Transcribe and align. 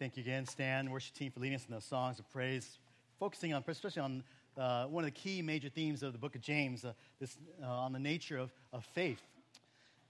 Thank 0.00 0.16
you 0.16 0.22
again, 0.22 0.46
Stan, 0.46 0.90
worship 0.90 1.14
team, 1.14 1.30
for 1.30 1.40
leading 1.40 1.56
us 1.56 1.66
in 1.68 1.74
those 1.74 1.84
songs 1.84 2.18
of 2.18 2.30
praise, 2.30 2.78
focusing 3.18 3.52
on, 3.52 3.62
especially 3.68 4.00
on 4.00 4.24
uh, 4.56 4.86
one 4.86 5.04
of 5.04 5.08
the 5.08 5.10
key 5.10 5.42
major 5.42 5.68
themes 5.68 6.02
of 6.02 6.14
the 6.14 6.18
book 6.18 6.34
of 6.34 6.40
James, 6.40 6.86
uh, 6.86 6.94
this, 7.20 7.36
uh, 7.62 7.66
on 7.66 7.92
the 7.92 7.98
nature 7.98 8.38
of, 8.38 8.50
of 8.72 8.82
faith. 8.82 9.20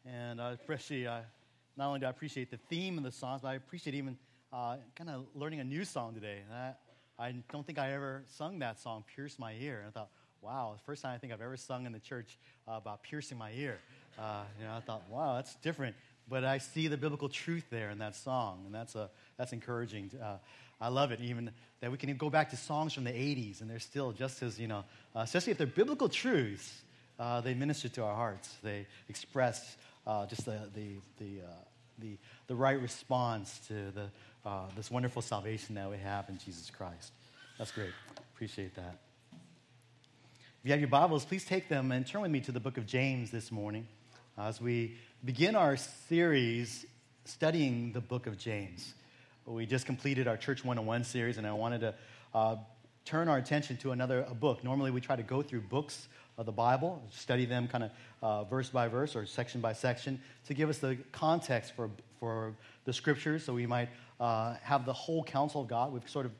And 0.07 0.41
I 0.41 0.53
especially, 0.53 1.09
uh, 1.09 1.23
not 1.77 1.89
only 1.89 1.99
do 1.99 2.07
I 2.07 2.11
appreciate 2.11 2.53
the 2.53 2.59
theme 2.69 2.99
of 2.99 3.03
the 3.03 3.11
songs, 3.11 3.41
but 3.43 3.49
I 3.49 3.55
appreciate 3.55 3.97
even 3.97 4.17
uh, 4.53 4.77
kind 4.95 5.11
of 5.11 5.27
learning 5.35 5.59
a 5.59 5.65
new 5.65 5.85
song 5.85 6.15
today. 6.15 6.43
I, 6.55 6.75
I, 7.19 7.35
don't 7.51 7.67
think 7.67 7.81
I 7.81 7.93
ever 7.93 8.23
sung 8.29 8.61
that 8.61 8.79
song, 8.79 9.03
Pierce 9.17 9.41
My 9.41 9.55
Ear. 9.55 9.79
And 9.79 9.89
I 9.89 9.91
thought, 9.91 10.11
wow, 10.41 10.73
the 10.77 10.85
first 10.85 11.03
time 11.03 11.17
I 11.17 11.19
think 11.19 11.33
I've 11.33 11.43
ever 11.43 11.57
sung 11.57 11.85
in 11.85 11.91
the 11.91 11.99
church 11.99 12.39
uh, 12.69 12.75
about 12.75 13.03
piercing 13.03 13.39
my 13.39 13.51
ear. 13.57 13.81
you 14.17 14.67
know, 14.67 14.73
I 14.73 14.81
thought, 14.87 15.03
wow, 15.11 15.35
that's 15.35 15.57
different 15.57 15.97
but 16.31 16.45
I 16.45 16.59
see 16.59 16.87
the 16.87 16.97
biblical 16.97 17.29
truth 17.29 17.65
there 17.71 17.91
in 17.91 17.99
that 17.99 18.15
song, 18.15 18.63
and 18.65 18.75
that's, 18.75 18.95
a, 18.95 19.11
that's 19.37 19.53
encouraging. 19.53 20.13
Uh, 20.23 20.37
I 20.81 20.89
love 20.89 21.11
it, 21.11 21.21
even 21.21 21.51
that 21.81 21.91
we 21.91 21.99
can 21.99 22.17
go 22.17 22.31
back 22.31 22.51
to 22.51 22.57
songs 22.57 22.95
from 22.95 23.05
the 23.05 23.11
80s, 23.11 23.61
and 23.61 23.69
they're 23.69 23.81
still 23.81 24.13
just 24.13 24.43
as, 24.43 24.59
you 24.59 24.69
know, 24.69 24.85
uh, 25.15 25.21
especially 25.21 25.51
if 25.51 25.59
they're 25.59 25.67
biblical 25.67 26.09
truths, 26.09 26.83
uh, 27.19 27.41
they 27.41 27.53
minister 27.53 27.89
to 27.89 28.05
our 28.05 28.15
hearts. 28.15 28.55
They 28.63 28.87
express 29.09 29.77
uh, 30.07 30.25
just 30.27 30.45
the, 30.45 30.59
the, 30.75 30.95
the, 31.19 31.43
uh, 31.43 31.51
the, 31.99 32.17
the 32.47 32.55
right 32.55 32.81
response 32.81 33.61
to 33.67 33.75
the, 33.91 34.11
uh, 34.47 34.67
this 34.77 34.91
wonderful 34.91 35.23
salvation 35.23 35.75
that 35.75 35.91
we 35.91 35.99
have 35.99 36.29
in 36.29 36.39
Jesus 36.39 36.71
Christ. 36.71 37.13
That's 37.59 37.73
great. 37.73 37.93
Appreciate 38.35 38.75
that. 38.77 38.97
If 39.33 40.67
you 40.67 40.71
have 40.71 40.81
your 40.81 40.89
Bibles, 40.89 41.25
please 41.25 41.45
take 41.45 41.69
them 41.69 41.91
and 41.91 42.07
turn 42.07 42.23
with 42.23 42.31
me 42.31 42.41
to 42.43 42.53
the 42.53 42.61
book 42.61 42.79
of 42.79 42.87
James 42.87 43.31
this 43.31 43.51
morning 43.51 43.87
as 44.49 44.61
we 44.61 44.97
begin 45.25 45.55
our 45.55 45.77
series 45.77 46.87
studying 47.25 47.93
the 47.93 48.01
book 48.01 48.27
of 48.27 48.39
James. 48.39 48.95
We 49.45 49.67
just 49.67 49.85
completed 49.85 50.27
our 50.27 50.37
Church 50.37 50.65
101 50.65 51.05
series, 51.05 51.37
and 51.37 51.47
I 51.47 51.53
wanted 51.53 51.81
to 51.83 51.95
uh, 52.35 52.57
turn 53.05 53.29
our 53.29 53.37
attention 53.37 53.77
to 53.79 53.93
another 53.93 54.23
book. 54.41 54.65
Normally, 54.65 54.91
we 54.91 55.01
try 55.01 55.17
to 55.17 55.23
go 55.23 55.43
through 55.43 55.63
books 55.63 56.09
of 56.39 56.47
the 56.47 56.53
Bible, 56.53 57.03
study 57.11 57.45
them 57.45 57.69
kind 57.69 57.85
of 57.85 57.91
uh, 58.23 58.45
verse 58.45 58.71
by 58.71 58.89
verse 58.89 59.15
or 59.15 59.27
section 59.27 59.61
by 59.61 59.75
section 59.75 60.19
to 60.47 60.55
give 60.55 60.71
us 60.71 60.79
the 60.79 60.97
context 61.13 61.75
for, 61.77 61.91
for 62.19 62.55
the 62.87 62.93
scriptures 62.93 63.45
so 63.45 63.53
we 63.53 63.67
might 63.67 63.91
uh, 64.21 64.55
have 64.63 64.87
the 64.87 64.93
whole 64.93 65.23
counsel 65.23 65.63
of 65.63 65.69
God. 65.69 65.93
We've 65.93 66.09
sort 66.09 66.25
of 66.25 66.33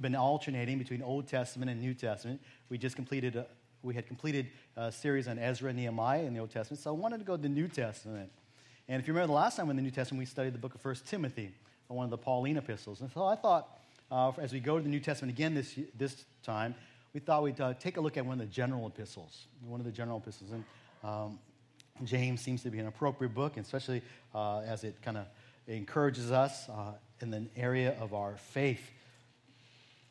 been 0.00 0.16
alternating 0.16 0.78
between 0.78 1.02
Old 1.02 1.28
Testament 1.28 1.70
and 1.70 1.80
New 1.80 1.94
Testament. 1.94 2.40
We 2.68 2.78
just 2.78 2.96
completed 2.96 3.36
a, 3.36 3.46
we 3.84 3.94
had 3.94 4.06
completed 4.06 4.48
a 4.76 4.90
series 4.90 5.28
on 5.28 5.38
Ezra 5.38 5.68
and 5.68 5.78
Nehemiah 5.78 6.22
in 6.22 6.34
the 6.34 6.40
Old 6.40 6.50
Testament, 6.50 6.82
so 6.82 6.90
I 6.90 6.94
wanted 6.94 7.18
to 7.18 7.24
go 7.24 7.36
to 7.36 7.42
the 7.42 7.48
New 7.48 7.68
Testament. 7.68 8.30
And 8.88 9.00
if 9.00 9.06
you 9.06 9.14
remember 9.14 9.28
the 9.28 9.38
last 9.38 9.56
time 9.56 9.70
in 9.70 9.76
the 9.76 9.82
New 9.82 9.90
Testament, 9.90 10.20
we 10.20 10.26
studied 10.26 10.54
the 10.54 10.58
book 10.58 10.74
of 10.74 10.80
First 10.80 11.06
Timothy, 11.06 11.52
one 11.88 12.04
of 12.04 12.10
the 12.10 12.18
Pauline 12.18 12.56
epistles. 12.56 13.00
And 13.00 13.10
so 13.12 13.24
I 13.24 13.36
thought, 13.36 13.68
uh, 14.10 14.32
as 14.38 14.52
we 14.52 14.60
go 14.60 14.76
to 14.76 14.82
the 14.82 14.88
New 14.88 15.00
Testament 15.00 15.32
again 15.32 15.54
this, 15.54 15.78
this 15.96 16.24
time, 16.42 16.74
we 17.12 17.20
thought 17.20 17.42
we'd 17.42 17.60
uh, 17.60 17.74
take 17.74 17.96
a 17.96 18.00
look 18.00 18.16
at 18.16 18.26
one 18.26 18.40
of 18.40 18.46
the 18.46 18.52
general 18.52 18.86
epistles, 18.86 19.46
one 19.66 19.80
of 19.80 19.86
the 19.86 19.92
general 19.92 20.18
epistles. 20.18 20.50
And 20.50 20.64
um, 21.02 21.38
James 22.02 22.40
seems 22.40 22.62
to 22.64 22.70
be 22.70 22.78
an 22.80 22.86
appropriate 22.86 23.34
book, 23.34 23.56
especially 23.56 24.02
uh, 24.34 24.60
as 24.60 24.82
it 24.82 25.00
kind 25.02 25.16
of 25.16 25.26
encourages 25.68 26.32
us 26.32 26.68
uh, 26.68 26.92
in 27.20 27.30
the 27.30 27.44
area 27.56 27.96
of 28.00 28.12
our 28.12 28.36
faith. 28.36 28.90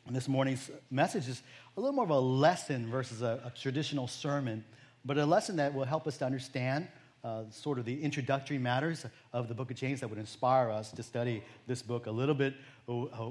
And 0.06 0.14
this 0.14 0.28
morning's 0.28 0.70
message 0.90 1.28
is 1.28 1.42
a 1.76 1.80
little 1.80 1.94
more 1.94 2.04
of 2.04 2.10
a 2.10 2.18
lesson 2.18 2.90
versus 2.90 3.22
a, 3.22 3.40
a 3.44 3.50
traditional 3.58 4.06
sermon, 4.06 4.64
but 5.04 5.16
a 5.16 5.24
lesson 5.24 5.56
that 5.56 5.72
will 5.72 5.84
help 5.84 6.06
us 6.06 6.18
to 6.18 6.26
understand 6.26 6.88
uh, 7.24 7.44
sort 7.50 7.78
of 7.78 7.86
the 7.86 8.02
introductory 8.02 8.58
matters 8.58 9.06
of 9.32 9.48
the 9.48 9.54
book 9.54 9.70
of 9.70 9.76
James 9.76 10.00
that 10.00 10.08
would 10.08 10.18
inspire 10.18 10.70
us 10.70 10.92
to 10.92 11.02
study 11.02 11.42
this 11.66 11.80
book 11.80 12.06
a 12.06 12.10
little 12.10 12.34
bit 12.34 12.54
uh, 12.86 13.02
uh, 13.02 13.30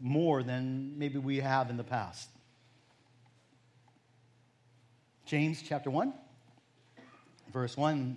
more 0.00 0.42
than 0.42 0.98
maybe 0.98 1.18
we 1.18 1.40
have 1.40 1.68
in 1.68 1.76
the 1.76 1.84
past. 1.84 2.30
James 5.26 5.62
chapter 5.62 5.90
1, 5.90 6.12
verse 7.52 7.76
1. 7.76 8.16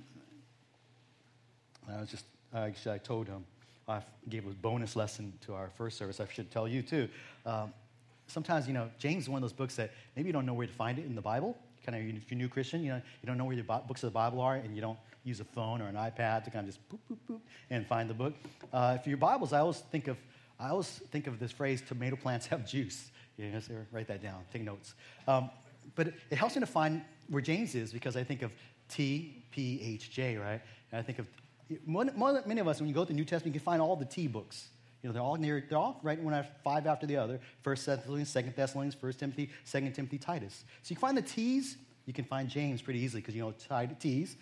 I 1.89 1.99
was 1.99 2.09
just, 2.09 2.25
actually, 2.53 2.95
I 2.95 2.97
told 2.97 3.27
him, 3.27 3.45
I 3.87 4.01
gave 4.29 4.45
a 4.45 4.49
bonus 4.49 4.95
lesson 4.95 5.33
to 5.45 5.53
our 5.53 5.69
first 5.77 5.97
service. 5.97 6.19
I 6.19 6.27
should 6.31 6.51
tell 6.51 6.67
you 6.67 6.81
too. 6.81 7.07
Um, 7.45 7.73
sometimes, 8.27 8.67
you 8.67 8.73
know, 8.73 8.89
James 8.99 9.23
is 9.23 9.29
one 9.29 9.37
of 9.37 9.41
those 9.41 9.57
books 9.57 9.75
that 9.75 9.91
maybe 10.15 10.27
you 10.27 10.33
don't 10.33 10.45
know 10.45 10.53
where 10.53 10.67
to 10.67 10.73
find 10.73 10.99
it 10.99 11.05
in 11.05 11.15
the 11.15 11.21
Bible. 11.21 11.57
Kind 11.85 11.97
of, 11.97 12.15
if 12.15 12.29
you're 12.29 12.35
a 12.37 12.41
new 12.41 12.49
Christian, 12.49 12.83
you 12.83 12.89
know, 12.89 13.01
you 13.21 13.27
don't 13.27 13.37
know 13.37 13.45
where 13.45 13.55
the 13.55 13.63
books 13.63 14.03
of 14.03 14.11
the 14.11 14.13
Bible 14.13 14.41
are, 14.41 14.55
and 14.55 14.75
you 14.75 14.81
don't 14.81 14.99
use 15.23 15.39
a 15.39 15.45
phone 15.45 15.81
or 15.81 15.87
an 15.87 15.95
iPad 15.95 16.43
to 16.43 16.51
kind 16.51 16.67
of 16.67 16.73
just 16.73 16.79
boop, 16.89 16.99
boop, 17.09 17.17
boop, 17.29 17.39
and 17.69 17.85
find 17.85 18.09
the 18.09 18.13
book. 18.13 18.33
Uh, 18.71 18.97
for 18.97 19.09
your 19.09 19.17
Bibles, 19.17 19.53
I 19.53 19.59
always 19.59 19.79
think 19.79 20.07
of, 20.07 20.17
I 20.59 20.69
always 20.69 20.87
think 21.11 21.27
of 21.27 21.39
this 21.39 21.51
phrase, 21.51 21.81
tomato 21.81 22.15
plants 22.15 22.45
have 22.47 22.67
juice. 22.67 23.11
You 23.37 23.51
know, 23.51 23.59
so 23.59 23.73
write 23.91 24.07
that 24.07 24.21
down, 24.21 24.43
take 24.51 24.63
notes. 24.63 24.95
Um, 25.27 25.49
but 25.95 26.07
it, 26.07 26.15
it 26.31 26.37
helps 26.37 26.55
me 26.55 26.61
to 26.61 26.65
find 26.65 27.01
where 27.29 27.41
James 27.41 27.75
is 27.75 27.93
because 27.93 28.17
I 28.17 28.23
think 28.23 28.41
of 28.41 28.51
T, 28.89 29.43
P, 29.51 29.79
H, 29.83 30.11
J, 30.11 30.37
right? 30.37 30.61
And 30.91 30.99
I 30.99 31.03
think 31.03 31.19
of, 31.19 31.27
many 31.85 32.59
of 32.59 32.67
us, 32.67 32.79
when 32.79 32.87
you 32.89 32.95
go 32.95 33.03
to 33.03 33.09
the 33.09 33.13
New 33.13 33.25
Testament, 33.25 33.53
you 33.53 33.59
can 33.59 33.65
find 33.65 33.81
all 33.81 33.95
the 33.95 34.05
T 34.05 34.27
books. 34.27 34.69
You 35.01 35.09
know, 35.09 35.13
they're 35.13 35.21
all 35.21 35.35
near, 35.35 35.63
they're 35.67 35.77
all 35.77 35.99
right 36.03 36.19
one 36.19 36.33
after, 36.33 36.51
five 36.63 36.87
after 36.87 37.05
the 37.05 37.17
other. 37.17 37.39
First 37.61 37.85
Thessalonians, 37.85 38.29
Second 38.29 38.55
Thessalonians, 38.55 38.95
First 38.95 39.19
Timothy, 39.19 39.49
Second 39.63 39.93
Timothy, 39.93 40.17
Titus. 40.17 40.65
So 40.81 40.91
you 40.91 40.95
can 40.95 41.01
find 41.01 41.17
the 41.17 41.21
T's, 41.21 41.77
you 42.05 42.13
can 42.13 42.25
find 42.25 42.49
James 42.49 42.81
pretty 42.81 42.99
easily 42.99 43.21
because 43.21 43.35
you 43.35 43.41
know 43.41 43.87
T's. 43.99 44.35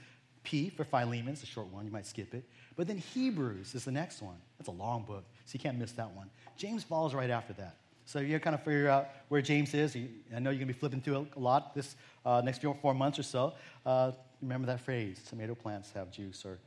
P 0.43 0.69
for 0.69 0.83
Philemon, 0.83 1.29
it's 1.29 1.43
a 1.43 1.47
short 1.47 1.67
one, 1.67 1.85
you 1.85 1.91
might 1.91 2.05
skip 2.05 2.33
it. 2.33 2.47
But 2.77 2.87
then 2.87 2.97
Hebrews 2.97 3.73
is 3.73 3.83
the 3.83 3.91
next 3.91 4.21
one. 4.21 4.37
That's 4.57 4.67
a 4.67 4.71
long 4.71 5.03
book, 5.03 5.25
so 5.45 5.53
you 5.53 5.59
can't 5.59 5.77
miss 5.77 5.91
that 5.93 6.11
one. 6.11 6.29
James 6.55 6.83
follows 6.83 7.13
right 7.13 7.29
after 7.29 7.53
that. 7.53 7.77
So 8.05 8.19
you 8.19 8.39
kind 8.39 8.53
of 8.53 8.61
figure 8.61 8.87
out 8.87 9.09
where 9.29 9.41
James 9.41 9.73
is. 9.73 9.95
I 9.95 10.39
know 10.39 10.51
you're 10.51 10.59
going 10.59 10.59
to 10.59 10.65
be 10.67 10.73
flipping 10.73 11.01
through 11.01 11.27
a 11.35 11.39
lot 11.39 11.73
this 11.73 11.95
uh, 12.23 12.41
next 12.45 12.59
few, 12.59 12.77
four 12.79 12.93
months 12.93 13.17
or 13.17 13.23
so. 13.23 13.55
Uh, 13.85 14.11
remember 14.41 14.67
that 14.67 14.81
phrase, 14.81 15.19
tomato 15.27 15.55
plants 15.55 15.91
have 15.93 16.11
juice, 16.11 16.45
or 16.45 16.59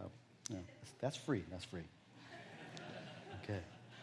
uh, 0.00 0.04
you 0.48 0.56
know, 0.56 0.62
that's 0.98 1.16
free. 1.16 1.44
That's 1.50 1.66
free. 1.66 1.82
Okay. 3.48 3.60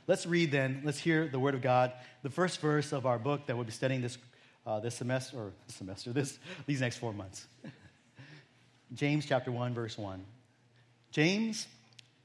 Let's 0.07 0.25
read 0.25 0.51
then. 0.51 0.81
Let's 0.85 0.99
hear 0.99 1.27
the 1.27 1.39
Word 1.39 1.53
of 1.53 1.61
God. 1.61 1.91
The 2.21 2.29
first 2.29 2.61
verse 2.61 2.93
of 2.93 3.05
our 3.05 3.19
book 3.19 3.47
that 3.47 3.55
we'll 3.57 3.65
be 3.65 3.71
studying 3.71 4.01
this, 4.01 4.17
uh, 4.65 4.79
this 4.79 4.95
semester, 4.95 5.37
or 5.37 5.51
this 5.67 5.75
semester, 5.75 6.13
this, 6.13 6.39
these 6.65 6.79
next 6.79 6.97
four 6.97 7.11
months. 7.11 7.45
James 8.93 9.25
chapter 9.25 9.51
1, 9.51 9.73
verse 9.73 9.97
1. 9.97 10.23
James, 11.11 11.67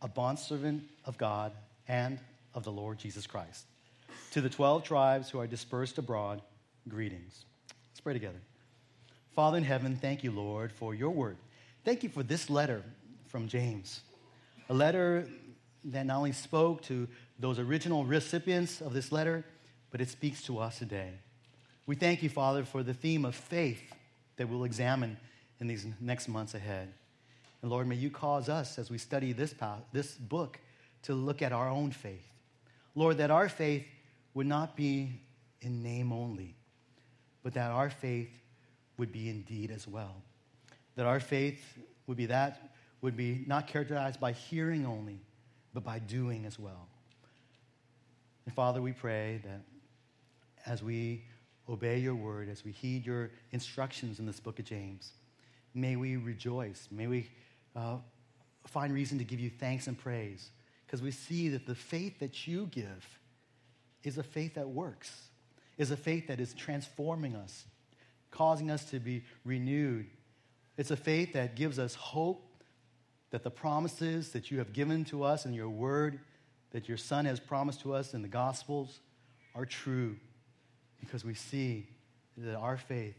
a 0.01 0.07
bondservant 0.07 0.84
of 1.05 1.19
God 1.19 1.53
and 1.89 2.21
of 2.55 2.62
the 2.62 2.71
Lord 2.71 2.99
Jesus 2.99 3.27
Christ. 3.27 3.65
To 4.33 4.41
the 4.41 4.49
12 4.49 4.84
tribes 4.84 5.28
who 5.28 5.41
are 5.41 5.47
dispersed 5.49 5.99
abroad, 5.99 6.41
greetings. 6.89 7.45
Let's 7.91 8.01
pray 8.01 8.12
together. 8.12 8.41
Father 9.34 9.59
in 9.59 9.65
heaven, 9.65 9.97
thank 9.97 10.23
you, 10.23 10.31
Lord, 10.31 10.71
for 10.71 10.95
your 10.95 11.11
word. 11.11 11.37
Thank 11.84 12.05
you 12.05 12.09
for 12.11 12.23
this 12.23 12.49
letter 12.49 12.84
from 13.27 13.49
James, 13.49 14.03
a 14.69 14.75
letter 14.75 15.28
that 15.84 16.06
not 16.06 16.19
only 16.19 16.33
spoke 16.33 16.83
to 16.83 17.09
those 17.39 17.59
original 17.59 18.05
recipients 18.05 18.81
of 18.81 18.93
this 18.93 19.12
letter, 19.12 19.44
but 19.91 20.00
it 20.00 20.09
speaks 20.09 20.43
to 20.43 20.59
us 20.59 20.78
today. 20.78 21.12
We 21.87 21.94
thank 21.94 22.22
you, 22.22 22.28
Father, 22.28 22.65
for 22.65 22.83
the 22.83 22.94
theme 22.94 23.25
of 23.25 23.34
faith 23.34 23.81
that 24.37 24.49
we'll 24.49 24.65
examine 24.65 25.16
in 25.60 25.66
these 25.66 25.86
next 26.01 26.28
months 26.28 26.54
ahead. 26.54 26.92
And 27.63 27.71
Lord, 27.71 27.86
may 27.86 27.97
you 27.97 28.10
cause 28.10 28.48
us 28.48 28.78
as 28.78 28.91
we 28.91 28.98
study 28.98 29.33
this, 29.33 29.54
this 29.92 30.15
book 30.15 30.59
to 31.03 31.15
look 31.15 31.42
at 31.42 31.53
our 31.53 31.69
own 31.69 31.91
faith. 31.91 32.27
Lord, 32.95 33.19
that 33.19 33.30
our 33.30 33.48
faith 33.48 33.86
would 34.34 34.47
not 34.47 34.77
be 34.77 35.21
in 35.60 35.83
name 35.83 36.13
only, 36.13 36.54
but 37.42 37.54
that 37.54 37.71
our 37.71 37.91
faith 37.91 38.30
would 38.97 39.13
be 39.13 39.28
in 39.28 39.42
deed 39.42 39.71
as 39.71 39.89
well. 39.89 40.16
That 40.97 41.07
our 41.07 41.21
faith 41.21 41.78
would 42.07 42.16
be 42.16 42.27
that, 42.27 42.71
would 43.01 43.16
be 43.16 43.45
not 43.47 43.66
characterized 43.66 44.21
by 44.21 44.33
hearing 44.33 44.84
only, 44.84 45.21
but 45.74 45.84
by 45.84 45.98
doing 45.98 46.44
as 46.44 46.59
well. 46.59 46.88
And 48.47 48.54
Father, 48.54 48.80
we 48.80 48.92
pray 48.92 49.41
that 49.44 49.60
as 50.66 50.82
we 50.82 51.24
obey 51.68 51.98
your 51.98 52.15
word, 52.15 52.48
as 52.48 52.65
we 52.65 52.72
heed 52.72 53.04
your 53.04 53.30
instructions 53.53 54.18
in 54.18 54.26
this 54.26 54.41
book 54.41 54.59
of 54.59 54.65
James, 54.65 55.12
may 55.74 55.97
we 55.97 56.16
rejoice. 56.16 56.88
May 56.91 57.06
we 57.06 57.30
uh, 57.76 57.97
find 58.66 58.92
reason 58.92 59.18
to 59.18 59.24
give 59.24 59.41
you 59.41 59.50
thanks 59.50 59.86
and 59.86 59.98
praise 59.98 60.50
because 60.86 61.03
we 61.03 61.10
see 61.10 61.48
that 61.50 61.66
the 61.66 61.74
faith 61.74 62.18
that 62.20 62.47
you 62.47 62.66
give 62.70 63.18
is 64.03 64.16
a 64.16 64.22
faith 64.22 64.54
that 64.54 64.68
works, 64.68 65.28
is 65.76 65.91
a 65.91 65.97
faith 65.97 66.28
that 66.28 66.41
is 66.41 66.54
transforming 66.54 67.36
us, 67.36 67.66
causing 68.30 68.70
us 68.70 68.84
to 68.86 68.98
be 68.98 69.22
renewed. 69.44 70.06
It's 70.76 70.91
a 70.91 70.97
faith 70.97 71.34
that 71.34 71.56
gives 71.56 71.78
us 71.78 71.94
hope 71.94 72.47
that 73.30 73.45
the 73.45 73.51
promises 73.51 74.30
that 74.30 74.51
you 74.51 74.59
have 74.59 74.72
given 74.72 75.04
to 75.07 75.22
us 75.22 75.45
in 75.45 75.53
your 75.53 75.69
word, 75.69 76.19
that 76.71 76.89
your 76.89 76.97
Son 76.97 77.25
has 77.25 77.41
promised 77.41 77.80
to 77.83 77.95
us 77.95 78.15
in 78.15 78.22
the 78.22 78.28
Gospels, 78.28 79.01
are 79.54 79.66
true 79.66 80.16
because 81.01 81.25
we 81.25 81.34
see 81.34 81.89
that 82.36 82.57
our 82.57 82.77
faith, 82.77 83.16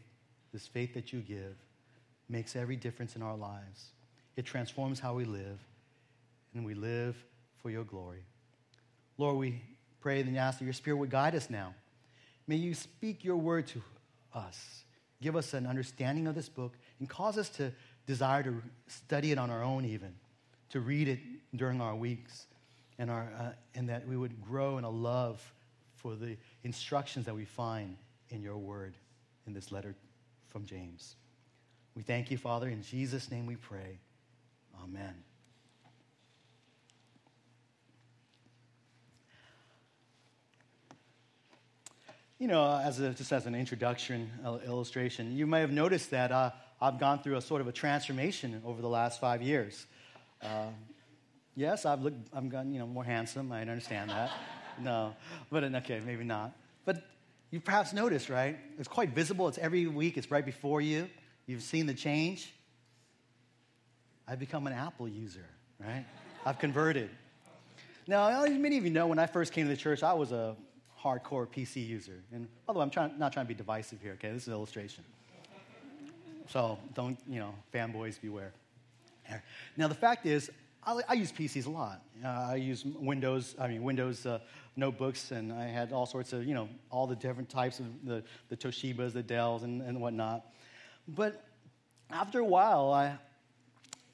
this 0.52 0.66
faith 0.66 0.94
that 0.94 1.12
you 1.12 1.20
give, 1.20 1.56
makes 2.28 2.56
every 2.56 2.76
difference 2.76 3.16
in 3.16 3.22
our 3.22 3.36
lives. 3.36 3.90
It 4.36 4.44
transforms 4.44 5.00
how 5.00 5.14
we 5.14 5.24
live, 5.24 5.58
and 6.54 6.64
we 6.64 6.74
live 6.74 7.16
for 7.60 7.70
your 7.70 7.84
glory. 7.84 8.24
Lord, 9.18 9.36
we 9.36 9.62
pray 10.00 10.20
and 10.20 10.38
ask 10.38 10.58
that 10.58 10.64
your 10.64 10.72
Spirit 10.72 10.96
would 10.96 11.10
guide 11.10 11.34
us 11.34 11.50
now. 11.50 11.74
May 12.46 12.56
you 12.56 12.74
speak 12.74 13.22
your 13.24 13.36
word 13.36 13.66
to 13.68 13.82
us. 14.34 14.84
Give 15.20 15.36
us 15.36 15.52
an 15.52 15.66
understanding 15.66 16.26
of 16.26 16.34
this 16.34 16.48
book 16.48 16.72
and 16.98 17.08
cause 17.08 17.36
us 17.36 17.50
to 17.50 17.72
desire 18.10 18.42
to 18.42 18.60
study 18.88 19.30
it 19.30 19.38
on 19.38 19.50
our 19.50 19.62
own, 19.62 19.84
even, 19.84 20.12
to 20.70 20.80
read 20.80 21.06
it 21.06 21.20
during 21.54 21.80
our 21.80 21.94
weeks, 21.94 22.46
and, 22.98 23.08
our, 23.08 23.32
uh, 23.38 23.50
and 23.76 23.88
that 23.88 24.06
we 24.08 24.16
would 24.16 24.42
grow 24.42 24.78
in 24.78 24.84
a 24.84 24.90
love 24.90 25.40
for 25.94 26.16
the 26.16 26.36
instructions 26.64 27.24
that 27.26 27.34
we 27.36 27.44
find 27.44 27.96
in 28.30 28.42
your 28.42 28.58
word 28.58 28.96
in 29.46 29.52
this 29.52 29.70
letter 29.70 29.94
from 30.48 30.66
James. 30.66 31.14
We 31.94 32.02
thank 32.02 32.32
you, 32.32 32.36
Father. 32.36 32.68
In 32.68 32.82
Jesus' 32.82 33.30
name 33.30 33.46
we 33.46 33.54
pray. 33.54 34.00
Amen. 34.82 35.14
You 42.40 42.48
know, 42.48 42.80
as 42.82 42.98
a, 42.98 43.10
just 43.10 43.30
as 43.32 43.46
an 43.46 43.54
introduction 43.54 44.32
uh, 44.44 44.58
illustration, 44.66 45.36
you 45.36 45.46
may 45.46 45.60
have 45.60 45.70
noticed 45.70 46.10
that 46.10 46.32
uh, 46.32 46.50
I've 46.80 46.98
gone 46.98 47.22
through 47.22 47.36
a 47.36 47.42
sort 47.42 47.60
of 47.60 47.68
a 47.68 47.72
transformation 47.72 48.62
over 48.64 48.80
the 48.80 48.88
last 48.88 49.20
five 49.20 49.42
years. 49.42 49.86
Uh, 50.42 50.68
yes, 51.54 51.84
I've 51.84 52.00
looked, 52.00 52.28
I've 52.34 52.48
gotten, 52.48 52.72
you 52.72 52.78
know, 52.78 52.86
more 52.86 53.04
handsome. 53.04 53.52
I 53.52 53.60
understand 53.60 54.10
that. 54.10 54.30
no, 54.80 55.14
but 55.50 55.64
okay, 55.64 56.00
maybe 56.04 56.24
not. 56.24 56.52
But 56.86 57.04
you 57.50 57.60
perhaps 57.60 57.92
noticed, 57.92 58.30
right? 58.30 58.56
It's 58.78 58.88
quite 58.88 59.10
visible. 59.10 59.48
It's 59.48 59.58
every 59.58 59.86
week. 59.86 60.16
It's 60.16 60.30
right 60.30 60.44
before 60.44 60.80
you. 60.80 61.08
You've 61.46 61.62
seen 61.62 61.86
the 61.86 61.94
change. 61.94 62.52
I've 64.26 64.38
become 64.38 64.66
an 64.66 64.72
Apple 64.72 65.08
user, 65.08 65.46
right? 65.78 66.06
I've 66.46 66.58
converted. 66.58 67.10
Now, 68.06 68.44
many 68.46 68.78
of 68.78 68.84
you 68.84 68.90
know 68.90 69.06
when 69.06 69.18
I 69.18 69.26
first 69.26 69.52
came 69.52 69.66
to 69.66 69.70
the 69.70 69.76
church, 69.76 70.02
I 70.02 70.14
was 70.14 70.32
a 70.32 70.56
hardcore 71.02 71.46
PC 71.46 71.86
user. 71.86 72.22
And 72.32 72.48
although 72.66 72.80
I'm 72.80 72.90
trying, 72.90 73.18
not 73.18 73.32
trying 73.32 73.46
to 73.46 73.48
be 73.48 73.54
divisive 73.54 74.00
here, 74.00 74.12
okay, 74.12 74.30
this 74.30 74.42
is 74.42 74.48
an 74.48 74.54
illustration. 74.54 75.04
So 76.50 76.78
don't, 76.94 77.16
you 77.28 77.38
know, 77.38 77.54
fanboys 77.72 78.20
beware. 78.20 78.52
Now, 79.76 79.86
the 79.86 79.94
fact 79.94 80.26
is, 80.26 80.50
I, 80.82 81.00
I 81.08 81.12
use 81.12 81.30
PCs 81.30 81.66
a 81.66 81.70
lot. 81.70 82.02
Uh, 82.24 82.48
I 82.50 82.54
use 82.56 82.84
Windows, 82.84 83.54
I 83.60 83.68
mean, 83.68 83.84
Windows 83.84 84.26
uh, 84.26 84.40
notebooks, 84.74 85.30
and 85.30 85.52
I 85.52 85.66
had 85.66 85.92
all 85.92 86.06
sorts 86.06 86.32
of, 86.32 86.44
you 86.44 86.54
know, 86.54 86.68
all 86.90 87.06
the 87.06 87.14
different 87.14 87.48
types 87.48 87.78
of 87.78 87.86
the, 88.04 88.24
the 88.48 88.56
Toshibas, 88.56 89.12
the 89.12 89.22
Dells, 89.22 89.62
and, 89.62 89.80
and 89.82 90.00
whatnot. 90.00 90.46
But 91.06 91.44
after 92.10 92.40
a 92.40 92.44
while, 92.44 92.92
I, 92.92 93.16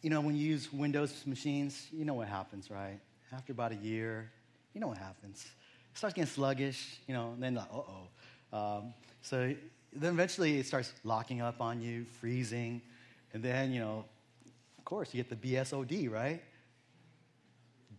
you 0.02 0.10
know, 0.10 0.20
when 0.20 0.36
you 0.36 0.46
use 0.46 0.70
Windows 0.70 1.22
machines, 1.24 1.86
you 1.90 2.04
know 2.04 2.14
what 2.14 2.28
happens, 2.28 2.70
right? 2.70 3.00
After 3.32 3.52
about 3.52 3.72
a 3.72 3.76
year, 3.76 4.30
you 4.74 4.80
know 4.80 4.88
what 4.88 4.98
happens 4.98 5.46
It 5.90 5.98
starts 5.98 6.14
getting 6.14 6.30
sluggish, 6.30 6.98
you 7.08 7.14
know, 7.14 7.30
and 7.32 7.42
then 7.42 7.54
like, 7.54 7.68
uh-oh. 7.72 8.08
Um, 8.52 8.94
so 9.22 9.54
then 10.00 10.12
eventually 10.12 10.58
it 10.58 10.66
starts 10.66 10.93
locking 11.04 11.40
up 11.40 11.60
on 11.60 11.81
you, 11.81 12.04
freezing, 12.20 12.82
and 13.32 13.43
then, 13.43 13.72
you 13.72 13.81
know, 13.81 14.04
of 14.78 14.84
course, 14.84 15.12
you 15.12 15.22
get 15.22 15.28
the 15.40 15.54
BSOD, 15.54 16.10
right? 16.10 16.43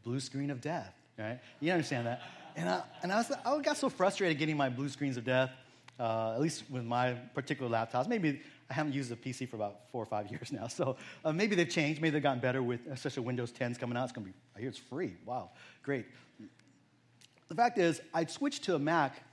Blue 0.03 0.19
screen 0.19 0.51
of 0.51 0.61
death, 0.61 0.93
right? 1.17 1.39
You 1.59 1.71
understand 1.71 2.07
that. 2.07 2.21
And 2.55 2.69
I, 2.69 2.81
and 3.03 3.11
I, 3.11 3.17
was, 3.17 3.31
I 3.45 3.59
got 3.61 3.77
so 3.77 3.89
frustrated 3.89 4.39
getting 4.39 4.57
my 4.57 4.69
blue 4.69 4.89
screens 4.89 5.17
of 5.17 5.25
death, 5.25 5.51
uh, 5.99 6.33
at 6.33 6.41
least 6.41 6.63
with 6.69 6.83
my 6.83 7.13
particular 7.33 7.69
laptops. 7.69 8.07
Maybe 8.07 8.41
I 8.69 8.73
haven't 8.73 8.93
used 8.93 9.11
a 9.11 9.15
PC 9.15 9.49
for 9.49 9.55
about 9.55 9.89
four 9.91 10.01
or 10.01 10.05
five 10.05 10.27
years 10.31 10.51
now, 10.51 10.67
so 10.67 10.97
uh, 11.23 11.31
maybe 11.31 11.55
they've 11.55 11.69
changed. 11.69 12.01
Maybe 12.01 12.11
they've 12.11 12.23
gotten 12.23 12.39
better 12.39 12.63
with, 12.63 12.81
especially 12.89 13.23
Windows 13.23 13.51
10's 13.51 13.77
coming 13.77 13.97
out. 13.97 14.05
It's 14.05 14.13
going 14.13 14.25
to 14.25 14.31
be, 14.31 14.37
I 14.55 14.59
hear 14.59 14.69
it's 14.69 14.77
free. 14.77 15.15
Wow, 15.25 15.51
great. 15.83 16.05
The 17.49 17.55
fact 17.55 17.77
is, 17.77 18.01
I 18.13 18.25
switched 18.25 18.63
to 18.65 18.75
a 18.75 18.79
Mac 18.79 19.23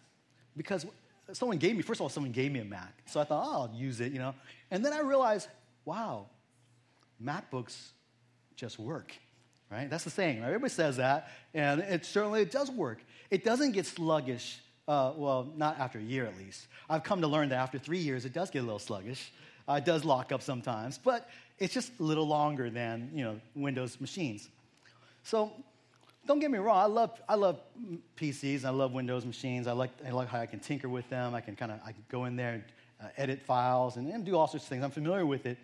because 0.56 0.86
someone 1.34 1.58
gave 1.58 1.76
me, 1.76 1.82
first 1.82 1.98
of 1.98 2.02
all, 2.02 2.08
someone 2.08 2.32
gave 2.32 2.52
me 2.52 2.60
a 2.60 2.64
Mac. 2.64 2.94
So 3.06 3.20
I 3.20 3.24
thought, 3.24 3.44
oh, 3.46 3.62
I'll 3.62 3.74
use 3.74 4.00
it, 4.00 4.12
you 4.12 4.18
know. 4.18 4.34
And 4.70 4.84
then 4.84 4.92
I 4.92 5.00
realized, 5.00 5.48
wow, 5.84 6.26
MacBooks 7.22 7.76
just 8.56 8.78
work, 8.78 9.12
right? 9.70 9.90
That's 9.90 10.04
the 10.04 10.10
saying, 10.10 10.40
right? 10.40 10.46
Everybody 10.46 10.72
says 10.72 10.96
that, 10.96 11.30
and 11.52 11.80
it 11.80 12.06
certainly 12.06 12.42
it 12.42 12.50
does 12.50 12.70
work. 12.70 12.98
It 13.30 13.44
doesn't 13.44 13.72
get 13.72 13.86
sluggish, 13.86 14.60
uh, 14.86 15.12
well, 15.16 15.52
not 15.56 15.78
after 15.78 15.98
a 15.98 16.02
year 16.02 16.24
at 16.24 16.38
least. 16.38 16.66
I've 16.88 17.02
come 17.02 17.20
to 17.20 17.28
learn 17.28 17.48
that 17.50 17.58
after 17.58 17.78
three 17.78 17.98
years, 17.98 18.24
it 18.24 18.32
does 18.32 18.50
get 18.50 18.60
a 18.60 18.62
little 18.62 18.78
sluggish. 18.78 19.32
Uh, 19.68 19.74
it 19.74 19.84
does 19.84 20.04
lock 20.04 20.30
up 20.30 20.42
sometimes, 20.42 20.98
but 20.98 21.28
it's 21.58 21.72
just 21.72 21.92
a 21.98 22.02
little 22.02 22.26
longer 22.26 22.70
than, 22.70 23.10
you 23.14 23.24
know, 23.24 23.40
Windows 23.54 24.00
machines. 24.00 24.48
So 25.22 25.52
don't 26.26 26.38
get 26.38 26.50
me 26.50 26.58
wrong, 26.58 26.78
I 26.78 26.86
love, 26.86 27.20
I 27.28 27.34
love 27.34 27.60
PCs, 28.16 28.64
I 28.64 28.70
love 28.70 28.92
Windows 28.92 29.26
machines. 29.26 29.66
I 29.66 29.72
like, 29.72 29.90
I 30.06 30.10
like 30.10 30.28
how 30.28 30.40
I 30.40 30.46
can 30.46 30.60
tinker 30.60 30.88
with 30.88 31.08
them. 31.10 31.34
I 31.34 31.40
can 31.40 31.56
kind 31.56 31.72
of 31.72 31.80
I 31.84 31.94
go 32.08 32.24
in 32.24 32.36
there 32.36 32.54
and 32.54 32.64
uh, 33.02 33.08
edit 33.16 33.42
files 33.42 33.96
and, 33.96 34.10
and 34.10 34.24
do 34.24 34.36
all 34.36 34.46
sorts 34.46 34.64
of 34.64 34.68
things. 34.68 34.82
I'm 34.82 34.90
familiar 34.90 35.26
with 35.26 35.46
it. 35.46 35.58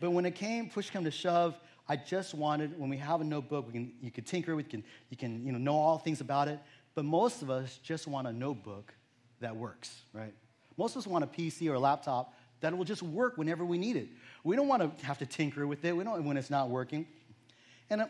But 0.00 0.10
when 0.10 0.26
it 0.26 0.34
came, 0.34 0.68
push 0.68 0.90
come 0.90 1.04
to 1.04 1.10
shove, 1.10 1.58
I 1.88 1.96
just 1.96 2.34
wanted, 2.34 2.78
when 2.78 2.90
we 2.90 2.96
have 2.96 3.20
a 3.20 3.24
notebook, 3.24 3.66
we 3.66 3.72
can, 3.72 3.92
you 4.00 4.10
can 4.10 4.24
tinker 4.24 4.56
with, 4.56 4.66
you 4.66 4.70
can, 4.70 4.84
you 5.10 5.16
can 5.16 5.46
you 5.46 5.52
know, 5.52 5.58
know 5.58 5.74
all 5.74 5.98
things 5.98 6.20
about 6.20 6.48
it. 6.48 6.58
But 6.94 7.04
most 7.04 7.42
of 7.42 7.50
us 7.50 7.78
just 7.82 8.06
want 8.06 8.26
a 8.26 8.32
notebook 8.32 8.94
that 9.40 9.54
works, 9.54 10.02
right? 10.12 10.32
Most 10.76 10.96
of 10.96 11.02
us 11.02 11.06
want 11.06 11.24
a 11.24 11.26
PC 11.26 11.70
or 11.70 11.74
a 11.74 11.80
laptop 11.80 12.34
that 12.60 12.76
will 12.76 12.84
just 12.84 13.02
work 13.02 13.36
whenever 13.36 13.64
we 13.64 13.78
need 13.78 13.96
it. 13.96 14.08
We 14.42 14.56
don't 14.56 14.68
want 14.68 14.98
to 14.98 15.06
have 15.06 15.18
to 15.18 15.26
tinker 15.26 15.66
with 15.66 15.84
it. 15.84 15.96
We 15.96 16.04
don't 16.04 16.24
when 16.24 16.36
it's 16.36 16.50
not 16.50 16.70
working. 16.70 17.06
And 17.90 18.02
uh, 18.02 18.06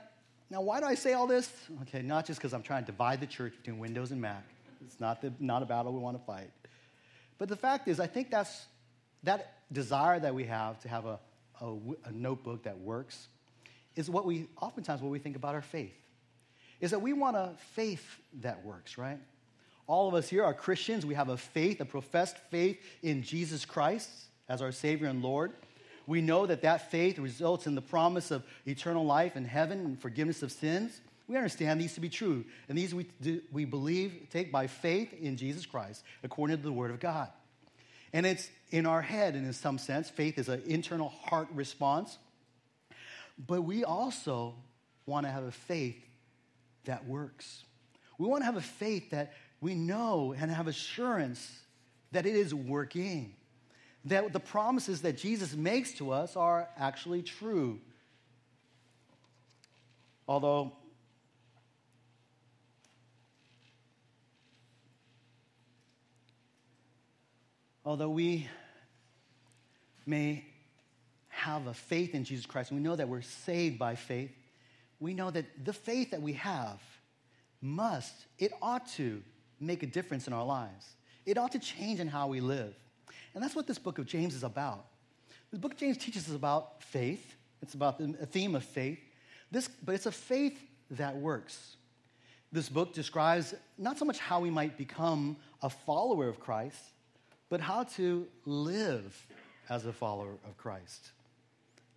now, 0.54 0.60
why 0.60 0.78
do 0.78 0.86
I 0.86 0.94
say 0.94 1.14
all 1.14 1.26
this? 1.26 1.52
Okay, 1.82 2.00
not 2.00 2.26
just 2.26 2.38
because 2.38 2.54
I'm 2.54 2.62
trying 2.62 2.84
to 2.84 2.92
divide 2.92 3.18
the 3.18 3.26
church 3.26 3.54
between 3.56 3.80
Windows 3.80 4.12
and 4.12 4.20
Mac. 4.20 4.44
It's 4.86 5.00
not, 5.00 5.20
the, 5.20 5.32
not 5.40 5.64
a 5.64 5.66
battle 5.66 5.92
we 5.92 5.98
want 5.98 6.16
to 6.16 6.24
fight. 6.24 6.48
But 7.38 7.48
the 7.48 7.56
fact 7.56 7.88
is, 7.88 7.98
I 7.98 8.06
think 8.06 8.30
that's 8.30 8.66
that 9.24 9.54
desire 9.72 10.20
that 10.20 10.32
we 10.32 10.44
have 10.44 10.78
to 10.82 10.88
have 10.88 11.06
a, 11.06 11.18
a, 11.60 11.74
a 12.04 12.12
notebook 12.12 12.62
that 12.62 12.78
works 12.78 13.26
is 13.96 14.08
what 14.08 14.26
we 14.26 14.46
oftentimes 14.60 15.02
what 15.02 15.10
we 15.10 15.18
think 15.18 15.34
about 15.34 15.56
our 15.56 15.62
faith. 15.62 16.00
Is 16.80 16.92
that 16.92 17.00
we 17.00 17.12
want 17.14 17.36
a 17.36 17.54
faith 17.72 18.06
that 18.34 18.64
works, 18.64 18.96
right? 18.96 19.18
All 19.88 20.06
of 20.06 20.14
us 20.14 20.28
here 20.28 20.44
are 20.44 20.54
Christians. 20.54 21.04
We 21.04 21.14
have 21.14 21.30
a 21.30 21.36
faith, 21.36 21.80
a 21.80 21.84
professed 21.84 22.38
faith 22.52 22.78
in 23.02 23.24
Jesus 23.24 23.64
Christ 23.64 24.08
as 24.48 24.62
our 24.62 24.70
Savior 24.70 25.08
and 25.08 25.20
Lord. 25.20 25.50
We 26.06 26.20
know 26.20 26.46
that 26.46 26.62
that 26.62 26.90
faith 26.90 27.18
results 27.18 27.66
in 27.66 27.74
the 27.74 27.82
promise 27.82 28.30
of 28.30 28.44
eternal 28.66 29.04
life 29.04 29.36
in 29.36 29.44
heaven 29.44 29.80
and 29.80 30.00
forgiveness 30.00 30.42
of 30.42 30.52
sins. 30.52 31.00
We 31.26 31.36
understand 31.36 31.80
these 31.80 31.94
to 31.94 32.00
be 32.00 32.10
true. 32.10 32.44
And 32.68 32.76
these 32.76 32.94
we, 32.94 33.06
do, 33.20 33.40
we 33.50 33.64
believe, 33.64 34.26
take 34.30 34.52
by 34.52 34.66
faith 34.66 35.12
in 35.14 35.36
Jesus 35.36 35.64
Christ, 35.64 36.04
according 36.22 36.58
to 36.58 36.62
the 36.62 36.72
Word 36.72 36.90
of 36.90 37.00
God. 37.00 37.28
And 38.12 38.26
it's 38.26 38.48
in 38.70 38.86
our 38.86 39.02
head, 39.02 39.34
and 39.34 39.46
in 39.46 39.52
some 39.52 39.78
sense, 39.78 40.10
faith 40.10 40.38
is 40.38 40.48
an 40.48 40.62
internal 40.66 41.08
heart 41.08 41.48
response. 41.52 42.18
But 43.46 43.62
we 43.62 43.84
also 43.84 44.54
want 45.06 45.26
to 45.26 45.32
have 45.32 45.44
a 45.44 45.50
faith 45.50 46.00
that 46.84 47.06
works. 47.06 47.64
We 48.18 48.28
want 48.28 48.42
to 48.42 48.46
have 48.46 48.56
a 48.56 48.60
faith 48.60 49.10
that 49.10 49.32
we 49.60 49.74
know 49.74 50.34
and 50.38 50.50
have 50.50 50.68
assurance 50.68 51.60
that 52.12 52.26
it 52.26 52.36
is 52.36 52.54
working 52.54 53.34
that 54.06 54.32
the 54.32 54.40
promises 54.40 55.02
that 55.02 55.16
Jesus 55.16 55.54
makes 55.54 55.92
to 55.94 56.10
us 56.10 56.36
are 56.36 56.68
actually 56.76 57.22
true. 57.22 57.80
Although 60.28 60.72
although 67.84 68.10
we 68.10 68.48
may 70.06 70.44
have 71.28 71.66
a 71.66 71.74
faith 71.74 72.14
in 72.14 72.24
Jesus 72.24 72.46
Christ, 72.46 72.70
and 72.70 72.80
we 72.80 72.84
know 72.84 72.96
that 72.96 73.08
we're 73.08 73.22
saved 73.22 73.78
by 73.78 73.94
faith, 73.94 74.30
we 75.00 75.12
know 75.12 75.30
that 75.30 75.44
the 75.64 75.72
faith 75.72 76.10
that 76.12 76.22
we 76.22 76.34
have 76.34 76.80
must, 77.60 78.14
it 78.38 78.52
ought 78.62 78.86
to 78.92 79.22
make 79.60 79.82
a 79.82 79.86
difference 79.86 80.26
in 80.26 80.32
our 80.32 80.44
lives. 80.44 80.86
It 81.26 81.36
ought 81.38 81.52
to 81.52 81.58
change 81.58 82.00
in 82.00 82.08
how 82.08 82.28
we 82.28 82.40
live. 82.40 82.74
And 83.34 83.42
that's 83.42 83.54
what 83.54 83.66
this 83.66 83.78
book 83.78 83.98
of 83.98 84.06
James 84.06 84.34
is 84.34 84.44
about. 84.44 84.86
The 85.50 85.58
book 85.58 85.72
of 85.72 85.78
James 85.78 85.96
teaches 85.96 86.28
us 86.28 86.34
about 86.34 86.82
faith. 86.82 87.36
It's 87.62 87.74
about 87.74 88.00
a 88.00 88.26
theme 88.26 88.54
of 88.54 88.64
faith. 88.64 88.98
This, 89.50 89.68
but 89.68 89.94
it's 89.94 90.06
a 90.06 90.12
faith 90.12 90.60
that 90.90 91.16
works. 91.16 91.76
This 92.52 92.68
book 92.68 92.92
describes 92.92 93.54
not 93.78 93.98
so 93.98 94.04
much 94.04 94.18
how 94.18 94.40
we 94.40 94.50
might 94.50 94.76
become 94.76 95.36
a 95.62 95.70
follower 95.70 96.28
of 96.28 96.38
Christ, 96.38 96.80
but 97.48 97.60
how 97.60 97.84
to 97.84 98.26
live 98.44 99.26
as 99.68 99.86
a 99.86 99.92
follower 99.92 100.36
of 100.46 100.56
Christ. 100.56 101.12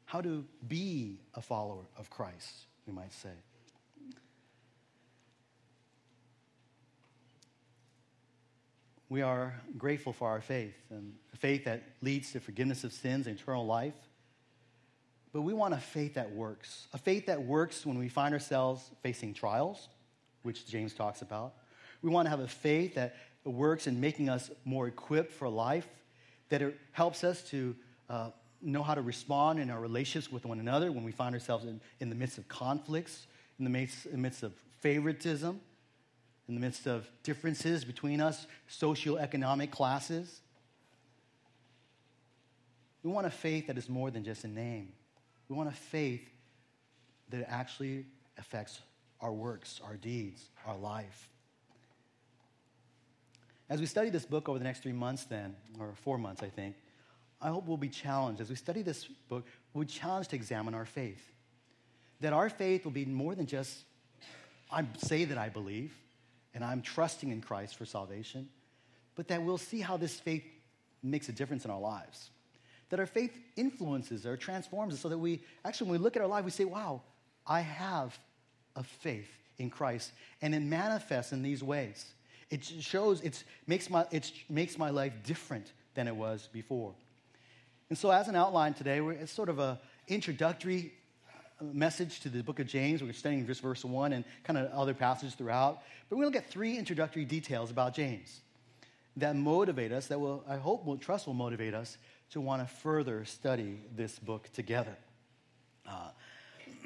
How 0.05 0.21
to 0.21 0.45
be 0.67 1.19
a 1.35 1.41
follower 1.41 1.83
of 1.97 2.09
Christ, 2.09 2.65
we 2.85 2.93
might 2.93 3.13
say. 3.13 3.29
We 9.09 9.21
are 9.21 9.53
grateful 9.77 10.11
for 10.11 10.27
our 10.27 10.41
faith 10.41 10.75
and 10.89 11.13
a 11.33 11.37
faith 11.37 11.65
that 11.65 11.83
leads 12.01 12.31
to 12.33 12.39
forgiveness 12.39 12.83
of 12.83 12.91
sins 12.91 13.27
and 13.27 13.39
eternal 13.39 13.65
life. 13.65 13.95
But 15.31 15.41
we 15.41 15.53
want 15.53 15.73
a 15.73 15.77
faith 15.77 16.15
that 16.15 16.31
works, 16.31 16.87
a 16.93 16.97
faith 16.97 17.27
that 17.27 17.41
works 17.41 17.85
when 17.85 17.97
we 17.97 18.09
find 18.09 18.33
ourselves 18.33 18.89
facing 19.01 19.33
trials, 19.33 19.87
which 20.43 20.67
James 20.67 20.93
talks 20.93 21.21
about, 21.21 21.53
We 22.01 22.09
want 22.09 22.25
to 22.25 22.29
have 22.29 22.39
a 22.39 22.47
faith 22.47 22.95
that 22.95 23.15
works 23.43 23.87
in 23.87 23.99
making 23.99 24.29
us 24.29 24.49
more 24.65 24.87
equipped 24.87 25.31
for 25.31 25.47
life, 25.47 25.87
that 26.49 26.61
it 26.61 26.77
helps 26.91 27.23
us 27.23 27.41
to 27.49 27.75
uh, 28.09 28.29
know 28.61 28.83
how 28.83 28.95
to 28.95 29.01
respond 29.01 29.59
in 29.59 29.69
our 29.69 29.79
relationships 29.79 30.31
with 30.31 30.45
one 30.45 30.59
another 30.59 30.91
when 30.91 31.03
we 31.03 31.11
find 31.11 31.33
ourselves 31.33 31.65
in, 31.65 31.79
in 31.99 32.09
the 32.09 32.15
midst 32.15 32.37
of 32.37 32.47
conflicts, 32.47 33.27
in 33.59 33.63
the 33.63 33.69
midst, 33.69 34.05
in 34.05 34.13
the 34.13 34.17
midst 34.17 34.43
of 34.43 34.53
favoritism, 34.79 35.59
in 36.47 36.55
the 36.55 36.61
midst 36.61 36.87
of 36.87 37.09
differences 37.23 37.83
between 37.83 38.21
us, 38.21 38.47
socioeconomic 38.69 39.71
classes. 39.71 40.41
We 43.03 43.11
want 43.11 43.27
a 43.27 43.31
faith 43.31 43.67
that 43.67 43.77
is 43.77 43.89
more 43.89 44.11
than 44.11 44.23
just 44.23 44.43
a 44.43 44.47
name. 44.47 44.93
We 45.49 45.55
want 45.55 45.69
a 45.69 45.73
faith 45.73 46.29
that 47.29 47.45
actually 47.49 48.05
affects 48.37 48.79
our 49.19 49.33
works, 49.33 49.81
our 49.83 49.95
deeds, 49.95 50.45
our 50.65 50.77
life. 50.77 51.29
As 53.69 53.81
we 53.81 53.85
study 53.85 54.09
this 54.09 54.25
book 54.25 54.47
over 54.47 54.57
the 54.57 54.63
next 54.63 54.83
three 54.83 54.93
months, 54.93 55.25
then, 55.25 55.55
or 55.79 55.93
four 56.03 56.17
months, 56.17 56.41
I 56.41 56.47
think, 56.47 56.75
I 57.41 57.49
hope 57.49 57.67
we'll 57.67 57.77
be 57.77 57.89
challenged. 57.89 58.41
As 58.41 58.49
we 58.49 58.55
study 58.55 58.81
this 58.81 59.05
book, 59.05 59.45
we'll 59.73 59.83
be 59.83 59.91
challenged 59.91 60.29
to 60.29 60.35
examine 60.35 60.73
our 60.73 60.85
faith. 60.85 61.31
That 62.21 62.33
our 62.33 62.49
faith 62.49 62.85
will 62.85 62.93
be 62.93 63.05
more 63.05 63.35
than 63.35 63.45
just, 63.45 63.83
I 64.71 64.85
say 64.97 65.25
that 65.25 65.37
I 65.37 65.49
believe, 65.49 65.93
and 66.57 66.65
I'm 66.65 66.81
trusting 66.81 67.29
in 67.29 67.39
Christ 67.39 67.75
for 67.75 67.85
salvation, 67.85 68.49
but 69.13 69.27
that 69.27 69.43
we'll 69.43 69.59
see 69.59 69.79
how 69.79 69.95
this 69.95 70.19
faith 70.19 70.43
makes 71.03 71.29
a 71.29 71.31
difference 71.31 71.65
in 71.65 71.69
our 71.69 71.79
lives. 71.79 72.31
That 72.89 72.99
our 72.99 73.05
faith 73.05 73.37
influences 73.55 74.25
or 74.25 74.35
transforms 74.35 74.95
us 74.95 74.99
so 75.01 75.09
that 75.09 75.19
we, 75.19 75.43
actually, 75.63 75.91
when 75.91 75.99
we 75.99 76.03
look 76.03 76.15
at 76.15 76.23
our 76.23 76.27
life, 76.27 76.43
we 76.43 76.49
say, 76.49 76.65
wow, 76.65 77.03
I 77.45 77.59
have 77.59 78.17
a 78.75 78.81
faith 78.81 79.29
in 79.59 79.69
Christ, 79.69 80.13
and 80.41 80.55
it 80.55 80.61
manifests 80.61 81.31
in 81.31 81.43
these 81.43 81.61
ways. 81.61 82.07
It 82.49 82.65
shows, 82.65 83.21
it 83.21 83.43
makes 83.67 83.87
my, 83.91 84.07
it 84.09 84.31
makes 84.49 84.79
my 84.79 84.89
life 84.89 85.13
different 85.23 85.73
than 85.93 86.07
it 86.07 86.15
was 86.15 86.49
before. 86.51 86.95
And 87.89 87.97
so, 87.99 88.09
as 88.09 88.29
an 88.29 88.35
outline 88.35 88.73
today, 88.73 88.99
it's 88.99 89.31
sort 89.31 89.49
of 89.49 89.59
an 89.59 89.77
introductory 90.07 90.91
message 91.61 92.19
to 92.21 92.29
the 92.29 92.43
book 92.43 92.59
of 92.59 92.67
James. 92.67 93.01
We're 93.01 93.13
studying 93.13 93.45
just 93.45 93.61
verse 93.61 93.83
1 93.83 94.13
and 94.13 94.23
kind 94.43 94.59
of 94.59 94.71
other 94.71 94.93
passages 94.93 95.35
throughout. 95.35 95.81
But 96.09 96.17
going 96.17 96.31
to 96.31 96.39
get 96.39 96.49
three 96.49 96.77
introductory 96.77 97.25
details 97.25 97.71
about 97.71 97.93
James 97.93 98.41
that 99.17 99.35
motivate 99.35 99.91
us, 99.91 100.07
that 100.07 100.19
will, 100.19 100.43
I 100.47 100.57
hope, 100.57 100.85
will 100.85 100.97
trust 100.97 101.25
will 101.25 101.33
motivate 101.33 101.73
us 101.73 101.97
to 102.31 102.41
want 102.41 102.61
to 102.61 102.73
further 102.75 103.25
study 103.25 103.79
this 103.95 104.19
book 104.19 104.49
together. 104.53 104.95
Uh, 105.87 106.09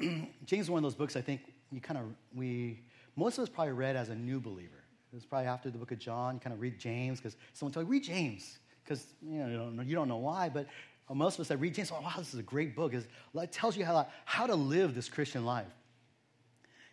James 0.00 0.66
is 0.66 0.70
one 0.70 0.78
of 0.78 0.82
those 0.82 0.94
books 0.94 1.16
I 1.16 1.20
think 1.20 1.42
you 1.70 1.80
kind 1.80 1.98
of, 1.98 2.04
we, 2.34 2.80
most 3.16 3.38
of 3.38 3.42
us 3.42 3.48
probably 3.48 3.72
read 3.72 3.96
as 3.96 4.08
a 4.08 4.14
new 4.14 4.40
believer. 4.40 4.82
It 5.12 5.16
was 5.16 5.26
probably 5.26 5.48
after 5.48 5.70
the 5.70 5.78
book 5.78 5.92
of 5.92 5.98
John, 5.98 6.34
you 6.34 6.40
kind 6.40 6.54
of 6.54 6.60
read 6.60 6.78
James 6.78 7.18
because 7.18 7.36
someone 7.52 7.72
told 7.72 7.86
you, 7.86 7.92
read 7.92 8.04
James. 8.04 8.58
Because 8.82 9.04
you, 9.22 9.38
know, 9.38 9.48
you, 9.48 9.56
don't 9.56 9.76
know, 9.76 9.82
you 9.82 9.94
don't 9.94 10.08
know 10.08 10.16
why, 10.16 10.48
but 10.48 10.66
most 11.14 11.34
of 11.34 11.40
us 11.40 11.48
that 11.48 11.58
read 11.58 11.74
James, 11.74 11.90
oh, 11.92 12.00
wow, 12.00 12.12
this 12.16 12.32
is 12.32 12.40
a 12.40 12.44
great 12.44 12.74
book. 12.74 12.94
It 12.94 13.52
tells 13.52 13.76
you 13.76 13.84
how, 13.84 14.06
how 14.24 14.46
to 14.46 14.54
live 14.54 14.94
this 14.94 15.08
Christian 15.08 15.44
life. 15.44 15.66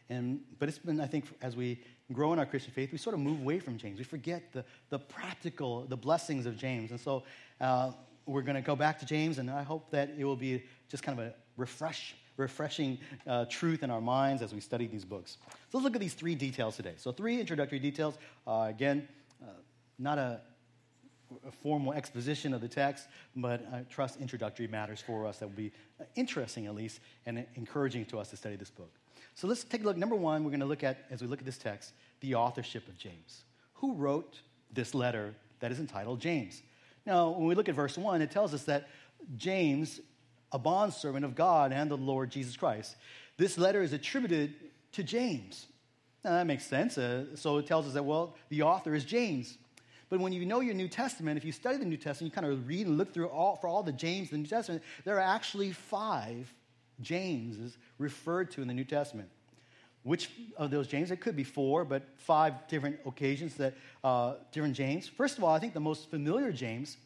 And, 0.09 0.41
but 0.57 0.69
it's 0.69 0.79
been, 0.79 0.99
I 0.99 1.05
think, 1.05 1.25
as 1.41 1.55
we 1.55 1.81
grow 2.11 2.33
in 2.33 2.39
our 2.39 2.45
Christian 2.45 2.73
faith, 2.73 2.91
we 2.91 2.97
sort 2.97 3.13
of 3.13 3.19
move 3.19 3.39
away 3.41 3.59
from 3.59 3.77
James. 3.77 3.99
We 3.99 4.03
forget 4.03 4.51
the, 4.51 4.65
the 4.89 4.99
practical, 4.99 5.85
the 5.85 5.97
blessings 5.97 6.45
of 6.45 6.57
James. 6.57 6.91
And 6.91 6.99
so 6.99 7.23
uh, 7.61 7.91
we're 8.25 8.41
going 8.41 8.55
to 8.55 8.61
go 8.61 8.75
back 8.75 8.99
to 8.99 9.05
James, 9.05 9.37
and 9.37 9.49
I 9.49 9.63
hope 9.63 9.91
that 9.91 10.11
it 10.17 10.25
will 10.25 10.35
be 10.35 10.63
just 10.89 11.03
kind 11.03 11.19
of 11.19 11.25
a 11.25 11.33
refresh, 11.57 12.15
refreshing 12.37 12.97
uh, 13.27 13.45
truth 13.45 13.83
in 13.83 13.91
our 13.91 14.01
minds 14.01 14.41
as 14.41 14.53
we 14.53 14.59
study 14.59 14.87
these 14.87 15.05
books. 15.05 15.37
So 15.69 15.77
let's 15.77 15.83
look 15.83 15.95
at 15.95 16.01
these 16.01 16.15
three 16.15 16.35
details 16.35 16.75
today. 16.75 16.93
So, 16.97 17.11
three 17.11 17.39
introductory 17.39 17.79
details. 17.79 18.17
Uh, 18.47 18.65
again, 18.69 19.07
not 19.99 20.17
a, 20.17 20.39
a, 21.47 21.51
formal 21.51 21.93
exposition 21.93 22.53
of 22.53 22.61
the 22.61 22.67
text, 22.67 23.07
but 23.35 23.65
I 23.73 23.85
trust 23.89 24.19
introductory 24.19 24.67
matters 24.67 25.01
for 25.01 25.25
us 25.25 25.39
that 25.39 25.47
will 25.47 25.55
be 25.55 25.71
uh, 25.99 26.03
interesting, 26.15 26.67
at 26.67 26.75
least, 26.75 26.99
and 27.25 27.45
encouraging 27.55 28.05
to 28.07 28.19
us 28.19 28.29
to 28.29 28.37
study 28.37 28.55
this 28.55 28.69
book. 28.69 28.91
So, 29.35 29.47
let's 29.47 29.63
take 29.63 29.81
a 29.81 29.85
look. 29.85 29.97
Number 29.97 30.15
one, 30.15 30.43
we're 30.43 30.49
going 30.51 30.59
to 30.59 30.65
look 30.65 30.83
at, 30.83 31.05
as 31.09 31.21
we 31.21 31.27
look 31.27 31.39
at 31.39 31.45
this 31.45 31.57
text, 31.57 31.93
the 32.21 32.35
authorship 32.35 32.87
of 32.87 32.97
James. 32.97 33.43
Who 33.75 33.93
wrote 33.93 34.39
this 34.73 34.93
letter 34.93 35.33
that 35.59 35.71
is 35.71 35.79
entitled 35.79 36.19
James? 36.19 36.61
Now, 37.05 37.29
when 37.29 37.47
we 37.47 37.55
look 37.55 37.69
at 37.69 37.75
verse 37.75 37.97
1, 37.97 38.21
it 38.21 38.31
tells 38.31 38.53
us 38.53 38.63
that 38.65 38.89
James, 39.37 39.99
a 40.51 40.59
bondservant 40.59 41.25
of 41.25 41.35
God 41.35 41.71
and 41.71 41.89
the 41.89 41.97
Lord 41.97 42.29
Jesus 42.29 42.57
Christ, 42.57 42.95
this 43.37 43.57
letter 43.57 43.81
is 43.81 43.93
attributed 43.93 44.53
to 44.91 45.03
James. 45.03 45.67
Now, 46.23 46.31
that 46.31 46.47
makes 46.47 46.65
sense. 46.65 46.97
Uh, 46.97 47.35
so 47.35 47.57
it 47.57 47.67
tells 47.67 47.87
us 47.87 47.93
that, 47.93 48.03
well, 48.03 48.35
the 48.49 48.63
author 48.63 48.93
is 48.93 49.05
James. 49.05 49.57
But 50.09 50.19
when 50.19 50.33
you 50.33 50.45
know 50.45 50.59
your 50.59 50.73
New 50.73 50.87
Testament, 50.87 51.37
if 51.37 51.45
you 51.45 51.51
study 51.51 51.77
the 51.77 51.85
New 51.85 51.97
Testament, 51.97 52.33
you 52.33 52.41
kind 52.41 52.51
of 52.51 52.67
read 52.67 52.87
and 52.87 52.97
look 52.97 53.13
through 53.13 53.27
all, 53.27 53.55
for 53.55 53.67
all 53.67 53.83
the 53.83 53.91
James 53.91 54.31
in 54.31 54.37
the 54.37 54.41
New 54.43 54.49
Testament, 54.49 54.83
there 55.05 55.17
are 55.17 55.35
actually 55.35 55.71
five 55.71 56.51
Jameses 57.01 57.77
referred 57.97 58.51
to 58.51 58.61
in 58.61 58.67
the 58.67 58.73
New 58.73 58.83
Testament. 58.83 59.29
Which 60.03 60.31
of 60.57 60.71
those 60.71 60.87
James? 60.87 61.11
It 61.11 61.17
could 61.17 61.35
be 61.35 61.43
four, 61.43 61.85
but 61.85 62.03
five 62.17 62.67
different 62.67 62.99
occasions 63.05 63.55
that 63.55 63.75
uh, 64.03 64.35
different 64.51 64.75
James. 64.75 65.07
First 65.07 65.37
of 65.37 65.43
all, 65.43 65.53
I 65.53 65.59
think 65.59 65.73
the 65.73 65.79
most 65.79 66.09
familiar 66.09 66.51
James 66.51 66.97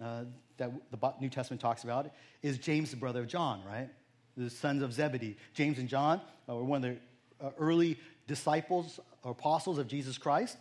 uh, 0.00 0.24
that 0.56 0.72
the 0.90 1.14
New 1.20 1.28
Testament 1.28 1.60
talks 1.60 1.84
about 1.84 2.10
is 2.42 2.58
James, 2.58 2.90
the 2.90 2.96
brother 2.96 3.20
of 3.20 3.28
John, 3.28 3.62
right? 3.66 3.88
The 4.36 4.48
sons 4.48 4.82
of 4.82 4.92
Zebedee. 4.92 5.36
James 5.52 5.78
and 5.78 5.88
John 5.88 6.20
were 6.46 6.64
one 6.64 6.84
of 6.84 6.90
the 6.90 7.44
uh, 7.44 7.50
early 7.58 7.98
disciples 8.26 9.00
or 9.22 9.32
apostles 9.32 9.78
of 9.78 9.88
Jesus 9.88 10.16
Christ. 10.16 10.56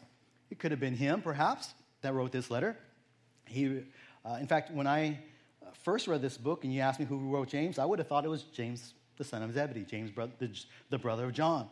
It 0.49 0.59
could 0.59 0.71
have 0.71 0.79
been 0.79 0.95
him, 0.95 1.21
perhaps, 1.21 1.73
that 2.01 2.13
wrote 2.13 2.31
this 2.31 2.49
letter. 2.49 2.77
He, 3.45 3.83
uh, 4.25 4.37
in 4.39 4.47
fact, 4.47 4.71
when 4.71 4.87
I 4.87 5.19
uh, 5.61 5.71
first 5.83 6.07
read 6.07 6.21
this 6.21 6.37
book 6.37 6.63
and 6.63 6.73
you 6.73 6.81
asked 6.81 6.99
me 6.99 7.05
who 7.05 7.17
wrote 7.17 7.49
James, 7.49 7.79
I 7.79 7.85
would 7.85 7.99
have 7.99 8.07
thought 8.07 8.25
it 8.25 8.29
was 8.29 8.43
James 8.43 8.93
the 9.17 9.23
son 9.23 9.41
of 9.41 9.53
Zebedee, 9.53 9.83
James, 9.83 10.11
the, 10.39 10.49
the 10.89 10.97
brother 10.97 11.25
of 11.25 11.33
John. 11.33 11.67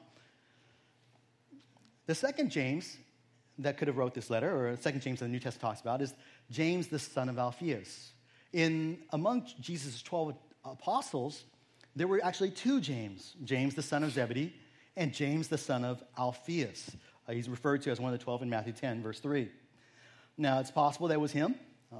The 2.08 2.16
second 2.16 2.50
James 2.50 2.98
that 3.60 3.78
could 3.78 3.88
have 3.88 3.98
wrote 3.98 4.14
this 4.14 4.30
letter, 4.30 4.68
or 4.68 4.76
second 4.78 5.02
James 5.02 5.20
that 5.20 5.26
the 5.26 5.32
New 5.32 5.40
Testament 5.40 5.62
talks 5.62 5.82
about, 5.82 6.02
is 6.02 6.14
James, 6.52 6.88
the 6.88 7.00
son 7.00 7.30
of 7.30 7.38
Alphaeus. 7.38 8.12
In 8.52 9.00
among 9.12 9.48
Jesus' 9.60 10.02
12 10.02 10.36
apostles, 10.64 11.44
there 11.96 12.08
were 12.08 12.20
actually 12.24 12.52
two 12.52 12.82
James 12.82 13.36
James, 13.44 13.76
the 13.76 13.82
son 13.82 14.04
of 14.04 14.12
Zebedee, 14.12 14.54
and 14.98 15.14
James, 15.14 15.48
the 15.48 15.58
son 15.58 15.86
of 15.86 16.04
Alphaeus. 16.18 16.92
Uh, 17.28 17.34
he's 17.34 17.50
referred 17.50 17.82
to 17.84 17.92
as 17.92 18.00
one 18.00 18.14
of 18.14 18.20
the 18.20 18.24
12 18.24 18.44
in 18.44 18.50
Matthew 18.50 18.74
10, 18.74 19.02
verse 19.02 19.20
3. 19.20 19.50
Now, 20.38 20.60
it's 20.60 20.72
possible 20.72 21.08
that 21.08 21.20
was 21.20 21.32
him, 21.32 21.56
uh, 21.92 21.98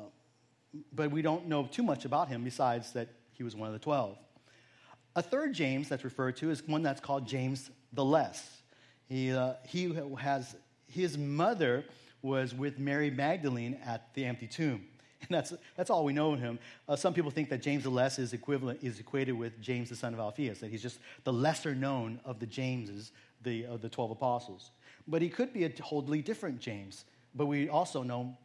but 0.94 1.12
we 1.12 1.22
don't 1.22 1.48
know 1.48 1.68
too 1.72 1.84
much 1.84 2.06
about 2.06 2.28
him 2.28 2.44
besides 2.44 2.92
that 2.94 3.10
he 3.32 3.44
was 3.44 3.56
one 3.56 3.68
of 3.68 3.74
the 3.74 3.80
12. 3.80 4.18
A 5.16 5.22
third 5.22 5.54
James 5.54 5.88
that's 5.88 6.04
referred 6.04 6.36
to 6.38 6.50
is 6.50 6.62
one 6.68 6.84
that's 6.84 7.00
called 7.00 7.28
James 7.28 7.72
the 7.94 8.04
Less. 8.04 8.62
He, 9.08 9.32
uh, 9.32 9.54
he 9.66 9.94
has, 10.20 10.56
his 10.88 11.18
mother 11.18 11.86
was 12.22 12.54
with 12.54 12.80
Mary 12.80 13.10
Magdalene 13.10 13.80
at 13.86 14.14
the 14.14 14.26
empty 14.26 14.48
tomb. 14.48 14.86
And 15.28 15.36
that's, 15.36 15.54
that's 15.76 15.90
all 15.90 16.06
we 16.06 16.14
know 16.14 16.34
of 16.34 16.40
him. 16.40 16.60
Uh, 16.88 16.96
some 16.96 17.12
people 17.12 17.32
think 17.32 17.50
that 17.50 17.60
James 17.60 17.82
the 17.82 17.90
Less 17.90 18.20
is, 18.20 18.34
equivalent, 18.34 18.84
is 18.84 19.00
equated 19.00 19.36
with 19.36 19.60
James 19.60 19.90
the 19.90 19.96
son 19.96 20.14
of 20.14 20.20
Alphaeus, 20.20 20.60
that 20.60 20.70
he's 20.70 20.84
just 20.84 21.00
the 21.24 21.34
lesser 21.34 21.74
known 21.74 22.20
of 22.26 22.40
the 22.40 22.46
Jameses, 22.46 23.12
the, 23.42 23.66
of 23.66 23.82
the 23.82 23.90
12 23.90 24.12
apostles. 24.12 24.70
But 25.08 25.22
he 25.22 25.30
could 25.30 25.54
be 25.54 25.64
a 25.64 25.70
totally 25.70 26.22
different 26.22 26.60
James, 26.60 27.06
but 27.34 27.46
we 27.46 27.70
also 27.70 28.04
know 28.04 28.38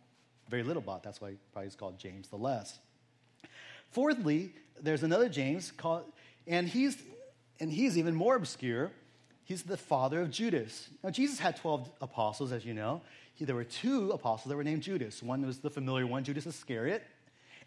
very 0.48 0.62
little 0.62 0.82
about. 0.82 1.02
That's 1.02 1.20
why 1.20 1.34
probably 1.52 1.66
he's 1.66 1.76
called 1.76 1.98
James 1.98 2.28
the 2.28 2.36
Less. 2.36 2.78
Fourthly, 3.90 4.52
there's 4.80 5.02
another 5.02 5.28
James 5.28 5.72
called 5.72 6.04
and 6.46 6.68
he's, 6.68 6.96
and 7.60 7.70
he's 7.70 7.96
even 7.96 8.14
more 8.14 8.34
obscure. 8.34 8.90
He's 9.44 9.62
the 9.62 9.76
father 9.76 10.20
of 10.20 10.30
Judas. 10.30 10.88
Now, 11.02 11.10
Jesus 11.10 11.38
had 11.38 11.56
12 11.56 11.90
apostles, 12.00 12.52
as 12.52 12.64
you 12.64 12.74
know. 12.74 13.02
He, 13.34 13.44
there 13.44 13.54
were 13.54 13.64
two 13.64 14.10
apostles 14.10 14.50
that 14.50 14.56
were 14.56 14.64
named 14.64 14.82
Judas. 14.82 15.22
One 15.22 15.46
was 15.46 15.58
the 15.58 15.70
familiar 15.70 16.06
one, 16.06 16.24
Judas 16.24 16.46
Iscariot, 16.46 17.04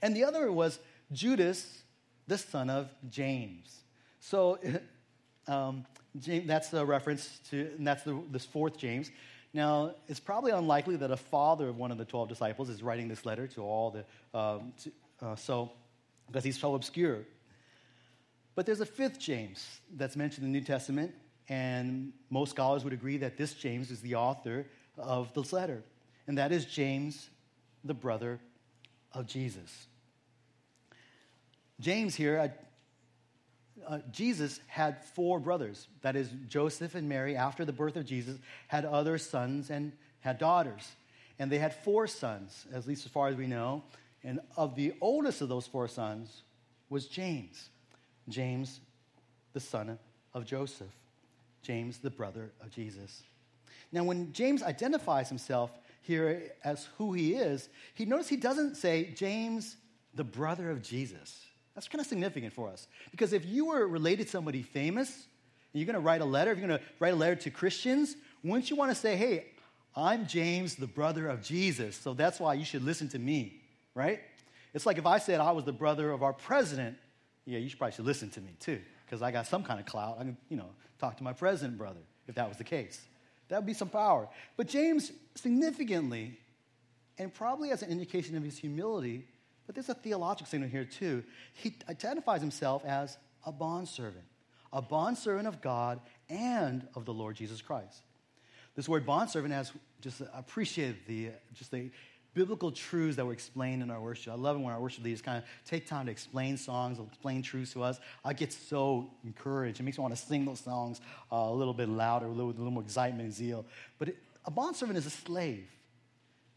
and 0.02 0.16
the 0.16 0.24
other 0.24 0.52
was 0.52 0.80
Judas, 1.12 1.84
the 2.28 2.38
son 2.38 2.70
of 2.70 2.90
James. 3.10 3.84
So 4.20 4.60
um, 5.48 5.86
James, 6.20 6.48
that's 6.48 6.74
a 6.74 6.86
reference 6.86 7.40
to, 7.50 7.72
and 7.78 7.88
that's 7.88 8.04
the, 8.04 8.22
this 8.32 8.46
fourth 8.46 8.78
James. 8.78 9.10
Now, 9.54 9.96
it's 10.08 10.20
probably 10.20 10.52
unlikely 10.52 10.96
that 10.98 11.12
a 11.12 11.18
father 11.18 11.70
of 11.70 11.78
one 11.78 11.92
of 11.92 11.98
the 11.98 12.06
12 12.06 12.30
disciples 12.30 12.70
is 12.70 12.82
writing 12.82 13.08
this 13.08 13.26
letter 13.26 13.48
to 13.50 13.62
all 13.62 13.92
the, 13.92 14.38
um, 14.38 14.74
to, 14.84 14.92
uh, 15.26 15.36
so, 15.36 15.72
because 16.28 16.44
he's 16.44 16.60
so 16.60 16.76
obscure. 16.76 17.20
But 18.56 18.66
there's 18.66 18.82
a 18.82 18.86
fifth 18.86 19.20
James 19.20 19.82
that's 19.96 20.16
mentioned 20.16 20.46
in 20.46 20.54
the 20.54 20.60
New 20.60 20.66
Testament, 20.66 21.14
and 21.50 22.14
most 22.30 22.52
scholars 22.52 22.84
would 22.84 22.94
agree 22.94 23.18
that 23.18 23.38
this 23.38 23.54
James 23.54 23.92
is 23.92 24.02
the 24.02 24.16
author 24.16 24.66
of 24.98 25.34
this 25.34 25.54
letter, 25.54 25.84
and 26.28 26.38
that 26.38 26.52
is 26.52 26.66
James, 26.66 27.30
the 27.84 27.94
brother 27.94 28.40
of 29.12 29.28
Jesus. 29.28 29.88
James 31.80 32.16
here, 32.16 32.40
uh, 32.40 32.48
uh, 33.88 34.00
Jesus 34.12 34.60
had 34.68 35.04
four 35.04 35.40
brothers. 35.40 35.88
That 36.02 36.16
is, 36.16 36.30
Joseph 36.48 36.96
and 36.96 37.10
Mary, 37.10 37.36
after 37.36 37.66
the 37.66 37.74
birth 37.74 37.96
of 37.96 38.06
Jesus, 38.06 38.38
had 38.68 38.86
other 38.86 39.18
sons 39.18 39.70
and 39.70 39.92
had 40.20 40.38
daughters. 40.38 40.92
And 41.40 41.52
they 41.52 41.58
had 41.58 41.74
four 41.74 42.08
sons, 42.08 42.66
at 42.74 42.88
least 42.88 43.06
as 43.06 43.12
far 43.12 43.28
as 43.28 43.36
we 43.36 43.48
know. 43.48 43.84
And 44.24 44.40
of 44.56 44.76
the 44.76 44.94
oldest 45.02 45.42
of 45.42 45.50
those 45.50 45.68
four 45.68 45.88
sons 45.88 46.44
was 46.90 47.08
James. 47.08 47.70
James, 48.30 48.80
the 49.54 49.60
son 49.60 49.98
of 50.34 50.46
Joseph. 50.46 50.88
James, 51.62 51.98
the 51.98 52.10
brother 52.10 52.52
of 52.62 52.70
Jesus. 52.70 53.24
Now, 53.92 54.04
when 54.04 54.34
James 54.34 54.64
identifies 54.64 55.30
himself 55.30 55.72
here 56.02 56.52
as 56.64 56.88
who 56.98 57.14
he 57.14 57.34
is, 57.34 57.70
he 57.94 58.06
notice 58.06 58.28
he 58.28 58.38
doesn't 58.38 58.76
say 58.76 59.14
James, 59.16 59.78
the 60.14 60.24
brother 60.24 60.70
of 60.70 60.82
Jesus. 60.82 61.46
That's 61.76 61.88
kind 61.88 62.02
of 62.02 62.08
significant 62.08 62.54
for 62.54 62.70
us. 62.70 62.88
Because 63.12 63.34
if 63.34 63.46
you 63.46 63.66
were 63.66 63.88
related 63.88 64.28
to 64.28 64.32
somebody 64.32 64.62
famous, 64.62 65.26
you're 65.74 65.86
going 65.86 65.96
to 65.96 66.00
write 66.00 66.22
a 66.22 66.26
letter, 66.26 66.52
if 66.52 66.60
you're 66.60 66.68
going 66.68 66.80
to 66.80 66.86
write 67.00 67.14
a 67.14 67.18
letter 67.18 67.36
to 67.36 67.50
Christians, 67.50 68.16
wouldn't 68.44 68.70
you 68.70 68.76
want 68.76 68.92
to 68.92 68.96
say, 68.96 69.16
hey, 69.16 69.48
I'm 69.96 70.28
James, 70.28 70.76
the 70.76 70.88
brother 70.88 71.28
of 71.28 71.42
Jesus, 71.42 71.96
so 71.96 72.14
that's 72.14 72.40
why 72.40 72.56
you 72.56 72.66
should 72.66 72.84
listen 72.84 73.10
to 73.10 73.20
me, 73.20 73.62
right? 73.96 74.20
It's 74.74 74.86
like 74.86 74.98
if 74.98 75.06
I 75.06 75.20
said 75.20 75.40
I 75.40 75.52
was 75.52 75.66
the 75.66 75.74
brother 75.74 76.12
of 76.12 76.24
our 76.24 76.34
president, 76.34 76.98
yeah, 77.46 77.60
you 77.60 77.70
should 77.70 77.78
probably 77.78 77.96
should 77.96 78.06
listen 78.06 78.30
to 78.32 78.42
me 78.42 78.56
too, 78.60 78.80
because 79.06 79.22
I 79.22 79.32
got 79.32 79.48
some 79.48 79.64
kind 79.64 79.80
of 79.80 79.86
clout. 79.86 80.18
I 80.20 80.24
can, 80.24 80.38
you 80.50 80.58
know, 80.58 80.70
talk 81.00 81.18
to 81.18 81.24
my 81.24 81.34
president 81.34 81.78
brother 81.78 82.00
if 82.28 82.36
that 82.36 82.48
was 82.48 82.58
the 82.58 82.64
case. 82.64 83.02
That 83.50 83.58
would 83.58 83.66
be 83.66 83.74
some 83.74 83.90
power. 83.90 84.28
But 84.58 84.68
James, 84.68 85.12
significantly, 85.36 86.40
and 87.20 87.32
probably 87.32 87.72
as 87.72 87.84
an 87.84 87.92
indication 87.92 88.36
of 88.36 88.44
his 88.44 88.58
humility, 88.58 89.28
but 89.66 89.76
there's 89.76 89.90
a 89.90 89.94
theological 89.94 90.50
signal 90.50 90.70
here 90.70 90.86
too. 90.86 91.24
He 91.54 91.76
identifies 91.90 92.42
himself 92.42 92.84
as 92.86 93.18
a 93.46 93.52
bondservant, 93.52 94.26
a 94.72 94.82
bondservant 94.82 95.48
of 95.48 95.62
God 95.62 96.00
and 96.30 96.88
of 96.96 97.06
the 97.06 97.14
Lord 97.14 97.36
Jesus 97.36 97.62
Christ. 97.62 98.02
This 98.76 98.90
word 98.90 99.06
bondservant 99.06 99.54
has 99.54 99.72
just 100.02 100.22
appreciated 100.34 100.98
the 101.08 101.30
just 101.54 101.72
the 101.72 101.92
biblical 102.34 102.72
truths 102.72 103.16
that 103.16 103.26
were 103.26 103.34
explained 103.34 103.84
in 103.84 103.92
our 103.92 104.02
worship. 104.02 104.34
I 104.34 104.36
love 104.36 104.58
it 104.58 104.60
when 104.60 104.74
our 104.74 104.82
worship 104.82 105.04
leaders 105.04 105.22
kind 105.22 105.38
of 105.38 105.44
take 105.66 105.88
time 105.88 106.08
to 106.08 106.12
explain 106.12 106.58
songs, 106.58 106.98
explain 107.00 107.42
truths 107.42 107.74
to 107.74 107.84
us. 107.84 108.00
I 108.26 108.34
get 108.34 108.52
so 108.52 109.12
encouraged. 109.24 109.80
It 109.80 109.84
makes 109.84 109.98
me 109.98 110.02
want 110.02 110.16
to 110.16 110.22
sing 110.22 110.46
those 110.46 110.60
songs 110.60 111.00
uh, 111.32 111.36
a 111.36 111.54
little 111.54 111.74
bit 111.74 111.90
louder, 111.90 112.26
a 112.26 112.30
little, 112.30 112.50
a 112.50 112.54
little 112.54 112.72
more 112.72 112.84
excitement 112.84 113.26
and 113.26 113.34
zeal. 113.34 113.66
But 114.00 114.10
it, 114.10 114.18
a 114.46 114.52
bondservant 114.52 114.98
is 114.98 115.06
a 115.06 115.12
slave. 115.12 115.68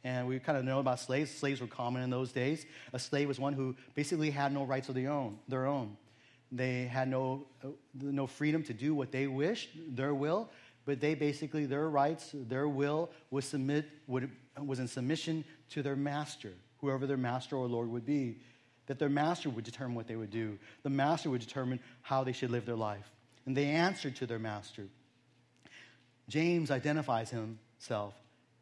And 0.06 0.28
we 0.28 0.38
kind 0.38 0.56
of 0.56 0.64
know 0.64 0.78
about 0.78 1.00
slaves. 1.00 1.32
Slaves 1.32 1.60
were 1.60 1.66
common 1.66 2.00
in 2.00 2.10
those 2.10 2.30
days. 2.30 2.64
A 2.92 2.98
slave 2.98 3.26
was 3.26 3.40
one 3.40 3.54
who 3.54 3.74
basically 3.96 4.30
had 4.30 4.52
no 4.52 4.62
rights 4.62 4.88
of 4.88 4.94
their 4.94 5.10
own. 5.10 5.36
Their 5.48 5.66
own. 5.66 5.96
They 6.52 6.84
had 6.84 7.08
no, 7.08 7.44
no 7.92 8.28
freedom 8.28 8.62
to 8.64 8.72
do 8.72 8.94
what 8.94 9.10
they 9.10 9.26
wished, 9.26 9.70
their 9.96 10.14
will, 10.14 10.48
but 10.84 11.00
they 11.00 11.16
basically, 11.16 11.66
their 11.66 11.88
rights, 11.88 12.30
their 12.32 12.68
will 12.68 13.10
was, 13.32 13.46
submit, 13.46 13.86
would, 14.06 14.30
was 14.64 14.78
in 14.78 14.86
submission 14.86 15.44
to 15.70 15.82
their 15.82 15.96
master, 15.96 16.52
whoever 16.78 17.04
their 17.08 17.16
master 17.16 17.56
or 17.56 17.66
Lord 17.66 17.90
would 17.90 18.06
be. 18.06 18.38
That 18.86 19.00
their 19.00 19.08
master 19.08 19.50
would 19.50 19.64
determine 19.64 19.96
what 19.96 20.06
they 20.06 20.14
would 20.14 20.30
do. 20.30 20.56
The 20.84 20.90
master 20.90 21.30
would 21.30 21.40
determine 21.40 21.80
how 22.02 22.22
they 22.22 22.30
should 22.30 22.52
live 22.52 22.64
their 22.64 22.76
life. 22.76 23.10
And 23.44 23.56
they 23.56 23.66
answered 23.66 24.14
to 24.16 24.26
their 24.26 24.38
master. 24.38 24.86
James 26.28 26.70
identifies 26.70 27.30
himself 27.30 28.14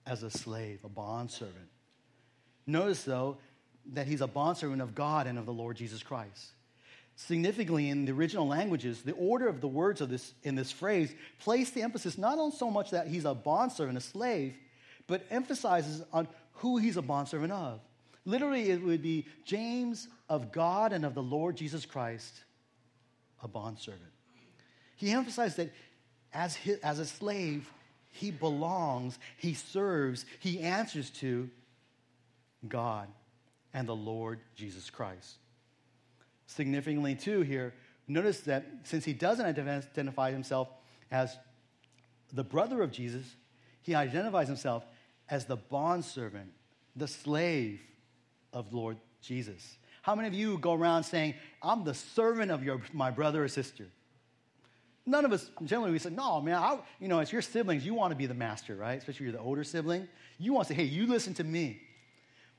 as 0.07 0.23
a 0.23 0.31
slave, 0.31 0.81
a 0.85 0.89
bondservant. 0.89 1.69
Notice, 2.67 3.05
though, 3.05 3.39
that 3.93 4.07
he's 4.07 4.21
a 4.21 4.27
bondservant 4.27 4.83
of 4.83 4.95
God 4.95 5.27
and 5.27 5.39
of 5.39 5.47
the 5.47 5.53
Lord 5.53 5.77
Jesus 5.77 6.03
Christ. 6.03 6.53
Significantly, 7.17 7.91
in 7.91 8.07
the 8.07 8.13
original 8.13 8.47
languages, 8.47 9.03
the 9.03 9.13
order 9.13 9.47
of 9.47 9.61
the 9.61 9.69
words 9.69 10.01
of 10.01 10.09
this, 10.09 10.33
in 10.43 10.57
this 10.57 10.73
phrase 10.73 11.15
place 11.39 11.71
the 11.71 11.83
emphasis 11.83 12.19
not 12.19 12.39
on 12.39 12.51
so 12.51 12.71
much 12.71 12.91
that 12.91 13.07
he's 13.07 13.25
a 13.25 13.35
bondservant, 13.35 13.97
a 13.97 14.01
slave, 14.01 14.55
but 15.07 15.25
emphasizes 15.31 16.03
on 16.13 16.27
who 16.55 16.79
he's 16.79 16.97
a 16.97 17.03
bondservant 17.03 17.53
of. 17.53 17.81
Literally, 18.25 18.71
it 18.71 18.83
would 18.83 19.03
be 19.03 19.27
James 19.45 20.09
of 20.29 20.51
God 20.51 20.93
and 20.93 21.05
of 21.05 21.15
the 21.15 21.23
Lord 21.23 21.57
Jesus 21.57 21.85
Christ, 21.87 22.33
a 23.43 23.49
bondservant. 23.49 24.03
He 24.97 25.11
emphasized 25.11 25.59
that 25.59 25.73
as, 26.33 26.57
his, 26.57 26.79
as 26.79 26.99
a 26.99 27.07
slave, 27.07 27.71
he 28.15 28.31
belongs, 28.31 29.19
he 29.37 29.55
serves, 29.55 30.25
he 30.39 30.61
answers 30.61 31.11
to 31.11 31.51
God 32.69 33.09
and 33.73 33.89
the 33.89 33.97
Lord 33.97 34.39
Jesus 34.55 34.89
Christ. 34.89 35.35
Significantly, 36.47 37.17
too, 37.17 37.41
here, 37.41 37.75
notice 38.07 38.39
that 38.43 38.65
since 38.85 39.05
he 39.05 39.13
doesn't 39.13 39.45
identify 39.45 40.31
himself 40.31 40.69
as 41.11 41.37
the 42.33 42.45
brother 42.45 42.83
of 42.83 42.93
Jesus, 42.93 43.27
he 43.83 43.97
identifies 43.97 44.47
himself 44.47 44.85
as 45.29 45.47
the 45.47 45.57
bondservant, 45.57 46.53
the 46.95 47.09
slave 47.09 47.81
of 48.53 48.73
Lord 48.73 48.97
Jesus. 49.23 49.77
How 50.03 50.15
many 50.15 50.29
of 50.29 50.35
you 50.35 50.57
go 50.59 50.73
around 50.73 51.03
saying, 51.03 51.35
I'm 51.61 51.83
the 51.83 51.95
servant 51.95 52.53
of 52.53 52.63
your, 52.63 52.81
my 52.93 53.11
brother 53.11 53.43
or 53.43 53.49
sister? 53.49 53.89
None 55.07 55.25
of 55.25 55.33
us, 55.33 55.51
generally, 55.65 55.93
we 55.93 55.99
say, 55.99 56.11
no, 56.11 56.41
man, 56.41 56.55
I, 56.55 56.79
you 56.99 57.09
know, 57.09 57.19
as 57.19 57.31
your 57.31 57.43
siblings, 57.43 57.85
you 57.85 57.93
want 57.93 58.13
to 58.13 58.17
be 58.17 58.27
the 58.27 58.35
master, 58.35 58.75
right? 58.75 58.97
Especially 58.97 59.25
you're 59.25 59.33
the 59.33 59.41
older 59.41 59.63
sibling. 59.63 60.09
You 60.39 60.55
want 60.55 60.69
to 60.69 60.75
say, 60.75 60.81
hey, 60.81 60.87
you 60.87 61.07
listen 61.07 61.35
to 61.35 61.45
me. 61.45 61.83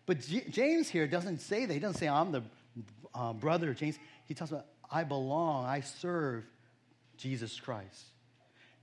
But 0.05 0.19
J- 0.21 0.45
James 0.49 0.87
here 0.87 1.07
doesn't 1.07 1.39
say 1.39 1.65
that. 1.65 1.73
He 1.73 1.79
doesn't 1.79 1.99
say, 1.99 2.07
I'm 2.07 2.31
the 2.31 2.43
uh, 3.15 3.33
brother 3.33 3.71
of 3.71 3.77
James. 3.77 3.97
He 4.27 4.35
talks 4.35 4.51
about, 4.51 4.67
I 4.91 5.03
belong, 5.03 5.65
I 5.65 5.81
serve 5.81 6.45
Jesus 7.17 7.59
Christ. 7.59 8.05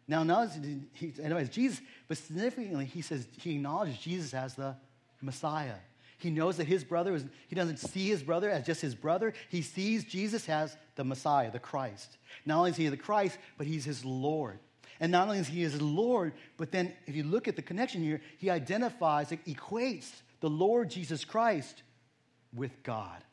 Now, 0.08 0.24
not 0.24 0.48
he 0.94 1.12
anyways, 1.22 1.48
Jesus, 1.48 1.80
but 2.08 2.18
significantly, 2.18 2.84
he 2.84 3.02
says 3.02 3.26
he 3.38 3.54
acknowledges 3.54 3.98
Jesus 3.98 4.34
as 4.34 4.54
the 4.54 4.74
Messiah. 5.20 5.76
He 6.22 6.30
knows 6.30 6.56
that 6.58 6.68
his 6.68 6.84
brother 6.84 7.16
is, 7.16 7.24
he 7.48 7.56
doesn't 7.56 7.78
see 7.78 8.08
his 8.08 8.22
brother 8.22 8.48
as 8.48 8.64
just 8.64 8.80
his 8.80 8.94
brother. 8.94 9.34
He 9.48 9.60
sees 9.60 10.04
Jesus 10.04 10.48
as 10.48 10.76
the 10.94 11.02
Messiah, 11.02 11.50
the 11.50 11.58
Christ. 11.58 12.16
Not 12.46 12.58
only 12.58 12.70
is 12.70 12.76
he 12.76 12.86
the 12.86 12.96
Christ, 12.96 13.38
but 13.58 13.66
he's 13.66 13.84
his 13.84 14.04
Lord. 14.04 14.60
And 15.00 15.10
not 15.10 15.26
only 15.26 15.40
is 15.40 15.48
he 15.48 15.62
his 15.62 15.82
Lord, 15.82 16.32
but 16.56 16.70
then 16.70 16.92
if 17.06 17.16
you 17.16 17.24
look 17.24 17.48
at 17.48 17.56
the 17.56 17.62
connection 17.62 18.04
here, 18.04 18.20
he 18.38 18.50
identifies, 18.50 19.30
equates 19.30 20.12
the 20.40 20.48
Lord 20.48 20.90
Jesus 20.90 21.24
Christ 21.24 21.82
with 22.54 22.84
God. 22.84 23.24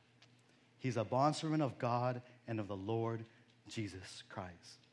He's 0.79 0.97
a 0.97 1.03
bondservant 1.03 1.61
of 1.61 1.77
God 1.77 2.23
and 2.47 2.59
of 2.59 2.67
the 2.67 2.75
Lord 2.75 3.23
Jesus 3.67 4.23
Christ. 4.29 4.87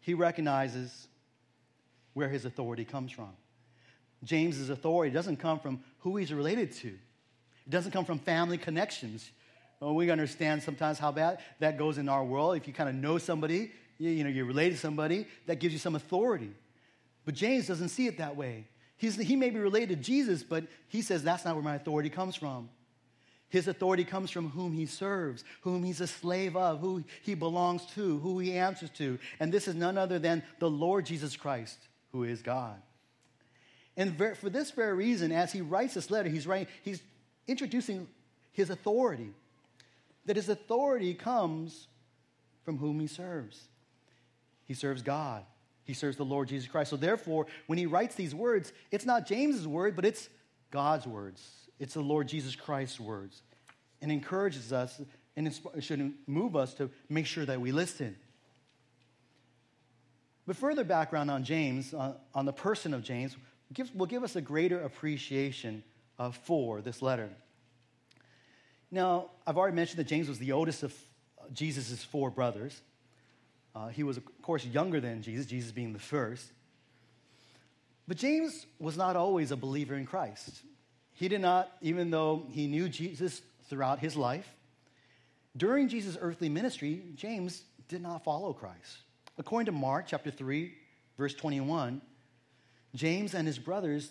He 0.00 0.14
recognizes 0.14 1.08
where 2.14 2.28
his 2.28 2.44
authority 2.44 2.84
comes 2.84 3.10
from. 3.10 3.30
James's 4.24 4.70
authority 4.70 5.12
doesn't 5.12 5.36
come 5.36 5.60
from 5.60 5.82
who 6.00 6.16
he's 6.16 6.32
related 6.32 6.72
to. 6.72 6.88
It 6.88 7.70
doesn't 7.70 7.92
come 7.92 8.04
from 8.04 8.18
family 8.18 8.58
connections. 8.58 9.30
Well, 9.80 9.94
we 9.94 10.10
understand 10.10 10.62
sometimes 10.62 10.98
how 10.98 11.12
bad 11.12 11.38
that 11.60 11.78
goes 11.78 11.98
in 11.98 12.08
our 12.08 12.24
world. 12.24 12.56
If 12.56 12.66
you 12.66 12.72
kind 12.72 12.88
of 12.88 12.94
know 12.94 13.18
somebody, 13.18 13.72
you, 13.98 14.10
you 14.10 14.24
know, 14.24 14.30
you're 14.30 14.44
related 14.44 14.74
to 14.74 14.80
somebody, 14.80 15.26
that 15.46 15.60
gives 15.60 15.72
you 15.72 15.78
some 15.78 15.94
authority. 15.94 16.50
But 17.24 17.34
James 17.34 17.66
doesn't 17.66 17.90
see 17.90 18.06
it 18.06 18.18
that 18.18 18.36
way. 18.36 18.66
He's, 18.96 19.16
he 19.16 19.36
may 19.36 19.50
be 19.50 19.60
related 19.60 19.90
to 19.90 19.96
Jesus, 19.96 20.42
but 20.42 20.64
he 20.88 21.02
says 21.02 21.22
that's 21.22 21.44
not 21.44 21.54
where 21.54 21.62
my 21.62 21.76
authority 21.76 22.10
comes 22.10 22.34
from. 22.34 22.68
His 23.50 23.68
authority 23.68 24.04
comes 24.04 24.30
from 24.30 24.50
whom 24.50 24.72
he 24.72 24.84
serves, 24.84 25.44
whom 25.62 25.84
he's 25.84 26.00
a 26.00 26.06
slave 26.06 26.56
of, 26.56 26.80
who 26.80 27.04
he 27.22 27.34
belongs 27.34 27.86
to, 27.94 28.18
who 28.18 28.38
he 28.38 28.58
answers 28.58 28.90
to. 28.90 29.18
And 29.40 29.52
this 29.52 29.68
is 29.68 29.74
none 29.74 29.96
other 29.96 30.18
than 30.18 30.42
the 30.58 30.68
Lord 30.68 31.06
Jesus 31.06 31.36
Christ, 31.36 31.78
who 32.12 32.24
is 32.24 32.42
God. 32.42 32.82
And 33.98 34.16
for 34.36 34.48
this 34.48 34.70
very 34.70 34.94
reason, 34.94 35.32
as 35.32 35.52
he 35.52 35.60
writes 35.60 35.94
this 35.94 36.08
letter, 36.08 36.28
he's, 36.28 36.46
writing, 36.46 36.68
he's 36.82 37.02
introducing 37.48 38.06
his 38.52 38.70
authority. 38.70 39.30
That 40.24 40.36
his 40.36 40.48
authority 40.48 41.14
comes 41.14 41.88
from 42.64 42.78
whom 42.78 43.00
he 43.00 43.08
serves. 43.08 43.60
He 44.66 44.74
serves 44.74 45.02
God. 45.02 45.42
He 45.84 45.94
serves 45.94 46.16
the 46.16 46.24
Lord 46.24 46.46
Jesus 46.48 46.68
Christ. 46.68 46.90
So 46.90 46.96
therefore, 46.96 47.46
when 47.66 47.76
he 47.76 47.86
writes 47.86 48.14
these 48.14 48.36
words, 48.36 48.72
it's 48.92 49.04
not 49.04 49.26
James's 49.26 49.66
word, 49.66 49.96
but 49.96 50.04
it's 50.04 50.28
God's 50.70 51.06
words. 51.06 51.42
It's 51.80 51.94
the 51.94 52.00
Lord 52.00 52.28
Jesus 52.28 52.54
Christ's 52.54 53.00
words. 53.00 53.42
And 54.00 54.12
encourages 54.12 54.72
us 54.72 55.00
and 55.36 55.52
should 55.80 56.14
move 56.28 56.54
us 56.54 56.72
to 56.74 56.88
make 57.08 57.26
sure 57.26 57.44
that 57.46 57.60
we 57.60 57.72
listen. 57.72 58.14
But 60.46 60.56
further 60.56 60.84
background 60.84 61.32
on 61.32 61.42
James, 61.42 61.92
uh, 61.92 62.14
on 62.32 62.44
the 62.44 62.52
person 62.52 62.94
of 62.94 63.02
James, 63.02 63.36
gives, 63.72 63.92
will 63.94 64.06
give 64.06 64.24
us 64.24 64.36
a 64.36 64.40
greater 64.40 64.80
appreciation 64.82 65.82
uh, 66.18 66.30
for 66.30 66.80
this 66.80 67.02
letter. 67.02 67.30
Now, 68.90 69.30
I've 69.46 69.58
already 69.58 69.76
mentioned 69.76 69.98
that 69.98 70.06
James 70.06 70.28
was 70.28 70.38
the 70.38 70.52
oldest 70.52 70.82
of 70.82 70.94
uh, 71.38 71.44
Jesus' 71.52 72.02
four 72.04 72.30
brothers. 72.30 72.80
Uh, 73.74 73.88
he 73.88 74.02
was, 74.02 74.16
of 74.16 74.24
course, 74.42 74.64
younger 74.64 75.00
than 75.00 75.22
Jesus, 75.22 75.46
Jesus 75.46 75.72
being 75.72 75.92
the 75.92 75.98
first. 75.98 76.46
But 78.06 78.16
James 78.16 78.66
was 78.78 78.96
not 78.96 79.16
always 79.16 79.50
a 79.50 79.56
believer 79.56 79.94
in 79.94 80.06
Christ. 80.06 80.62
He 81.12 81.28
did 81.28 81.42
not, 81.42 81.70
even 81.82 82.10
though 82.10 82.46
he 82.50 82.66
knew 82.66 82.88
Jesus 82.88 83.42
throughout 83.68 83.98
his 83.98 84.16
life, 84.16 84.48
during 85.56 85.88
Jesus' 85.88 86.16
earthly 86.20 86.48
ministry, 86.48 87.02
James 87.16 87.62
did 87.88 88.00
not 88.00 88.24
follow 88.24 88.52
Christ. 88.52 88.98
According 89.36 89.66
to 89.66 89.72
Mark 89.72 90.06
chapter 90.06 90.30
3, 90.30 90.72
verse 91.18 91.34
21, 91.34 92.00
James 92.94 93.34
and 93.34 93.46
his 93.46 93.58
brothers 93.58 94.10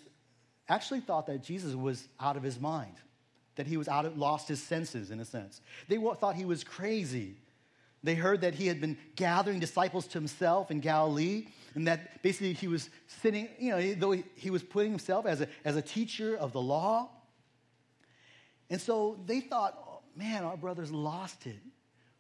actually 0.70 1.00
thought 1.00 1.28
that 1.28 1.44
Jesus 1.44 1.74
was 1.76 2.08
out 2.20 2.38
of 2.38 2.44
his 2.44 2.60
mind, 2.60 2.96
that 3.56 3.68
he 3.68 3.78
was 3.78 3.88
out 3.88 4.06
of, 4.06 4.18
lost 4.18 4.48
his 4.48 4.62
senses 4.62 5.12
in 5.12 5.20
a 5.20 5.26
sense. 5.26 5.62
They 5.88 5.98
thought 5.98 6.36
he 6.36 6.46
was 6.46 6.64
crazy. 6.64 7.36
They 8.04 8.16
heard 8.16 8.42
that 8.42 8.54
he 8.54 8.68
had 8.68 8.80
been 8.80 8.98
gathering 9.16 9.60
disciples 9.60 10.06
to 10.08 10.14
himself 10.14 10.70
in 10.72 10.80
Galilee, 10.80 11.48
and 11.74 11.88
that 11.88 12.22
basically 12.22 12.54
he 12.54 12.68
was 12.68 12.90
sitting, 13.22 13.50
you 13.60 13.72
know, 13.72 13.94
though 13.94 14.24
he 14.36 14.50
was 14.50 14.64
putting 14.64 14.92
himself 14.92 15.26
as 15.26 15.42
a, 15.42 15.48
as 15.66 15.76
a 15.76 15.82
teacher 15.82 16.36
of 16.38 16.52
the 16.54 16.62
law. 16.62 17.10
And 18.70 18.80
so 18.80 19.20
they 19.26 19.40
thought, 19.40 19.78
oh, 19.88 20.00
man, 20.16 20.44
our 20.44 20.58
brother's 20.58 20.92
lost 20.92 21.48
it. 21.48 21.58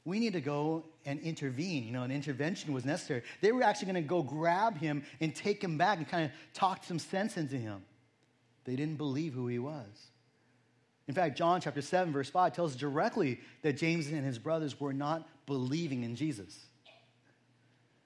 We 0.07 0.19
need 0.19 0.33
to 0.33 0.41
go 0.41 0.85
and 1.05 1.19
intervene. 1.19 1.83
You 1.83 1.91
know, 1.91 2.03
an 2.03 2.11
intervention 2.11 2.71
was 2.71 2.85
necessary. 2.85 3.23
They 3.41 3.51
were 3.51 3.61
actually 3.61 3.91
going 3.91 4.03
to 4.03 4.07
go 4.07 4.23
grab 4.23 4.77
him 4.77 5.03
and 5.19 5.35
take 5.35 5.61
him 5.61 5.77
back 5.77 5.97
and 5.97 6.07
kind 6.07 6.23
of 6.23 6.31
talk 6.53 6.85
some 6.85 6.97
sense 6.97 7.35
into 7.35 7.57
him. 7.57 7.83
They 8.63 8.77
didn't 8.77 8.95
believe 8.95 9.33
who 9.33 9.47
he 9.47 9.59
was. 9.59 9.85
In 11.09 11.13
fact, 11.13 11.37
John 11.37 11.59
chapter 11.59 11.81
7, 11.81 12.13
verse 12.13 12.29
5 12.29 12.53
tells 12.53 12.77
directly 12.77 13.41
that 13.63 13.73
James 13.73 14.07
and 14.07 14.23
his 14.23 14.39
brothers 14.39 14.79
were 14.79 14.93
not 14.93 15.27
believing 15.45 16.03
in 16.03 16.15
Jesus. 16.15 16.57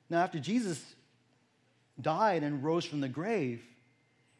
Now, 0.09 0.23
after 0.23 0.39
Jesus 0.39 0.83
died 2.01 2.41
and 2.41 2.63
rose 2.63 2.83
from 2.83 3.01
the 3.01 3.09
grave, 3.09 3.61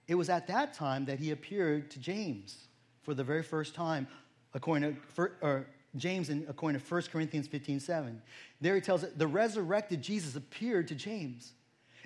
it 0.08 0.15
was 0.15 0.30
at 0.30 0.47
that 0.47 0.74
time 0.74 1.06
that 1.06 1.19
he 1.19 1.30
appeared 1.30 1.91
to 1.91 2.00
James 2.00 2.58
for 3.04 3.13
the 3.13 3.24
very 3.24 3.43
first 3.43 3.76
time, 3.76 4.08
according 4.56 4.95
to 4.95 5.63
James, 5.95 6.30
in, 6.30 6.45
according 6.47 6.80
to 6.80 6.86
1 6.86 7.01
Corinthians 7.12 7.47
15 7.47 7.80
7. 7.80 8.21
There 8.60 8.75
he 8.75 8.82
tells 8.82 9.04
it 9.04 9.17
the 9.17 9.27
resurrected 9.27 10.01
Jesus 10.01 10.36
appeared 10.36 10.88
to 10.89 10.95
James. 10.95 11.51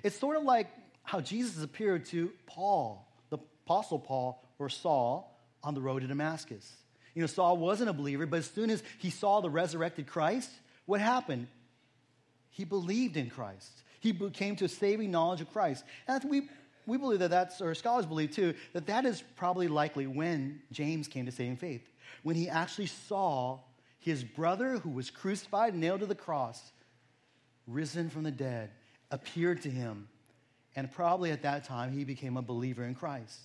It's 0.02 0.18
sort 0.18 0.36
of 0.36 0.42
like 0.42 0.68
how 1.02 1.20
Jesus 1.20 1.62
appeared 1.62 2.04
to 2.06 2.30
Paul 2.46 3.06
the 3.30 3.38
Apostle 3.64 3.98
Paul 3.98 4.42
or 4.58 4.68
Saul 4.68 5.38
on 5.62 5.74
the 5.74 5.80
road 5.80 6.02
to 6.02 6.08
Damascus. 6.08 6.70
You 7.14 7.22
know, 7.22 7.26
Saul 7.26 7.56
wasn't 7.56 7.90
a 7.90 7.92
believer, 7.92 8.26
but 8.26 8.38
as 8.38 8.46
soon 8.50 8.70
as 8.70 8.82
he 8.98 9.10
saw 9.10 9.40
the 9.40 9.50
resurrected 9.50 10.06
Christ, 10.06 10.50
what 10.84 11.00
happened? 11.00 11.48
He 12.50 12.64
believed 12.64 13.16
in 13.16 13.30
Christ. 13.30 13.82
He 14.00 14.12
came 14.12 14.56
to 14.56 14.66
a 14.66 14.68
saving 14.68 15.10
knowledge 15.10 15.40
of 15.40 15.52
Christ. 15.52 15.84
And 16.06 16.22
we, 16.24 16.48
we 16.86 16.98
believe 16.98 17.20
that 17.20 17.30
that's, 17.30 17.60
or 17.60 17.74
scholars 17.74 18.06
believe 18.06 18.32
too, 18.32 18.54
that 18.72 18.86
that 18.86 19.04
is 19.06 19.22
probably 19.36 19.68
likely 19.68 20.06
when 20.06 20.60
James 20.72 21.08
came 21.08 21.26
to 21.26 21.32
saving 21.32 21.56
faith. 21.56 21.82
When 22.22 22.36
he 22.36 22.48
actually 22.48 22.86
saw 22.86 23.60
his 24.06 24.22
brother 24.22 24.78
who 24.78 24.90
was 24.90 25.10
crucified, 25.10 25.74
nailed 25.74 25.98
to 25.98 26.06
the 26.06 26.14
cross, 26.14 26.62
risen 27.66 28.08
from 28.08 28.22
the 28.22 28.30
dead, 28.30 28.70
appeared 29.10 29.62
to 29.62 29.68
him. 29.68 30.06
And 30.76 30.92
probably 30.92 31.32
at 31.32 31.42
that 31.42 31.64
time, 31.64 31.90
he 31.90 32.04
became 32.04 32.36
a 32.36 32.42
believer 32.42 32.84
in 32.84 32.94
Christ. 32.94 33.36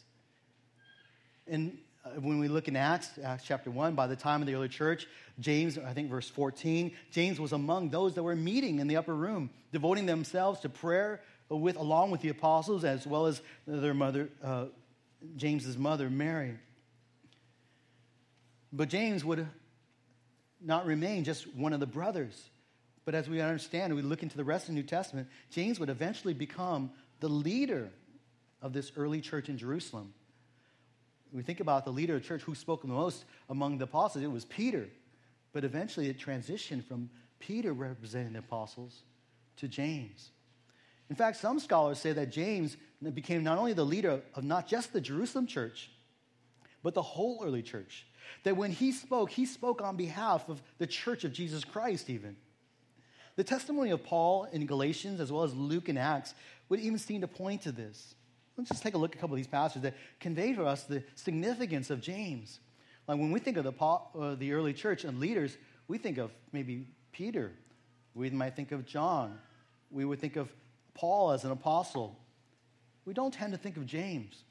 And 1.47 1.79
uh, 2.05 2.09
when 2.19 2.37
we 2.37 2.47
look 2.47 2.67
in 2.67 2.75
Acts, 2.75 3.09
Acts 3.23 3.43
chapter 3.43 3.71
1, 3.71 3.95
by 3.95 4.05
the 4.05 4.15
time 4.15 4.39
of 4.39 4.45
the 4.45 4.53
early 4.53 4.69
church, 4.69 5.07
James, 5.39 5.79
I 5.79 5.93
think 5.93 6.11
verse 6.11 6.29
14, 6.29 6.91
James 7.09 7.39
was 7.39 7.53
among 7.53 7.89
those 7.89 8.13
that 8.13 8.21
were 8.21 8.35
meeting 8.35 8.77
in 8.77 8.85
the 8.85 8.97
upper 8.97 9.15
room, 9.15 9.49
devoting 9.71 10.05
themselves 10.05 10.59
to 10.59 10.69
prayer 10.69 11.21
with, 11.49 11.75
along 11.75 12.11
with 12.11 12.21
the 12.21 12.29
apostles, 12.29 12.83
as 12.83 13.07
well 13.07 13.25
as 13.25 13.41
their 13.65 13.95
mother, 13.95 14.29
uh, 14.43 14.65
James's 15.37 15.75
mother, 15.75 16.07
Mary. 16.07 16.59
But 18.71 18.89
James 18.89 19.25
would 19.25 19.47
not 20.63 20.85
remain 20.85 21.23
just 21.23 21.53
one 21.55 21.73
of 21.73 21.79
the 21.79 21.87
brothers. 21.87 22.49
But 23.05 23.15
as 23.15 23.29
we 23.29 23.41
understand, 23.41 23.95
we 23.95 24.01
look 24.01 24.23
into 24.23 24.37
the 24.37 24.43
rest 24.43 24.65
of 24.65 24.75
the 24.75 24.81
New 24.81 24.87
Testament, 24.87 25.27
James 25.49 25.79
would 25.79 25.89
eventually 25.89 26.33
become 26.33 26.91
the 27.19 27.29
leader 27.29 27.89
of 28.61 28.73
this 28.73 28.91
early 28.95 29.21
church 29.21 29.49
in 29.49 29.57
Jerusalem 29.57 30.13
we 31.33 31.43
think 31.43 31.59
about 31.59 31.85
the 31.85 31.91
leader 31.91 32.15
of 32.15 32.21
the 32.21 32.27
church 32.27 32.41
who 32.41 32.55
spoke 32.55 32.81
the 32.81 32.87
most 32.87 33.23
among 33.49 33.77
the 33.77 33.85
apostles, 33.85 34.23
it 34.23 34.31
was 34.31 34.45
Peter. 34.45 34.89
But 35.53 35.63
eventually 35.63 36.09
it 36.09 36.19
transitioned 36.19 36.85
from 36.85 37.09
Peter 37.39 37.73
representing 37.73 38.33
the 38.33 38.39
apostles 38.39 39.03
to 39.57 39.67
James. 39.67 40.31
In 41.09 41.15
fact, 41.15 41.37
some 41.37 41.59
scholars 41.59 41.99
say 41.99 42.13
that 42.13 42.31
James 42.31 42.77
became 43.13 43.43
not 43.43 43.57
only 43.57 43.73
the 43.73 43.85
leader 43.85 44.21
of 44.33 44.43
not 44.43 44.67
just 44.67 44.93
the 44.93 45.01
Jerusalem 45.01 45.47
church, 45.47 45.89
but 46.83 46.93
the 46.93 47.01
whole 47.01 47.41
early 47.43 47.61
church. 47.61 48.05
That 48.43 48.57
when 48.57 48.71
he 48.71 48.91
spoke, 48.91 49.29
he 49.29 49.45
spoke 49.45 49.81
on 49.81 49.97
behalf 49.97 50.49
of 50.49 50.61
the 50.77 50.87
church 50.87 51.23
of 51.23 51.33
Jesus 51.33 51.63
Christ, 51.63 52.09
even. 52.09 52.35
The 53.35 53.43
testimony 53.43 53.91
of 53.91 54.03
Paul 54.03 54.47
in 54.51 54.65
Galatians, 54.65 55.19
as 55.19 55.31
well 55.31 55.43
as 55.43 55.53
Luke 55.53 55.89
and 55.89 55.97
Acts, 55.97 56.33
would 56.69 56.79
even 56.79 56.97
seem 56.97 57.21
to 57.21 57.27
point 57.27 57.61
to 57.63 57.71
this. 57.71 58.15
Let's 58.57 58.69
just 58.69 58.83
take 58.83 58.93
a 58.93 58.97
look 58.97 59.11
at 59.11 59.17
a 59.17 59.21
couple 59.21 59.35
of 59.35 59.37
these 59.37 59.47
passages 59.47 59.83
that 59.83 59.95
convey 60.19 60.53
to 60.53 60.65
us 60.65 60.83
the 60.83 61.03
significance 61.15 61.89
of 61.89 62.01
James. 62.01 62.59
Like 63.07 63.17
when 63.17 63.31
we 63.31 63.39
think 63.39 63.57
of 63.57 63.63
the, 63.63 63.73
uh, 63.83 64.35
the 64.35 64.53
early 64.53 64.73
church 64.73 65.03
and 65.03 65.19
leaders, 65.19 65.57
we 65.87 65.97
think 65.97 66.17
of 66.17 66.31
maybe 66.51 66.87
Peter. 67.11 67.51
We 68.13 68.29
might 68.29 68.55
think 68.55 68.71
of 68.71 68.85
John. 68.85 69.39
We 69.89 70.05
would 70.05 70.19
think 70.19 70.35
of 70.35 70.53
Paul 70.93 71.31
as 71.31 71.43
an 71.43 71.51
apostle. 71.51 72.17
We 73.05 73.13
don't 73.13 73.33
tend 73.33 73.53
to 73.53 73.57
think 73.57 73.77
of 73.77 73.85
James. 73.85 74.43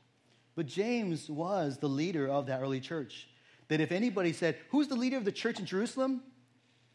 But 0.56 0.66
James 0.66 1.30
was 1.30 1.78
the 1.78 1.88
leader 1.88 2.28
of 2.28 2.46
that 2.46 2.60
early 2.60 2.80
church. 2.80 3.28
That 3.70 3.80
if 3.80 3.92
anybody 3.92 4.32
said, 4.32 4.56
Who's 4.70 4.88
the 4.88 4.96
leader 4.96 5.16
of 5.16 5.24
the 5.24 5.32
church 5.32 5.58
in 5.60 5.64
Jerusalem? 5.64 6.22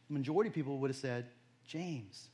The 0.10 0.14
majority 0.14 0.50
of 0.50 0.54
people 0.54 0.78
would 0.80 0.90
have 0.90 0.98
said, 0.98 1.26
James. 1.66 2.28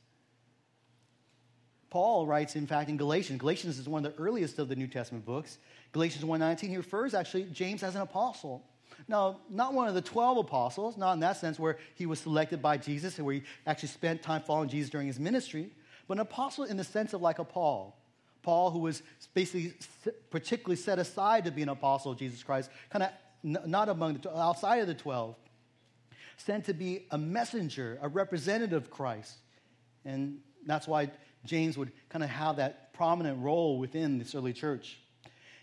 Paul 1.90 2.26
writes, 2.26 2.56
in 2.56 2.66
fact, 2.66 2.90
in 2.90 2.96
Galatians. 2.96 3.38
Galatians 3.38 3.78
is 3.78 3.88
one 3.88 4.04
of 4.04 4.16
the 4.16 4.22
earliest 4.22 4.58
of 4.58 4.68
the 4.68 4.74
New 4.74 4.88
Testament 4.88 5.24
books. 5.24 5.58
Galatians 5.92 6.24
1.19, 6.24 6.68
he 6.68 6.76
refers 6.76 7.14
actually 7.14 7.44
James 7.44 7.82
as 7.82 7.94
an 7.94 8.00
apostle. 8.00 8.64
Now, 9.08 9.40
not 9.48 9.74
one 9.74 9.88
of 9.88 9.94
the 9.94 10.02
12 10.02 10.38
apostles, 10.38 10.96
not 10.96 11.12
in 11.12 11.20
that 11.20 11.36
sense 11.36 11.58
where 11.58 11.78
he 11.94 12.06
was 12.06 12.18
selected 12.18 12.60
by 12.60 12.78
Jesus 12.78 13.18
and 13.18 13.26
where 13.26 13.36
he 13.36 13.42
actually 13.66 13.90
spent 13.90 14.22
time 14.22 14.42
following 14.42 14.68
Jesus 14.68 14.90
during 14.90 15.06
his 15.06 15.20
ministry, 15.20 15.70
but 16.08 16.14
an 16.14 16.20
apostle 16.20 16.64
in 16.64 16.76
the 16.76 16.84
sense 16.84 17.12
of 17.12 17.22
like 17.22 17.38
a 17.38 17.44
Paul. 17.44 17.96
Paul, 18.42 18.70
who 18.70 18.80
was 18.80 19.02
basically 19.34 19.74
particularly 20.30 20.76
set 20.76 20.98
aside 20.98 21.44
to 21.44 21.52
be 21.52 21.62
an 21.62 21.68
apostle 21.68 22.12
of 22.12 22.18
Jesus 22.18 22.42
Christ, 22.42 22.70
kind 22.90 23.04
of 23.04 23.10
not 23.42 23.88
among 23.88 24.14
the, 24.14 24.36
outside 24.36 24.78
of 24.78 24.86
the 24.86 24.94
12, 24.94 25.34
sent 26.36 26.64
to 26.66 26.74
be 26.74 27.06
a 27.10 27.18
messenger, 27.18 27.98
a 28.02 28.08
representative 28.08 28.84
of 28.84 28.90
Christ. 28.90 29.36
And 30.04 30.38
that's 30.66 30.86
why 30.86 31.10
James 31.44 31.76
would 31.76 31.92
kind 32.08 32.22
of 32.22 32.30
have 32.30 32.56
that 32.56 32.92
prominent 32.94 33.42
role 33.42 33.78
within 33.78 34.18
this 34.18 34.34
early 34.34 34.52
church. 34.52 34.98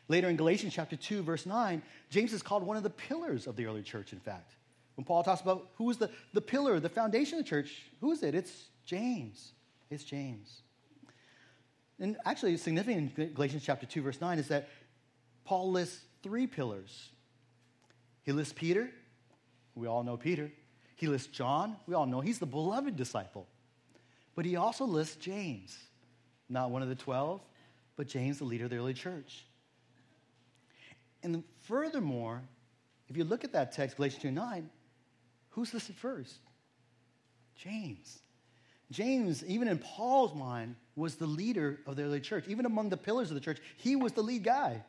Later 0.08 0.30
in 0.30 0.36
Galatians 0.36 0.74
chapter 0.74 0.96
2, 0.96 1.22
verse 1.22 1.46
9, 1.46 1.82
James 2.10 2.34
is 2.34 2.42
called 2.42 2.64
one 2.64 2.78
of 2.78 2.84
the 2.84 2.90
pillars 2.90 3.48
of 3.48 3.56
the 3.56 3.66
early 3.66 3.84
church, 3.84 4.12
in 4.12 4.20
fact. 4.20 4.56
When 4.96 5.06
Paul 5.06 5.24
talks 5.24 5.42
about 5.42 5.70
who 5.76 5.90
is 5.90 5.98
the, 5.98 6.10
the 6.34 6.42
pillar, 6.42 6.80
the 6.80 6.90
foundation 6.90 7.38
of 7.38 7.46
the 7.46 7.50
church, 7.50 7.84
who 8.02 8.12
is 8.12 8.24
it? 8.24 8.36
It's 8.36 8.66
James. 8.86 9.54
It's 9.90 10.04
James. 10.04 10.62
And 12.00 12.18
actually, 12.26 12.58
significant 12.58 13.18
in 13.18 13.34
Galatians 13.34 13.64
chapter 13.66 13.86
2, 13.86 14.02
verse 14.02 14.20
9 14.20 14.40
is 14.40 14.48
that 14.48 14.70
Paul 15.46 15.72
lists 15.72 16.02
three 16.24 16.48
pillars. 16.48 17.10
He 18.30 18.34
lists 18.34 18.54
Peter. 18.56 18.92
We 19.74 19.88
all 19.88 20.04
know 20.04 20.16
Peter. 20.16 20.52
He 20.96 21.08
lists 21.08 21.30
John. 21.30 21.78
We 21.88 21.96
all 21.96 22.06
know 22.06 22.22
he's 22.22 22.38
the 22.38 22.46
beloved 22.46 22.96
disciple. 22.96 23.48
But 24.36 24.46
he 24.46 24.56
also 24.56 24.86
lists 24.86 25.16
James, 25.16 25.76
not 26.48 26.70
one 26.70 26.84
of 26.84 26.90
the 26.90 26.96
12, 26.96 27.42
but 27.96 28.08
James, 28.08 28.38
the 28.38 28.44
leader 28.44 28.66
of 28.66 28.70
the 28.70 28.78
early 28.78 28.94
church. 28.94 29.48
And 31.24 31.44
furthermore, 31.64 32.44
if 33.08 33.18
you 33.18 33.24
look 33.24 33.44
at 33.44 33.52
that 33.54 33.72
text, 33.72 33.98
Galatians 33.98 34.22
2 34.22 34.30
9, 34.30 34.70
who's 35.50 35.74
listed 35.74 35.96
first? 35.96 36.36
James. 37.56 38.20
James, 38.92 39.44
even 39.46 39.68
in 39.68 39.80
Paul's 39.80 40.36
mind, 40.36 40.76
was 40.96 41.16
the 41.16 41.26
leader 41.26 41.80
of 41.88 41.96
the 41.96 42.04
early 42.04 42.22
church. 42.22 42.46
Even 42.48 42.68
among 42.68 42.90
the 42.90 42.98
pillars 42.98 43.32
of 43.32 43.34
the 43.34 43.42
church, 43.42 43.58
he 43.78 43.96
was 43.96 44.12
the 44.12 44.22
lead 44.22 44.44
guy. 44.44 44.84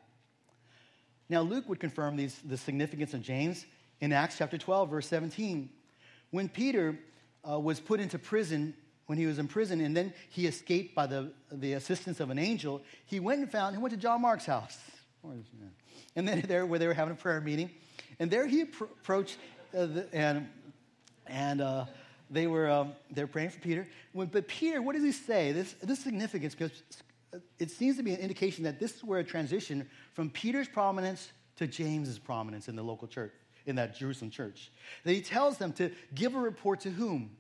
Now, 1.30 1.42
Luke 1.42 1.68
would 1.68 1.78
confirm 1.78 2.16
these, 2.16 2.38
the 2.44 2.56
significance 2.56 3.14
of 3.14 3.22
James 3.22 3.64
in 4.00 4.12
Acts 4.12 4.36
chapter 4.36 4.58
12, 4.58 4.90
verse 4.90 5.06
17. 5.06 5.70
When 6.32 6.48
Peter 6.48 6.98
uh, 7.48 7.58
was 7.58 7.80
put 7.80 8.00
into 8.00 8.18
prison 8.18 8.74
when 9.06 9.18
he 9.18 9.26
was 9.26 9.40
in 9.40 9.48
prison 9.48 9.80
and 9.80 9.96
then 9.96 10.14
he 10.28 10.46
escaped 10.46 10.94
by 10.94 11.04
the, 11.04 11.32
the 11.50 11.72
assistance 11.72 12.20
of 12.20 12.30
an 12.30 12.38
angel, 12.38 12.80
he 13.06 13.18
went 13.18 13.40
and 13.40 13.50
found, 13.50 13.74
he 13.74 13.82
went 13.82 13.92
to 13.92 13.98
John 13.98 14.22
Mark's 14.22 14.46
house. 14.46 14.78
And 16.14 16.28
then 16.28 16.44
there, 16.46 16.64
where 16.64 16.78
they 16.78 16.86
were 16.86 16.94
having 16.94 17.14
a 17.14 17.16
prayer 17.16 17.40
meeting, 17.40 17.70
and 18.20 18.30
there 18.30 18.46
he 18.46 18.60
approached, 18.60 19.38
uh, 19.76 19.86
the, 19.86 20.08
and, 20.12 20.48
and 21.26 21.60
uh, 21.60 21.86
they 22.30 22.46
were 22.46 22.70
um, 22.70 22.92
they 23.10 23.22
were 23.22 23.28
praying 23.28 23.50
for 23.50 23.58
Peter. 23.58 23.88
When, 24.12 24.28
but 24.28 24.46
Peter, 24.46 24.80
what 24.80 24.94
does 24.94 25.02
he 25.02 25.12
say? 25.12 25.52
This, 25.52 25.74
this 25.82 25.98
is 25.98 26.04
significant 26.04 26.56
because 26.56 26.82
it 27.58 27.70
seems 27.70 27.96
to 27.96 28.02
be 28.02 28.12
an 28.12 28.20
indication 28.20 28.64
that 28.64 28.80
this 28.80 28.96
is 28.96 29.04
where 29.04 29.20
a 29.20 29.24
transition 29.24 29.88
from 30.14 30.30
Peter's 30.30 30.68
prominence 30.68 31.30
to 31.56 31.66
James's 31.66 32.18
prominence 32.18 32.68
in 32.68 32.76
the 32.76 32.82
local 32.82 33.06
church, 33.06 33.32
in 33.66 33.76
that 33.76 33.96
Jerusalem 33.96 34.30
church. 34.30 34.70
That 35.04 35.12
he 35.12 35.20
tells 35.20 35.58
them 35.58 35.72
to 35.74 35.90
give 36.14 36.34
a 36.34 36.40
report 36.40 36.80
to 36.80 36.90
whom? 36.90 37.36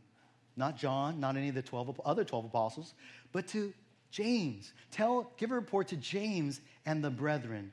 not 0.60 0.76
John, 0.76 1.18
not 1.18 1.36
any 1.36 1.48
of 1.48 1.54
the 1.54 1.62
12, 1.62 2.00
other 2.04 2.22
12 2.22 2.44
apostles, 2.44 2.94
but 3.32 3.48
to 3.48 3.72
James. 4.10 4.72
Tell, 4.90 5.32
give 5.36 5.50
a 5.50 5.54
report 5.54 5.88
to 5.88 5.96
James 5.96 6.60
and 6.86 7.02
the 7.02 7.10
brethren. 7.10 7.72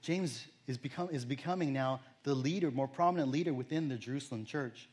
James 0.00 0.46
is, 0.66 0.78
become, 0.78 1.10
is 1.10 1.24
becoming 1.24 1.72
now 1.72 2.00
the 2.22 2.34
leader, 2.34 2.70
more 2.70 2.88
prominent 2.88 3.30
leader 3.30 3.52
within 3.52 3.88
the 3.88 3.96
Jerusalem 3.96 4.44
church. 4.44 4.88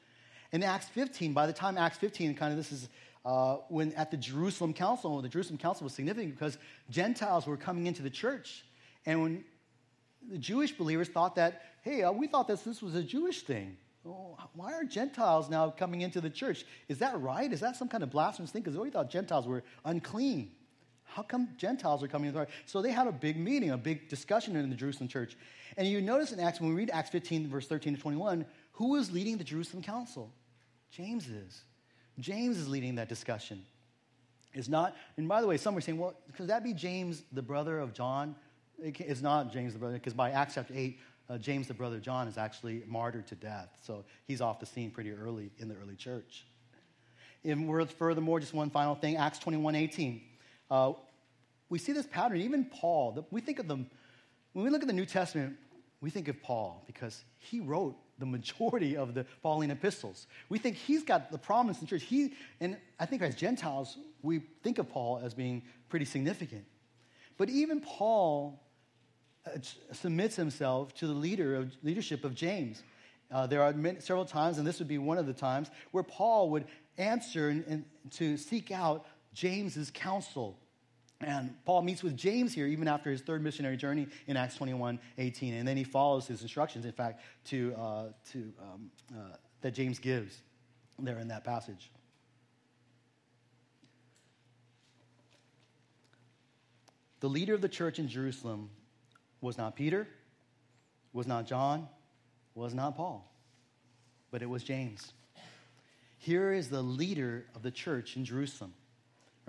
In 0.52 0.64
Acts 0.64 0.88
15, 0.88 1.34
by 1.34 1.46
the 1.46 1.54
time 1.54 1.78
Acts 1.78 1.98
15, 1.98 2.34
kind 2.36 2.52
of 2.52 2.58
this 2.58 2.72
is 2.72 2.90
uh, 3.26 3.58
when 3.68 3.94
at 3.94 4.12
the 4.12 4.18
Jerusalem 4.18 4.74
Council, 4.74 5.22
the 5.22 5.30
Jerusalem 5.30 5.58
Council 5.58 5.84
was 5.84 5.94
significant 5.94 6.36
because 6.36 6.58
Gentiles 6.90 7.46
were 7.46 7.58
coming 7.58 7.88
into 7.88 8.02
the 8.02 8.10
church. 8.10 8.64
And 9.06 9.22
when 9.22 9.44
the 10.30 10.38
Jewish 10.38 10.72
believers 10.72 11.10
thought 11.10 11.36
that, 11.36 11.62
hey, 11.82 12.04
uh, 12.04 12.12
we 12.12 12.28
thought 12.28 12.48
that 12.48 12.64
this 12.64 12.82
was 12.82 12.96
a 12.96 13.04
Jewish 13.04 13.44
thing. 13.44 13.78
Oh, 14.06 14.38
why 14.54 14.74
are 14.74 14.84
Gentiles 14.84 15.50
now 15.50 15.70
coming 15.70 16.02
into 16.02 16.22
the 16.22 16.30
church? 16.30 16.66
Is 16.88 17.00
that 17.00 17.20
right? 17.20 17.52
Is 17.52 17.60
that 17.60 17.76
some 17.76 17.90
kind 17.90 18.02
of 18.02 18.10
blasphemous 18.10 18.52
thing? 18.52 18.62
Because 18.62 18.78
we 18.78 18.90
thought 18.90 19.10
Gentiles 19.10 19.46
were 19.46 19.64
unclean. 19.84 20.52
How 21.04 21.24
come 21.24 21.50
Gentiles 21.58 22.04
are 22.04 22.08
coming 22.08 22.30
into 22.30 22.48
So 22.66 22.82
they 22.82 22.92
had 22.92 23.08
a 23.08 23.12
big 23.12 23.38
meeting, 23.38 23.72
a 23.72 23.78
big 23.78 24.08
discussion 24.10 24.56
in 24.56 24.70
the 24.70 24.76
Jerusalem 24.76 25.10
church. 25.10 25.36
And 25.76 25.88
you 25.88 26.02
notice 26.02 26.32
in 26.32 26.40
Acts, 26.40 26.62
when 26.62 26.70
we 26.70 26.76
read 26.76 26.92
Acts 26.92 27.10
15, 27.10 27.50
verse 27.50 27.68
13 27.68 27.96
to 27.96 28.02
21, 28.02 28.46
who 28.74 28.96
is 28.96 29.12
leading 29.12 29.38
the 29.38 29.44
Jerusalem 29.44 29.84
council? 29.84 30.32
James 30.92 31.28
is. 31.28 31.64
James 32.20 32.58
is 32.58 32.68
leading 32.68 32.96
that 32.96 33.10
discussion. 33.10 33.64
It's 34.54 34.68
not, 34.68 34.96
and 35.18 35.28
by 35.28 35.42
the 35.42 35.48
way, 35.48 35.58
some 35.58 35.78
are 35.78 35.82
saying, 35.82 35.98
well, 35.98 36.16
could 36.36 36.48
that 36.48 36.64
be 36.64 36.74
James, 36.74 37.24
the 37.32 37.42
brother 37.42 37.80
of 37.80 37.94
John? 37.94 38.36
It's 38.82 39.22
not 39.22 39.52
James, 39.52 39.74
the 39.74 39.80
brother, 39.80 39.96
because 39.96 40.14
by 40.14 40.32
Acts 40.32 40.56
chapter 40.56 40.74
8, 40.76 41.00
uh, 41.30 41.38
James, 41.38 41.68
the 41.68 41.74
brother 41.74 41.98
of 41.98 42.02
John, 42.02 42.28
is 42.28 42.38
actually 42.38 42.84
martyred 42.88 43.28
to 43.28 43.36
death. 43.36 43.70
So 43.84 44.04
he's 44.26 44.42
off 44.42 44.60
the 44.60 44.66
scene 44.66 44.90
pretty 44.90 45.12
early 45.12 45.52
in 45.60 45.68
the 45.68 45.76
early 45.76 45.96
church. 45.96 46.46
And 47.44 47.92
furthermore, 47.92 48.40
just 48.40 48.54
one 48.54 48.70
final 48.70 48.96
thing 48.96 49.16
Acts 49.16 49.40
21 49.40 49.76
18. 49.76 50.22
Uh, 50.70 50.94
we 51.70 51.78
see 51.78 51.92
this 51.92 52.08
pattern. 52.08 52.42
Even 52.42 52.66
Paul, 52.66 53.28
we 53.32 53.42
think 53.42 53.60
of 53.60 53.68
them, 53.68 53.90
when 54.54 54.66
we 54.66 54.72
look 54.72 54.82
at 54.82 54.88
the 54.88 54.94
New 54.94 55.06
Testament, 55.06 55.56
we 56.02 56.10
think 56.10 56.28
of 56.28 56.42
Paul 56.42 56.84
because 56.88 57.24
he 57.38 57.60
wrote 57.60 57.96
the 58.20 58.26
majority 58.26 58.96
of 58.98 59.14
the 59.14 59.26
Pauline 59.42 59.72
epistles. 59.72 60.28
We 60.50 60.60
think 60.60 60.76
he's 60.76 61.04
got 61.04 61.32
the 61.32 61.38
prominence 61.38 61.82
in 61.82 61.88
church. 61.88 62.04
He, 62.04 62.34
and 62.60 62.78
I 63.00 63.06
think 63.06 63.22
as 63.22 63.36
Gentiles, 63.36 63.98
we 64.22 64.42
think 64.64 64.78
of 64.78 64.90
Paul 64.90 65.22
as 65.24 65.34
being 65.34 65.64
pretty 65.88 66.06
significant. 66.06 66.66
But 67.38 67.50
even 67.50 67.80
Paul 67.80 68.62
uh, 69.48 69.52
submits 69.94 70.36
himself 70.36 70.94
to 70.96 71.08
the 71.08 71.14
leader 71.14 71.56
of, 71.56 71.72
leadership 71.82 72.26
of 72.26 72.36
James. 72.36 72.84
Uh, 73.32 73.48
there 73.48 73.62
are 73.62 73.72
many, 73.74 74.00
several 74.02 74.26
times, 74.26 74.58
and 74.58 74.68
this 74.68 74.80
would 74.80 74.88
be 74.88 74.98
one 74.98 75.18
of 75.18 75.26
the 75.26 75.34
times, 75.34 75.70
where 75.92 76.04
Paul 76.04 76.50
would 76.50 76.66
answer 76.98 77.50
and, 77.50 77.64
and 77.68 77.86
to 78.12 78.36
seek 78.38 78.72
out 78.72 79.06
James's 79.34 79.92
counsel. 79.92 80.60
And 81.22 81.54
Paul 81.66 81.82
meets 81.82 82.02
with 82.02 82.16
James 82.16 82.54
here 82.54 82.66
even 82.66 82.88
after 82.88 83.12
his 83.12 83.22
third 83.22 83.44
missionary 83.44 83.76
journey 83.76 84.08
in 84.28 84.38
Acts 84.38 84.56
21 84.56 85.00
18. 85.18 85.54
And 85.54 85.68
then 85.68 85.76
he 85.76 85.84
follows 85.84 86.28
his 86.28 86.42
instructions, 86.42 86.86
in 86.86 86.94
fact, 86.94 87.22
to, 87.46 87.76
uh, 87.76 88.06
to, 88.32 88.54
um, 88.62 88.92
uh, 89.14 89.36
that 89.62 89.72
James 89.72 90.00
gives 90.00 90.42
there 90.98 91.20
in 91.20 91.28
that 91.28 91.44
passage. 91.44 91.92
The 97.20 97.28
leader 97.28 97.54
of 97.54 97.62
the 97.62 97.70
church 97.70 98.00
in 98.00 98.08
Jerusalem 98.08 98.70
was 99.42 99.58
not 99.58 99.76
Peter, 99.76 100.08
was 101.12 101.28
not 101.28 101.46
John, 101.46 101.88
was 102.56 102.74
not 102.74 102.96
Paul, 102.96 103.30
but 104.32 104.42
it 104.42 104.50
was 104.50 104.64
James. 104.64 105.12
Here 106.18 106.54
is 106.54 106.70
the 106.70 106.82
leader 106.82 107.46
of 107.56 107.62
the 107.62 107.72
church 107.72 108.16
in 108.16 108.24
Jerusalem, 108.24 108.74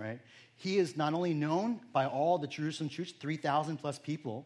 right? 0.01 0.19
He 0.55 0.77
is 0.77 0.97
not 0.97 1.13
only 1.13 1.33
known 1.33 1.79
by 1.93 2.05
all 2.05 2.37
the 2.37 2.47
Jerusalem 2.47 2.89
church, 2.89 3.13
3,000 3.19 3.77
plus 3.77 3.99
people, 3.99 4.45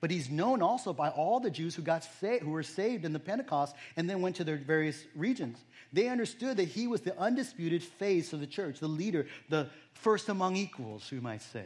but 0.00 0.10
he's 0.10 0.30
known 0.30 0.62
also 0.62 0.92
by 0.92 1.08
all 1.08 1.40
the 1.40 1.50
Jews 1.50 1.74
who 1.74 1.82
got 1.82 2.04
saved, 2.04 2.44
who 2.44 2.50
were 2.50 2.62
saved 2.62 3.04
in 3.04 3.12
the 3.12 3.18
Pentecost 3.18 3.74
and 3.96 4.08
then 4.08 4.20
went 4.20 4.36
to 4.36 4.44
their 4.44 4.56
various 4.56 5.04
regions. 5.16 5.58
They 5.92 6.08
understood 6.08 6.56
that 6.58 6.68
he 6.68 6.86
was 6.86 7.00
the 7.00 7.18
undisputed 7.18 7.82
face 7.82 8.32
of 8.32 8.40
the 8.40 8.46
church, 8.46 8.78
the 8.78 8.86
leader, 8.86 9.26
the 9.48 9.68
first 9.94 10.28
among 10.28 10.56
equals, 10.56 11.10
we 11.10 11.20
might 11.20 11.42
say 11.42 11.64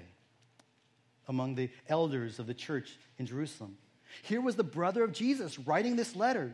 among 1.29 1.55
the 1.55 1.71
elders 1.89 2.39
of 2.39 2.47
the 2.47 2.55
church 2.55 2.99
in 3.19 3.27
Jerusalem. 3.27 3.77
Here 4.23 4.41
was 4.41 4.57
the 4.57 4.65
brother 4.65 5.05
of 5.05 5.13
Jesus 5.13 5.59
writing 5.59 5.97
this 5.97 6.17
letter. 6.17 6.53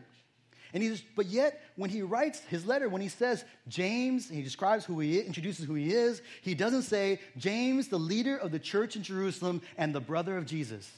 And 0.73 0.83
he's, 0.83 1.01
but 1.15 1.25
yet, 1.25 1.61
when 1.75 1.89
he 1.89 2.01
writes 2.01 2.39
his 2.41 2.65
letter, 2.65 2.89
when 2.89 3.01
he 3.01 3.07
says 3.07 3.43
James, 3.67 4.29
he 4.29 4.43
describes 4.43 4.85
who 4.85 4.99
he 4.99 5.17
is, 5.17 5.25
introduces 5.25 5.65
who 5.65 5.73
he 5.73 5.91
is, 5.91 6.21
he 6.41 6.53
doesn't 6.53 6.83
say 6.83 7.19
James, 7.37 7.87
the 7.87 7.97
leader 7.97 8.37
of 8.37 8.51
the 8.51 8.59
church 8.59 8.95
in 8.95 9.01
Jerusalem 9.01 9.61
and 9.77 9.93
the 9.93 9.99
brother 9.99 10.37
of 10.37 10.45
Jesus. 10.45 10.89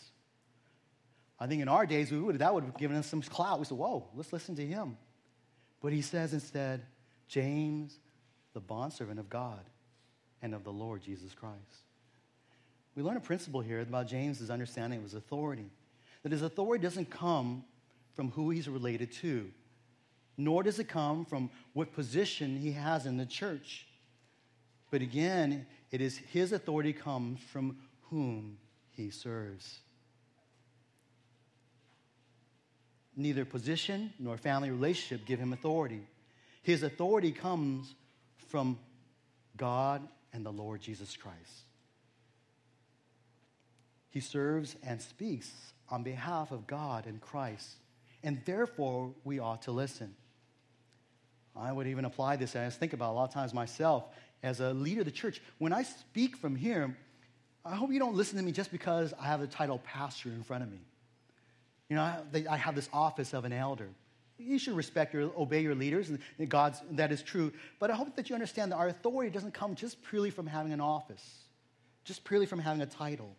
I 1.40 1.48
think 1.48 1.62
in 1.62 1.70
our 1.70 1.86
days, 1.86 2.12
we 2.12 2.20
would, 2.20 2.38
that 2.40 2.54
would 2.54 2.66
have 2.66 2.78
given 2.78 2.98
us 2.98 3.08
some 3.08 3.22
clout. 3.22 3.60
We 3.60 3.66
said, 3.66 3.78
whoa, 3.78 4.08
let's 4.14 4.34
listen 4.34 4.56
to 4.58 4.66
him. 4.66 4.98
But 5.82 5.94
he 5.94 6.02
says 6.02 6.34
instead, 6.34 6.84
James, 7.28 7.98
the 8.54 8.60
bondservant 8.60 9.20
of 9.20 9.30
God 9.30 9.62
and 10.42 10.54
of 10.54 10.64
the 10.64 10.72
Lord 10.72 11.02
Jesus 11.02 11.34
Christ. 11.34 11.56
We 12.96 13.04
learn 13.04 13.18
a 13.18 13.22
principle 13.22 13.62
here 13.62 13.80
about 13.80 14.08
James's 14.08 14.50
understanding 14.50 14.98
of 14.98 15.04
his 15.04 15.14
authority. 15.14 15.70
That 16.24 16.34
his 16.34 16.42
authority 16.42 16.84
doesn't 16.84 17.10
come 17.10 17.64
from 18.16 18.32
who 18.32 18.50
he's 18.50 18.68
related 18.68 19.12
to, 19.14 19.50
nor 20.38 20.64
does 20.64 20.80
it 20.80 20.88
come 20.88 21.26
from 21.26 21.50
what 21.74 21.94
position 21.94 22.58
he 22.58 22.72
has 22.72 23.06
in 23.06 23.18
the 23.18 23.26
church. 23.26 23.88
But 24.90 25.02
again, 25.02 25.66
it 25.92 26.02
is 26.02 26.18
his 26.18 26.52
authority 26.52 26.94
comes 26.94 27.40
from 27.40 27.78
whom 28.10 28.58
he 28.92 29.10
serves. 29.10 29.80
Neither 33.16 33.46
position 33.46 34.14
nor 34.20 34.38
family 34.38 34.72
relationship 34.72 35.26
give 35.26 35.40
him 35.40 35.54
authority. 35.54 36.02
His 36.64 36.84
authority 36.84 37.32
comes 37.32 37.94
from 38.48 38.78
God 39.58 40.02
and 40.34 40.46
the 40.46 40.52
Lord 40.52 40.82
Jesus 40.82 41.16
Christ. 41.18 41.66
He 44.10 44.20
serves 44.20 44.76
and 44.84 45.02
speaks 45.02 45.52
on 45.90 46.04
behalf 46.04 46.52
of 46.52 46.68
God 46.68 47.06
and 47.06 47.20
Christ, 47.22 47.78
and 48.24 48.42
therefore 48.46 49.14
we 49.24 49.40
ought 49.40 49.64
to 49.64 49.72
listen. 49.72 50.16
I 51.56 51.72
would 51.72 51.88
even 51.88 52.06
apply 52.06 52.38
this 52.38 52.56
as 52.56 52.76
I 52.76 52.78
think 52.78 52.94
about 52.94 53.12
a 53.12 53.14
lot 53.14 53.26
of 53.26 53.34
times 53.34 53.54
myself 53.54 54.06
as 54.44 54.60
a 54.60 54.74
leader 54.74 55.02
of 55.02 55.06
the 55.06 55.12
church. 55.12 55.42
When 55.58 55.74
I 55.74 55.84
speak 55.84 56.38
from 56.38 56.56
here, 56.56 56.96
I 57.66 57.76
hope 57.76 57.92
you 57.92 58.00
don't 58.00 58.16
listen 58.16 58.38
to 58.38 58.44
me 58.44 58.52
just 58.52 58.72
because 58.72 59.14
I 59.20 59.26
have 59.26 59.42
the 59.42 59.48
title 59.48 59.80
pastor 59.80 60.30
in 60.30 60.44
front 60.44 60.64
of 60.64 60.72
me. 60.72 60.80
You 61.90 61.98
know, 61.98 62.04
I, 62.04 62.46
I 62.50 62.58
have 62.58 62.74
this 62.74 62.90
office 62.94 63.34
of 63.34 63.44
an 63.46 63.54
elder. 63.54 63.90
You 64.38 64.58
should 64.58 64.76
respect 64.76 65.14
or 65.14 65.30
obey 65.38 65.62
your 65.62 65.76
leaders, 65.76 66.10
and 66.10 66.50
God's 66.50 66.82
that 66.92 67.12
is 67.12 67.22
true. 67.22 67.52
But 67.80 67.92
I 67.92 67.96
hope 67.96 68.16
that 68.16 68.30
you 68.30 68.34
understand 68.34 68.72
that 68.72 68.78
our 68.78 68.88
authority 68.88 69.30
doesn't 69.30 69.54
come 69.54 69.76
just 69.76 70.02
purely 70.04 70.32
from 70.32 70.48
having 70.48 70.74
an 70.74 70.82
office, 70.82 71.24
just 72.04 72.24
purely 72.24 72.48
from 72.48 72.58
having 72.58 72.82
a 72.82 72.88
title 72.88 73.36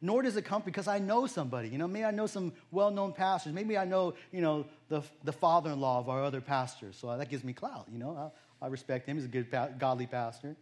nor 0.00 0.22
does 0.22 0.36
it 0.36 0.44
come 0.44 0.62
because 0.64 0.88
I 0.88 0.98
know 0.98 1.26
somebody. 1.26 1.68
You 1.68 1.78
know, 1.78 1.88
maybe 1.88 2.04
I 2.04 2.10
know 2.10 2.26
some 2.26 2.52
well-known 2.70 3.12
pastors. 3.12 3.52
Maybe 3.52 3.76
I 3.76 3.84
know, 3.84 4.14
you 4.32 4.40
know, 4.40 4.66
the, 4.88 5.02
the 5.22 5.32
father-in-law 5.32 6.00
of 6.00 6.08
our 6.08 6.22
other 6.22 6.40
pastors. 6.40 6.96
So 6.96 7.16
that 7.16 7.28
gives 7.28 7.44
me 7.44 7.52
clout, 7.52 7.86
you 7.90 7.98
know. 7.98 8.32
I, 8.60 8.66
I 8.66 8.68
respect 8.68 9.08
him. 9.08 9.16
He's 9.16 9.26
a 9.26 9.28
good, 9.28 9.50
godly 9.78 10.06
pastor. 10.06 10.56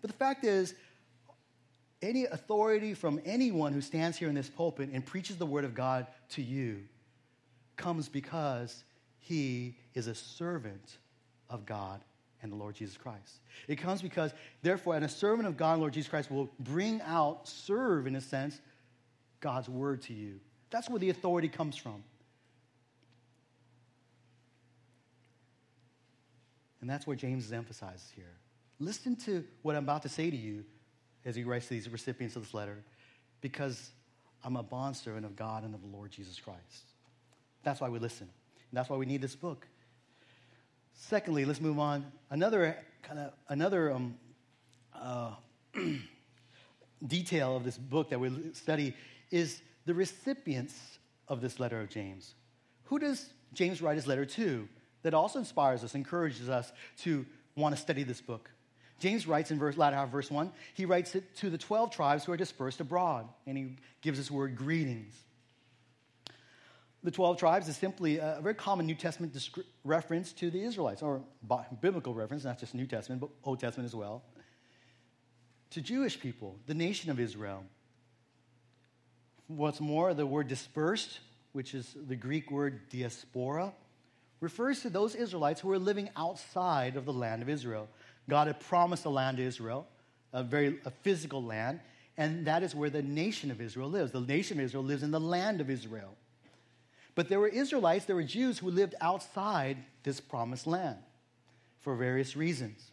But 0.00 0.10
the 0.10 0.16
fact 0.16 0.44
is, 0.44 0.74
any 2.00 2.24
authority 2.24 2.94
from 2.94 3.20
anyone 3.24 3.72
who 3.72 3.80
stands 3.80 4.16
here 4.16 4.28
in 4.28 4.34
this 4.34 4.48
pulpit 4.48 4.90
and 4.92 5.04
preaches 5.04 5.36
the 5.36 5.46
word 5.46 5.64
of 5.64 5.74
God 5.74 6.06
to 6.30 6.42
you 6.42 6.84
comes 7.76 8.08
because 8.08 8.84
he 9.18 9.76
is 9.94 10.06
a 10.06 10.14
servant 10.14 10.98
of 11.50 11.66
God 11.66 12.00
and 12.42 12.52
the 12.52 12.56
Lord 12.56 12.74
Jesus 12.74 12.96
Christ. 12.96 13.40
It 13.66 13.76
comes 13.76 14.02
because, 14.02 14.32
therefore, 14.62 14.94
and 14.94 15.04
a 15.04 15.08
servant 15.08 15.48
of 15.48 15.56
God, 15.56 15.78
Lord 15.78 15.92
Jesus 15.92 16.08
Christ, 16.08 16.30
will 16.30 16.48
bring 16.60 17.00
out, 17.02 17.48
serve, 17.48 18.06
in 18.06 18.16
a 18.16 18.20
sense, 18.20 18.60
God's 19.40 19.68
word 19.68 20.02
to 20.02 20.12
you. 20.12 20.40
That's 20.70 20.88
where 20.88 20.98
the 20.98 21.10
authority 21.10 21.48
comes 21.48 21.76
from. 21.76 22.04
And 26.80 26.88
that's 26.88 27.06
where 27.06 27.16
James 27.16 27.52
emphasizes 27.52 28.10
here. 28.14 28.36
Listen 28.78 29.16
to 29.16 29.44
what 29.62 29.74
I'm 29.74 29.82
about 29.82 30.02
to 30.02 30.08
say 30.08 30.30
to 30.30 30.36
you 30.36 30.64
as 31.24 31.34
he 31.34 31.42
writes 31.42 31.66
to 31.66 31.74
these 31.74 31.88
recipients 31.88 32.36
of 32.36 32.42
this 32.42 32.54
letter, 32.54 32.84
because 33.40 33.90
I'm 34.44 34.56
a 34.56 34.62
bondservant 34.62 35.26
of 35.26 35.34
God 35.34 35.64
and 35.64 35.74
of 35.74 35.80
the 35.80 35.88
Lord 35.88 36.12
Jesus 36.12 36.38
Christ. 36.38 36.92
That's 37.64 37.80
why 37.80 37.88
we 37.88 37.98
listen. 37.98 38.28
And 38.70 38.76
that's 38.76 38.88
why 38.88 38.96
we 38.96 39.06
need 39.06 39.20
this 39.20 39.34
book. 39.34 39.66
Secondly, 41.00 41.44
let's 41.44 41.60
move 41.60 41.78
on. 41.78 42.04
Another 42.28 42.76
kind 43.02 43.20
of 43.20 43.32
another 43.48 43.92
um, 43.92 44.16
uh, 44.94 45.30
detail 47.06 47.56
of 47.56 47.64
this 47.64 47.78
book 47.78 48.10
that 48.10 48.18
we 48.18 48.30
study 48.52 48.94
is 49.30 49.62
the 49.86 49.94
recipients 49.94 50.98
of 51.28 51.40
this 51.40 51.60
letter 51.60 51.80
of 51.80 51.88
James. 51.88 52.34
Who 52.84 52.98
does 52.98 53.30
James 53.54 53.80
write 53.80 53.94
his 53.94 54.06
letter 54.06 54.26
to? 54.26 54.68
That 55.02 55.14
also 55.14 55.38
inspires 55.38 55.84
us, 55.84 55.94
encourages 55.94 56.48
us 56.48 56.72
to 56.98 57.24
want 57.54 57.74
to 57.74 57.80
study 57.80 58.02
this 58.02 58.20
book. 58.20 58.50
James 58.98 59.28
writes 59.28 59.52
in 59.52 59.58
verse, 59.58 59.76
latter 59.76 59.94
half 59.94 60.10
verse 60.10 60.28
1, 60.28 60.50
he 60.74 60.84
writes 60.84 61.14
it 61.14 61.36
to 61.36 61.48
the 61.48 61.56
12 61.56 61.92
tribes 61.92 62.24
who 62.24 62.32
are 62.32 62.36
dispersed 62.36 62.80
abroad, 62.80 63.28
and 63.46 63.56
he 63.56 63.76
gives 64.02 64.18
this 64.18 64.30
word 64.30 64.56
greetings. 64.56 65.14
The 67.04 67.10
12 67.12 67.38
tribes 67.38 67.68
is 67.68 67.76
simply 67.76 68.18
a 68.18 68.40
very 68.42 68.54
common 68.54 68.86
New 68.86 68.94
Testament 68.94 69.36
reference 69.84 70.32
to 70.32 70.50
the 70.50 70.62
Israelites, 70.62 71.00
or 71.00 71.22
biblical 71.80 72.12
reference, 72.12 72.44
not 72.44 72.58
just 72.58 72.74
New 72.74 72.86
Testament, 72.86 73.20
but 73.20 73.30
Old 73.44 73.60
Testament 73.60 73.86
as 73.86 73.94
well, 73.94 74.22
to 75.70 75.80
Jewish 75.80 76.18
people, 76.18 76.56
the 76.66 76.74
nation 76.74 77.10
of 77.10 77.20
Israel. 77.20 77.64
What's 79.46 79.80
more, 79.80 80.12
the 80.12 80.26
word 80.26 80.48
dispersed, 80.48 81.20
which 81.52 81.74
is 81.74 81.94
the 82.08 82.16
Greek 82.16 82.50
word 82.50 82.88
diaspora, 82.90 83.72
refers 84.40 84.82
to 84.82 84.90
those 84.90 85.14
Israelites 85.14 85.60
who 85.60 85.68
were 85.68 85.78
living 85.78 86.10
outside 86.16 86.96
of 86.96 87.04
the 87.04 87.12
land 87.12 87.42
of 87.42 87.48
Israel. 87.48 87.88
God 88.28 88.46
had 88.48 88.60
promised 88.60 89.04
a 89.04 89.08
land 89.08 89.36
to 89.36 89.42
Israel, 89.42 89.86
a 90.32 90.42
very 90.42 90.80
a 90.84 90.90
physical 90.90 91.42
land, 91.42 91.80
and 92.16 92.46
that 92.46 92.62
is 92.62 92.74
where 92.74 92.90
the 92.90 93.02
nation 93.02 93.50
of 93.50 93.60
Israel 93.60 93.88
lives. 93.88 94.10
The 94.10 94.20
nation 94.20 94.58
of 94.58 94.64
Israel 94.64 94.82
lives 94.82 95.02
in 95.02 95.12
the 95.12 95.20
land 95.20 95.60
of 95.60 95.70
Israel. 95.70 96.16
But 97.18 97.28
there 97.28 97.40
were 97.40 97.48
Israelites, 97.48 98.04
there 98.04 98.14
were 98.14 98.22
Jews 98.22 98.60
who 98.60 98.70
lived 98.70 98.94
outside 99.00 99.78
this 100.04 100.20
promised 100.20 100.68
land 100.68 100.98
for 101.80 101.96
various 101.96 102.36
reasons. 102.36 102.92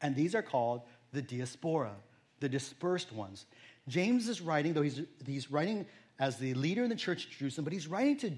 And 0.00 0.16
these 0.16 0.34
are 0.34 0.40
called 0.40 0.80
the 1.12 1.20
diaspora, 1.20 1.92
the 2.40 2.48
dispersed 2.48 3.12
ones. 3.12 3.44
James 3.86 4.30
is 4.30 4.40
writing, 4.40 4.72
though 4.72 4.80
he's, 4.80 5.02
he's 5.26 5.50
writing 5.50 5.84
as 6.18 6.38
the 6.38 6.54
leader 6.54 6.82
in 6.82 6.88
the 6.88 6.96
church 6.96 7.26
of 7.26 7.32
Jerusalem, 7.32 7.64
but 7.64 7.74
he's 7.74 7.86
writing 7.86 8.16
to 8.16 8.32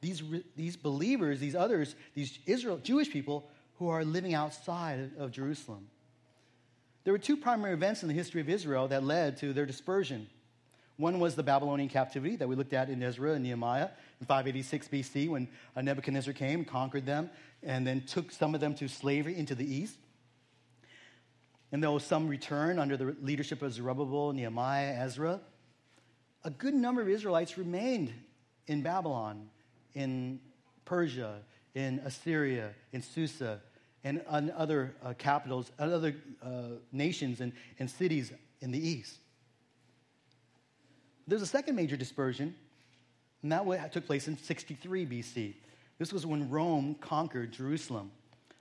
these, 0.00 0.22
these 0.56 0.74
believers, 0.74 1.38
these 1.38 1.54
others, 1.54 1.94
these 2.14 2.38
Israel, 2.46 2.78
Jewish 2.78 3.10
people 3.10 3.46
who 3.74 3.90
are 3.90 4.06
living 4.06 4.32
outside 4.32 5.10
of 5.18 5.32
Jerusalem. 5.32 5.86
There 7.04 7.12
were 7.12 7.18
two 7.18 7.36
primary 7.36 7.74
events 7.74 8.00
in 8.00 8.08
the 8.08 8.14
history 8.14 8.40
of 8.40 8.48
Israel 8.48 8.88
that 8.88 9.04
led 9.04 9.36
to 9.40 9.52
their 9.52 9.66
dispersion. 9.66 10.28
One 10.96 11.18
was 11.18 11.34
the 11.34 11.42
Babylonian 11.42 11.90
captivity 11.90 12.36
that 12.36 12.48
we 12.48 12.56
looked 12.56 12.72
at 12.72 12.88
in 12.88 13.02
Ezra 13.02 13.32
and 13.32 13.42
Nehemiah 13.42 13.88
in 14.20 14.26
586 14.26 14.88
BC 14.88 15.28
when 15.28 15.48
Nebuchadnezzar 15.76 16.34
came, 16.34 16.64
conquered 16.64 17.06
them, 17.06 17.30
and 17.62 17.86
then 17.86 18.02
took 18.02 18.30
some 18.30 18.54
of 18.54 18.60
them 18.60 18.74
to 18.74 18.88
slavery 18.88 19.36
into 19.36 19.54
the 19.54 19.64
east. 19.64 19.96
And 21.72 21.82
though 21.82 21.98
some 21.98 22.28
return 22.28 22.78
under 22.78 22.96
the 22.96 23.16
leadership 23.22 23.62
of 23.62 23.72
Zerubbabel, 23.72 24.32
Nehemiah, 24.32 24.94
Ezra, 24.98 25.40
a 26.44 26.50
good 26.50 26.74
number 26.74 27.00
of 27.00 27.08
Israelites 27.08 27.56
remained 27.56 28.12
in 28.66 28.82
Babylon, 28.82 29.48
in 29.94 30.40
Persia, 30.84 31.40
in 31.74 32.00
Assyria, 32.04 32.70
in 32.92 33.02
Susa, 33.02 33.60
and 34.02 34.22
other 34.26 34.94
uh, 35.04 35.12
capitals, 35.18 35.70
other 35.78 36.14
uh, 36.42 36.48
nations 36.90 37.40
and, 37.40 37.52
and 37.78 37.90
cities 37.90 38.32
in 38.60 38.70
the 38.70 38.88
east. 38.88 39.18
There's 41.26 41.42
a 41.42 41.46
second 41.46 41.76
major 41.76 41.96
dispersion, 41.96 42.54
and 43.42 43.52
that 43.52 43.92
took 43.92 44.06
place 44.06 44.28
in 44.28 44.36
63 44.36 45.06
BC. 45.06 45.54
This 45.98 46.12
was 46.12 46.26
when 46.26 46.48
Rome 46.50 46.96
conquered 47.00 47.52
Jerusalem 47.52 48.10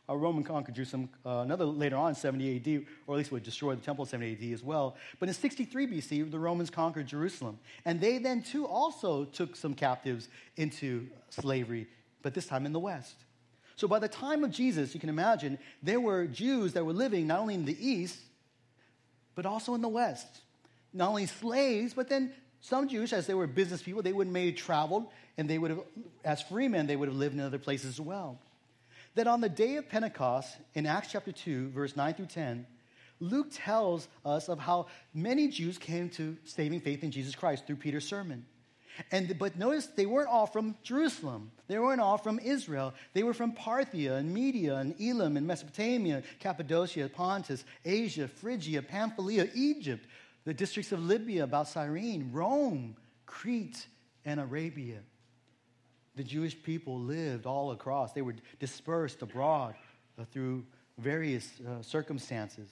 uh, 0.09 0.15
Roman 0.15 0.43
conquered 0.43 0.75
Jerusalem. 0.75 1.09
Uh, 1.25 1.39
another 1.39 1.65
later 1.65 1.95
on, 1.95 2.15
70 2.15 2.55
AD, 2.55 2.85
or 3.05 3.15
at 3.15 3.17
least 3.19 3.31
would 3.31 3.43
destroy 3.43 3.75
the 3.75 3.81
temple 3.81 4.05
in 4.05 4.09
70 4.09 4.33
AD 4.33 4.53
as 4.53 4.63
well. 4.63 4.95
But 5.19 5.29
in 5.29 5.35
63 5.35 5.87
BC, 5.87 6.31
the 6.31 6.39
Romans 6.39 6.69
conquered 6.69 7.05
Jerusalem. 7.07 7.59
And 7.85 8.01
they 8.01 8.17
then, 8.17 8.41
too, 8.41 8.65
also 8.65 9.25
took 9.25 9.55
some 9.55 9.73
captives 9.73 10.27
into 10.57 11.07
slavery, 11.29 11.87
but 12.23 12.33
this 12.33 12.47
time 12.47 12.65
in 12.65 12.73
the 12.73 12.79
West. 12.79 13.15
So 13.75 13.87
by 13.87 13.99
the 13.99 14.07
time 14.07 14.43
of 14.43 14.51
Jesus, 14.51 14.93
you 14.93 14.99
can 14.99 15.09
imagine, 15.09 15.57
there 15.83 15.99
were 15.99 16.25
Jews 16.25 16.73
that 16.73 16.85
were 16.85 16.93
living 16.93 17.27
not 17.27 17.39
only 17.39 17.53
in 17.53 17.65
the 17.65 17.77
East, 17.79 18.19
but 19.35 19.45
also 19.45 19.75
in 19.75 19.81
the 19.81 19.87
West. 19.87 20.41
Not 20.91 21.09
only 21.09 21.27
slaves, 21.27 21.93
but 21.93 22.09
then 22.09 22.33
some 22.61 22.87
Jews, 22.87 23.13
as 23.13 23.27
they 23.27 23.33
were 23.33 23.47
business 23.47 23.81
people, 23.81 24.01
they 24.01 24.13
would 24.13 24.27
have 24.27 24.33
maybe 24.33 24.53
traveled, 24.53 25.07
and 25.37 25.49
they 25.49 25.57
would 25.57 25.71
have, 25.71 25.81
as 26.23 26.41
free 26.41 26.67
men, 26.67 26.87
they 26.87 26.95
would 26.95 27.07
have 27.07 27.17
lived 27.17 27.33
in 27.35 27.39
other 27.39 27.59
places 27.59 27.89
as 27.89 28.01
well 28.01 28.39
that 29.15 29.27
on 29.27 29.41
the 29.41 29.49
day 29.49 29.75
of 29.75 29.89
Pentecost, 29.89 30.55
in 30.73 30.85
Acts 30.85 31.11
chapter 31.11 31.31
2, 31.31 31.69
verse 31.69 31.95
9 31.95 32.13
through 32.13 32.27
10, 32.27 32.65
Luke 33.19 33.47
tells 33.51 34.07
us 34.25 34.47
of 34.47 34.59
how 34.59 34.87
many 35.13 35.49
Jews 35.49 35.77
came 35.77 36.09
to 36.11 36.37
saving 36.45 36.79
faith 36.79 37.03
in 37.03 37.11
Jesus 37.11 37.35
Christ 37.35 37.67
through 37.67 37.77
Peter's 37.77 38.07
sermon. 38.07 38.45
And, 39.11 39.37
but 39.37 39.57
notice 39.57 39.87
they 39.87 40.05
weren't 40.05 40.29
all 40.29 40.45
from 40.45 40.75
Jerusalem. 40.83 41.51
They 41.67 41.79
weren't 41.79 42.01
all 42.01 42.17
from 42.17 42.39
Israel. 42.39 42.93
They 43.13 43.23
were 43.23 43.33
from 43.33 43.53
Parthia 43.53 44.17
and 44.17 44.33
Media 44.33 44.75
and 44.75 44.95
Elam 45.01 45.37
and 45.37 45.47
Mesopotamia, 45.47 46.23
Cappadocia, 46.39 47.09
Pontus, 47.09 47.63
Asia, 47.83 48.27
Phrygia, 48.27 48.81
Pamphylia, 48.81 49.49
Egypt, 49.53 50.05
the 50.49 50.53
districts 50.53 50.91
of 50.91 51.03
Libya, 51.03 51.43
about 51.43 51.67
Cyrene, 51.67 52.31
Rome, 52.33 52.95
Crete, 53.25 53.87
and 54.25 54.39
Arabia 54.39 54.99
the 56.19 56.23
Jewish 56.25 56.61
people 56.61 56.99
lived 56.99 57.45
all 57.45 57.71
across. 57.71 58.11
They 58.11 58.21
were 58.21 58.35
dispersed 58.59 59.21
abroad 59.21 59.73
uh, 60.19 60.25
through 60.25 60.65
various 60.97 61.49
uh, 61.61 61.81
circumstances. 61.81 62.69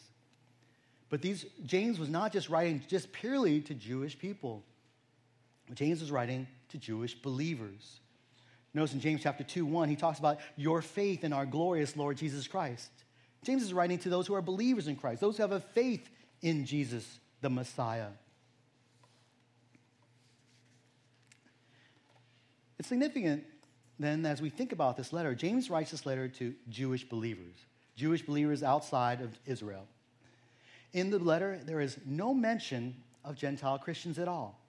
But 1.08 1.22
these, 1.22 1.46
James 1.66 1.98
was 1.98 2.10
not 2.10 2.34
just 2.34 2.50
writing 2.50 2.84
just 2.90 3.10
purely 3.14 3.62
to 3.62 3.74
Jewish 3.74 4.20
people. 4.20 4.64
James 5.74 6.02
was 6.02 6.12
writing 6.12 6.46
to 6.68 6.78
Jewish 6.78 7.16
believers. 7.16 8.02
Notice 8.74 8.94
in 8.94 9.00
James 9.00 9.22
chapter 9.24 9.46
2, 9.46 9.66
1, 9.66 9.88
he 9.88 9.96
talks 9.96 10.20
about 10.20 10.40
your 10.58 10.82
faith 10.82 11.24
in 11.24 11.32
our 11.32 11.46
glorious 11.46 11.96
Lord 11.96 12.18
Jesus 12.18 12.50
Christ. 12.50 12.92
James 13.44 13.64
is 13.64 13.74
writing 13.74 13.98
to 14.00 14.10
those 14.10 14.28
who 14.28 14.34
are 14.34 14.42
believers 14.42 14.90
in 14.90 14.98
Christ, 14.98 15.22
those 15.22 15.38
who 15.38 15.44
have 15.44 15.54
a 15.54 15.62
faith 15.62 16.10
in 16.42 16.66
Jesus, 16.66 17.20
the 17.42 17.50
Messiah. 17.50 18.10
It's 22.80 22.88
significant 22.88 23.46
then 24.00 24.26
as 24.26 24.42
we 24.42 24.50
think 24.50 24.72
about 24.72 24.96
this 24.96 25.12
letter, 25.12 25.34
James 25.34 25.70
writes 25.70 25.92
this 25.92 26.06
letter 26.06 26.28
to 26.28 26.54
Jewish 26.70 27.08
believers, 27.08 27.56
Jewish 27.96 28.22
believers 28.22 28.62
outside 28.62 29.22
of 29.22 29.32
Israel. 29.46 29.88
In 30.94 31.10
the 31.10 31.20
letter, 31.20 31.60
there 31.66 31.82
is 31.82 31.98
no 32.06 32.34
mention 32.34 32.96
of 33.26 33.36
Gentile 33.36 33.78
Christians 33.80 34.20
at 34.20 34.28
all. 34.28 34.60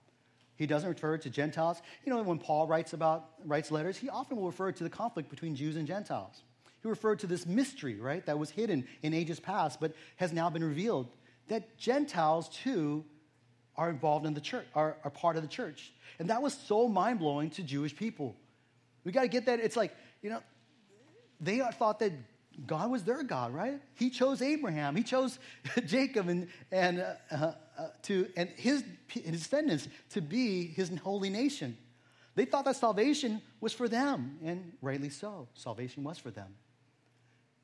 He 0.55 0.65
doesn't 0.65 0.89
refer 0.89 1.17
to 1.17 1.29
Gentiles. 1.29 1.81
You 2.03 2.13
know, 2.13 2.21
when 2.23 2.39
Paul 2.39 2.67
writes 2.67 2.93
about 2.93 3.29
writes 3.45 3.71
letters, 3.71 3.97
he 3.97 4.09
often 4.09 4.35
will 4.37 4.47
refer 4.47 4.71
to 4.71 4.83
the 4.83 4.89
conflict 4.89 5.29
between 5.29 5.55
Jews 5.55 5.75
and 5.75 5.87
Gentiles. 5.87 6.43
He 6.81 6.89
referred 6.89 7.19
to 7.19 7.27
this 7.27 7.45
mystery, 7.45 7.95
right, 7.95 8.25
that 8.25 8.39
was 8.39 8.49
hidden 8.49 8.87
in 9.03 9.13
ages 9.13 9.39
past, 9.39 9.79
but 9.79 9.93
has 10.17 10.33
now 10.33 10.49
been 10.49 10.63
revealed. 10.63 11.07
That 11.49 11.77
Gentiles 11.77 12.49
too 12.49 13.05
are 13.75 13.89
involved 13.89 14.25
in 14.25 14.33
the 14.33 14.41
church, 14.41 14.65
are, 14.75 14.97
are 15.03 15.11
part 15.11 15.35
of 15.35 15.41
the 15.41 15.47
church. 15.47 15.93
And 16.19 16.29
that 16.29 16.41
was 16.41 16.53
so 16.53 16.87
mind 16.87 17.19
blowing 17.19 17.49
to 17.51 17.63
Jewish 17.63 17.95
people. 17.95 18.35
We 19.03 19.11
got 19.11 19.21
to 19.21 19.27
get 19.27 19.45
that. 19.45 19.59
It's 19.59 19.77
like, 19.77 19.95
you 20.21 20.29
know, 20.29 20.41
they 21.39 21.61
thought 21.77 21.99
that 21.99 22.11
God 22.65 22.91
was 22.91 23.03
their 23.03 23.23
God, 23.23 23.53
right? 23.53 23.79
He 23.95 24.09
chose 24.09 24.41
Abraham, 24.41 24.95
he 24.95 25.03
chose 25.03 25.39
Jacob 25.85 26.27
and, 26.27 26.47
and, 26.71 27.05
uh, 27.31 27.53
uh, 27.77 27.87
to, 28.03 28.27
and 28.35 28.49
his, 28.49 28.83
his 29.07 29.43
descendants 29.43 29.87
to 30.09 30.21
be 30.21 30.67
his 30.67 30.91
holy 30.97 31.29
nation. 31.29 31.77
They 32.35 32.45
thought 32.45 32.65
that 32.65 32.75
salvation 32.75 33.41
was 33.61 33.73
for 33.73 33.87
them, 33.87 34.37
and 34.43 34.73
rightly 34.81 35.09
so. 35.09 35.47
Salvation 35.53 36.03
was 36.03 36.17
for 36.17 36.31
them. 36.31 36.55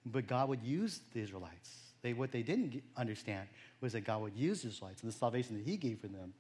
But 0.05 0.27
God 0.27 0.49
would 0.49 0.63
use 0.63 1.01
the 1.13 1.21
Israelites. 1.21 1.84
They, 2.05 2.13
what 2.13 2.31
they 2.31 2.43
didn't 2.43 2.83
understand 2.95 3.47
was 3.81 3.93
that 3.93 4.01
God 4.01 4.21
would 4.21 4.35
use 4.35 4.61
the 4.61 4.67
Israelites 4.67 5.01
and 5.01 5.11
the 5.11 5.17
salvation 5.17 5.57
that 5.57 5.67
He 5.67 5.75
gave 5.75 5.97
for 5.97 6.07
them, 6.07 6.35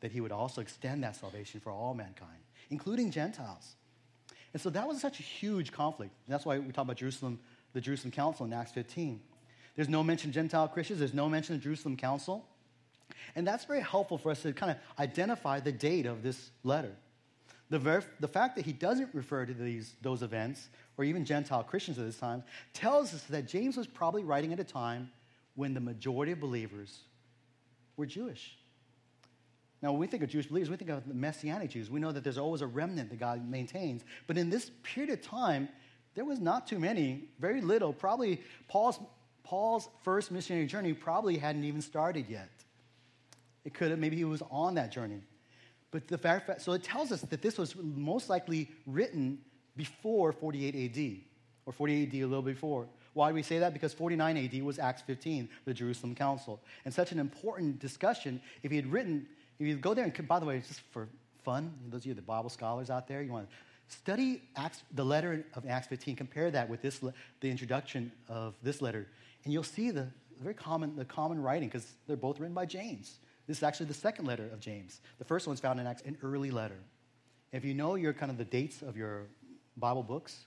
that 0.00 0.10
He 0.10 0.20
would 0.20 0.32
also 0.32 0.60
extend 0.60 1.04
that 1.04 1.14
salvation 1.14 1.60
for 1.60 1.70
all 1.70 1.94
mankind, 1.94 2.40
including 2.68 3.12
Gentiles. 3.12 3.76
And 4.52 4.60
so 4.60 4.70
that 4.70 4.88
was 4.88 5.00
such 5.00 5.20
a 5.20 5.22
huge 5.22 5.70
conflict. 5.70 6.10
That's 6.26 6.44
why 6.44 6.58
we 6.58 6.72
talk 6.72 6.86
about 6.86 6.96
Jerusalem, 6.96 7.38
the 7.74 7.80
Jerusalem 7.80 8.10
Council 8.10 8.44
in 8.44 8.52
Acts 8.52 8.72
15. 8.72 9.20
There's 9.76 9.88
no 9.88 10.02
mention 10.02 10.30
of 10.30 10.34
Gentile 10.34 10.66
Christians, 10.66 10.98
there's 10.98 11.14
no 11.14 11.28
mention 11.28 11.54
of 11.54 11.60
the 11.60 11.64
Jerusalem 11.64 11.96
Council. 11.96 12.44
And 13.36 13.46
that's 13.46 13.66
very 13.66 13.82
helpful 13.82 14.18
for 14.18 14.32
us 14.32 14.42
to 14.42 14.52
kind 14.52 14.72
of 14.72 14.78
identify 14.98 15.60
the 15.60 15.70
date 15.70 16.06
of 16.06 16.24
this 16.24 16.50
letter. 16.64 16.90
The, 17.70 17.78
ver- 17.78 18.04
the 18.20 18.28
fact 18.28 18.56
that 18.56 18.64
he 18.64 18.72
doesn't 18.72 19.14
refer 19.14 19.46
to 19.46 19.54
these, 19.54 19.94
those 20.02 20.22
events, 20.22 20.68
or 20.98 21.04
even 21.04 21.24
Gentile 21.24 21.64
Christians 21.64 21.98
at 21.98 22.04
this 22.04 22.18
time, 22.18 22.44
tells 22.72 23.14
us 23.14 23.22
that 23.24 23.48
James 23.48 23.76
was 23.76 23.86
probably 23.86 24.22
writing 24.22 24.52
at 24.52 24.60
a 24.60 24.64
time 24.64 25.10
when 25.54 25.74
the 25.74 25.80
majority 25.80 26.32
of 26.32 26.40
believers 26.40 27.00
were 27.96 28.06
Jewish. 28.06 28.56
Now, 29.80 29.90
when 29.92 30.00
we 30.00 30.06
think 30.06 30.22
of 30.22 30.30
Jewish 30.30 30.46
believers, 30.46 30.70
we 30.70 30.76
think 30.76 30.90
of 30.90 31.06
the 31.06 31.14
Messianic 31.14 31.70
Jews. 31.70 31.90
We 31.90 32.00
know 32.00 32.10
that 32.10 32.24
there's 32.24 32.38
always 32.38 32.62
a 32.62 32.66
remnant 32.66 33.10
that 33.10 33.20
God 33.20 33.46
maintains. 33.48 34.02
But 34.26 34.38
in 34.38 34.48
this 34.48 34.70
period 34.82 35.12
of 35.12 35.20
time, 35.22 35.68
there 36.14 36.24
was 36.24 36.40
not 36.40 36.66
too 36.66 36.78
many, 36.78 37.28
very 37.38 37.60
little. 37.60 37.92
Probably 37.92 38.40
Paul's, 38.68 38.98
Paul's 39.42 39.88
first 40.02 40.30
missionary 40.30 40.66
journey 40.66 40.94
probably 40.94 41.36
hadn't 41.36 41.64
even 41.64 41.82
started 41.82 42.26
yet. 42.28 42.48
It 43.64 43.74
could 43.74 43.90
have, 43.90 43.98
maybe 43.98 44.16
he 44.16 44.24
was 44.24 44.42
on 44.50 44.74
that 44.76 44.90
journey. 44.90 45.20
But 45.94 46.08
the 46.08 46.18
fact, 46.18 46.60
so 46.60 46.72
it 46.72 46.82
tells 46.82 47.12
us 47.12 47.20
that 47.20 47.40
this 47.40 47.56
was 47.56 47.76
most 47.76 48.28
likely 48.28 48.68
written 48.84 49.38
before 49.76 50.32
48 50.32 50.90
AD, 50.90 51.18
or 51.66 51.72
48 51.72 52.08
AD 52.08 52.14
a 52.14 52.26
little 52.26 52.42
before. 52.42 52.88
Why 53.12 53.28
do 53.28 53.36
we 53.36 53.42
say 53.42 53.60
that? 53.60 53.72
Because 53.72 53.94
49 53.94 54.36
AD 54.36 54.62
was 54.64 54.80
Acts 54.80 55.02
15, 55.02 55.48
the 55.64 55.72
Jerusalem 55.72 56.16
Council. 56.16 56.60
And 56.84 56.92
such 56.92 57.12
an 57.12 57.20
important 57.20 57.78
discussion, 57.78 58.42
if 58.64 58.72
he 58.72 58.76
had 58.76 58.90
written, 58.90 59.24
if 59.60 59.68
you 59.68 59.76
go 59.76 59.94
there 59.94 60.04
and, 60.04 60.26
by 60.26 60.40
the 60.40 60.46
way, 60.46 60.60
just 60.66 60.80
for 60.90 61.08
fun, 61.44 61.72
those 61.90 62.00
of 62.00 62.06
you 62.06 62.14
the 62.14 62.22
Bible 62.22 62.50
scholars 62.50 62.90
out 62.90 63.06
there, 63.06 63.22
you 63.22 63.30
want 63.30 63.48
to 63.48 63.56
study 63.86 64.42
Acts, 64.56 64.82
the 64.94 65.04
letter 65.04 65.46
of 65.54 65.64
Acts 65.64 65.86
15, 65.86 66.16
compare 66.16 66.50
that 66.50 66.68
with 66.68 66.82
this, 66.82 66.98
the 66.98 67.48
introduction 67.48 68.10
of 68.28 68.54
this 68.64 68.82
letter, 68.82 69.06
and 69.44 69.52
you'll 69.52 69.62
see 69.62 69.92
the 69.92 70.08
very 70.40 70.54
common, 70.54 70.96
the 70.96 71.04
common 71.04 71.40
writing, 71.40 71.68
because 71.68 71.92
they're 72.08 72.16
both 72.16 72.40
written 72.40 72.52
by 72.52 72.66
James. 72.66 73.18
This 73.46 73.58
is 73.58 73.62
actually 73.62 73.86
the 73.86 73.94
second 73.94 74.26
letter 74.26 74.48
of 74.52 74.60
James. 74.60 75.00
The 75.18 75.24
first 75.24 75.46
one's 75.46 75.60
found 75.60 75.78
in 75.80 75.86
Acts, 75.86 76.02
an 76.02 76.16
early 76.22 76.50
letter. 76.50 76.78
If 77.52 77.64
you 77.64 77.74
know 77.74 77.94
your 77.94 78.12
kind 78.12 78.30
of 78.30 78.38
the 78.38 78.44
dates 78.44 78.82
of 78.82 78.96
your 78.96 79.26
Bible 79.76 80.02
books, 80.02 80.46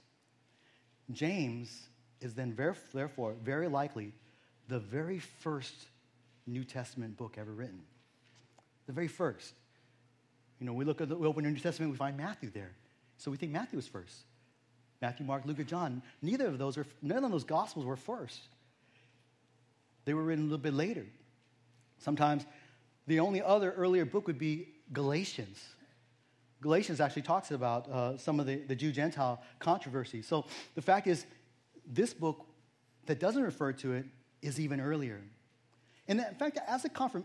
James 1.12 1.88
is 2.22 2.34
then 2.34 2.54
very, 2.54 2.74
therefore 2.94 3.36
very 3.44 3.68
likely 3.68 4.14
the 4.68 4.80
very 4.80 5.20
first 5.20 5.88
New 6.46 6.64
Testament 6.64 7.18
book 7.18 7.36
ever 7.38 7.52
written. 7.52 7.82
The 8.88 8.94
very 8.94 9.08
first. 9.08 9.54
You 10.60 10.66
know, 10.66 10.74
we 10.74 10.86
look 10.86 11.02
at 11.02 11.10
the, 11.10 11.16
we 11.16 11.28
open 11.28 11.44
the 11.44 11.52
New 11.52 11.60
Testament, 11.60 11.92
we 11.92 11.98
find 11.98 12.18
Matthew 12.18 12.50
there. 12.50 12.72
So 13.18 13.32
we 13.32 13.38
think 13.38 13.52
Matthew 13.52 13.78
was 13.78 13.88
first. 13.88 14.16
Matthew, 15.02 15.26
Mark, 15.26 15.46
Luke, 15.46 15.60
or 15.60 15.64
John. 15.64 16.02
Neither 16.22 16.48
of 16.48 16.58
those 16.58 16.78
are, 16.78 16.86
none 17.02 17.24
of 17.24 17.32
those 17.32 17.44
gospels 17.44 17.86
were 17.86 17.96
first. 17.96 18.40
They 20.06 20.14
were 20.14 20.24
written 20.24 20.46
a 20.46 20.48
little 20.48 20.58
bit 20.58 20.74
later. 20.74 21.06
Sometimes 22.00 22.46
the 23.08 23.20
only 23.20 23.42
other 23.42 23.72
earlier 23.72 24.06
book 24.06 24.28
would 24.28 24.38
be 24.38 24.68
Galatians. 24.94 25.64
Galatians 26.62 27.00
actually 27.00 27.22
talks 27.22 27.52
about 27.52 27.90
uh, 27.90 28.18
some 28.18 28.40
of 28.40 28.46
the, 28.46 28.58
the 28.58 28.76
Jew 28.76 28.92
Gentile 28.92 29.42
controversy. 29.60 30.22
So 30.22 30.46
the 30.76 30.82
fact 30.82 31.08
is, 31.08 31.26
this 31.86 32.14
book 32.14 32.46
that 33.06 33.20
doesn't 33.20 33.42
refer 33.44 33.72
to 33.74 33.94
it 33.94 34.06
is 34.42 34.60
even 34.60 34.82
earlier. 34.82 35.22
And 36.08 36.20
in 36.20 36.36
fact, 36.36 36.60
as 36.68 36.84
a 36.84 36.90
confirm, 36.90 37.24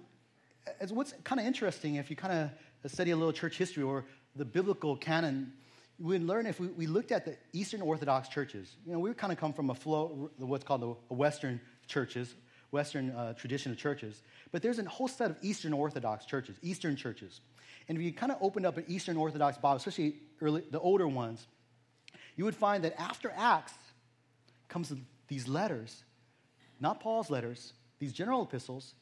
as 0.81 0.93
what's 0.93 1.15
kind 1.25 1.41
of 1.41 1.47
interesting, 1.47 1.97
if 1.97 2.11
you 2.11 2.17
kind 2.17 2.51
of 2.85 2.93
study 2.93 3.11
a 3.11 3.17
little 3.17 3.33
church 3.33 3.59
history 3.59 3.83
or 3.83 4.05
the 4.37 4.45
biblical 4.45 4.97
canon, 4.97 5.53
we 5.99 6.19
learn 6.19 6.47
if 6.47 6.61
we, 6.61 6.69
we 6.69 6.87
looked 6.87 7.13
at 7.13 7.25
the 7.25 7.37
Eastern 7.53 7.81
Orthodox 7.81 8.29
churches. 8.29 8.77
You 8.87 8.93
know, 8.93 8.99
we 8.99 9.13
kind 9.15 9.33
of 9.33 9.39
come 9.39 9.53
from 9.53 9.71
a 9.71 9.75
flow, 9.75 10.31
what's 10.39 10.65
called 10.65 10.83
the 10.83 11.15
Western 11.15 11.61
churches, 11.87 12.35
Western 12.73 13.11
uh, 13.11 13.35
tradition 13.35 13.71
of 13.71 13.79
churches. 13.79 14.23
But 14.51 14.63
there's 14.63 14.79
a 14.79 14.85
whole 14.85 15.07
set 15.07 15.31
of 15.31 15.37
Eastern 15.43 15.73
Orthodox 15.73 16.25
churches, 16.25 16.57
Eastern 16.63 16.97
churches. 16.97 17.41
And 17.89 17.97
if 17.97 18.03
you 18.03 18.13
kind 18.13 18.33
of 18.33 18.39
opened 18.41 18.67
up 18.67 18.77
an 18.79 18.85
Eastern 18.89 19.17
Orthodox 19.17 19.59
Bible, 19.59 19.77
especially 19.77 20.17
early, 20.41 20.65
the 20.71 20.81
older 20.81 21.07
ones, 21.07 21.47
you 22.37 22.45
would 22.45 22.57
find 22.57 22.83
that 22.85 22.99
after 23.01 23.33
Acts 23.37 23.75
comes 24.69 24.93
these 25.29 25.47
letters, 25.47 26.03
not 26.81 27.01
Paul's 27.01 27.31
letters, 27.31 27.75
these 27.99 28.13
general 28.13 28.43
epistles, 28.43 28.95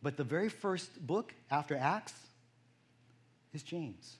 but 0.00 0.16
the 0.16 0.24
very 0.24 0.48
first 0.48 1.04
book 1.04 1.34
after 1.50 1.76
Acts 1.76 2.14
is 3.52 3.62
James. 3.62 4.16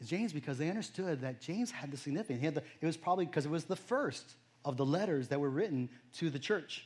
It's 0.00 0.08
James 0.08 0.32
because 0.32 0.58
they 0.58 0.70
understood 0.70 1.20
that 1.22 1.40
James 1.40 1.70
had 1.70 1.90
the 1.90 1.96
significance. 1.96 2.42
Had 2.42 2.54
the, 2.54 2.62
it 2.80 2.86
was 2.86 2.96
probably 2.96 3.26
because 3.26 3.44
it 3.44 3.50
was 3.50 3.64
the 3.64 3.76
first 3.76 4.24
of 4.64 4.76
the 4.76 4.84
letters 4.84 5.28
that 5.28 5.40
were 5.40 5.50
written 5.50 5.88
to 6.14 6.30
the 6.30 6.38
church. 6.38 6.84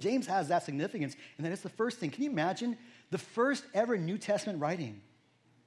James 0.00 0.26
has 0.26 0.48
that 0.48 0.64
significance, 0.64 1.16
and 1.36 1.46
that 1.46 1.52
it's 1.52 1.62
the 1.62 1.68
first 1.68 1.98
thing. 1.98 2.10
Can 2.10 2.24
you 2.24 2.30
imagine 2.30 2.76
the 3.10 3.18
first 3.18 3.64
ever 3.74 3.96
New 3.96 4.18
Testament 4.18 4.60
writing 4.60 5.00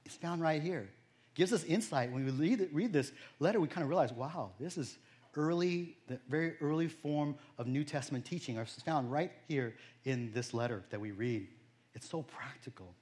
is 0.08 0.16
found 0.16 0.42
right 0.42 0.62
here. 0.62 0.88
Gives 1.34 1.52
us 1.52 1.62
insight. 1.64 2.10
When 2.10 2.24
we 2.24 2.32
read, 2.32 2.68
read 2.72 2.92
this 2.92 3.12
letter, 3.38 3.60
we 3.60 3.68
kind 3.68 3.82
of 3.82 3.88
realize, 3.88 4.12
wow, 4.12 4.50
this 4.58 4.76
is 4.76 4.98
early, 5.36 5.96
the 6.08 6.18
very 6.28 6.54
early 6.60 6.88
form 6.88 7.36
of 7.58 7.66
New 7.68 7.84
Testament 7.84 8.24
teaching 8.24 8.56
is 8.56 8.82
found 8.84 9.12
right 9.12 9.30
here 9.46 9.76
in 10.04 10.32
this 10.32 10.52
letter 10.52 10.82
that 10.90 11.00
we 11.00 11.12
read. 11.12 11.46
It's 11.94 12.08
so 12.08 12.22
practical. 12.22 12.94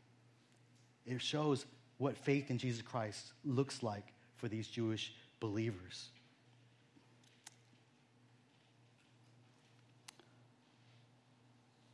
It 1.06 1.22
shows 1.22 1.64
what 1.98 2.16
faith 2.16 2.50
in 2.50 2.58
Jesus 2.58 2.82
Christ 2.82 3.32
looks 3.44 3.82
like 3.82 4.12
for 4.34 4.48
these 4.48 4.68
Jewish 4.68 5.14
believers. 5.40 6.10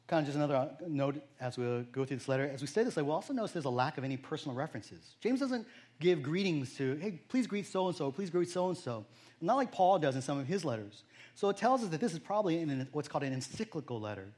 Kind 0.06 0.20
of 0.20 0.26
just 0.26 0.36
another 0.36 0.56
uh, 0.56 0.68
note 0.86 1.22
as 1.40 1.56
we 1.56 1.64
go 1.92 2.04
through 2.04 2.16
this 2.16 2.28
letter. 2.28 2.50
As 2.52 2.60
we 2.60 2.66
say 2.66 2.84
this, 2.84 2.96
we'll 2.96 3.12
also 3.12 3.32
notice 3.32 3.52
there's 3.52 3.64
a 3.64 3.70
lack 3.70 3.98
of 3.98 4.04
any 4.04 4.16
personal 4.16 4.56
references. 4.56 5.16
James 5.20 5.40
doesn't 5.40 5.66
give 6.00 6.22
greetings 6.22 6.74
to, 6.76 6.96
hey, 6.96 7.20
please 7.28 7.46
greet 7.46 7.66
so 7.66 7.86
and 7.88 7.96
so, 7.96 8.10
please 8.10 8.30
greet 8.30 8.50
so 8.50 8.68
and 8.68 8.76
so. 8.76 9.06
Not 9.40 9.56
like 9.56 9.72
Paul 9.72 9.98
does 9.98 10.14
in 10.14 10.22
some 10.22 10.38
of 10.38 10.46
his 10.46 10.64
letters. 10.64 11.04
So 11.34 11.48
it 11.48 11.56
tells 11.56 11.82
us 11.82 11.88
that 11.88 12.00
this 12.00 12.12
is 12.12 12.18
probably 12.18 12.60
in 12.60 12.88
what's 12.92 13.08
called 13.08 13.24
an 13.24 13.32
encyclical 13.32 14.00
letter, 14.00 14.28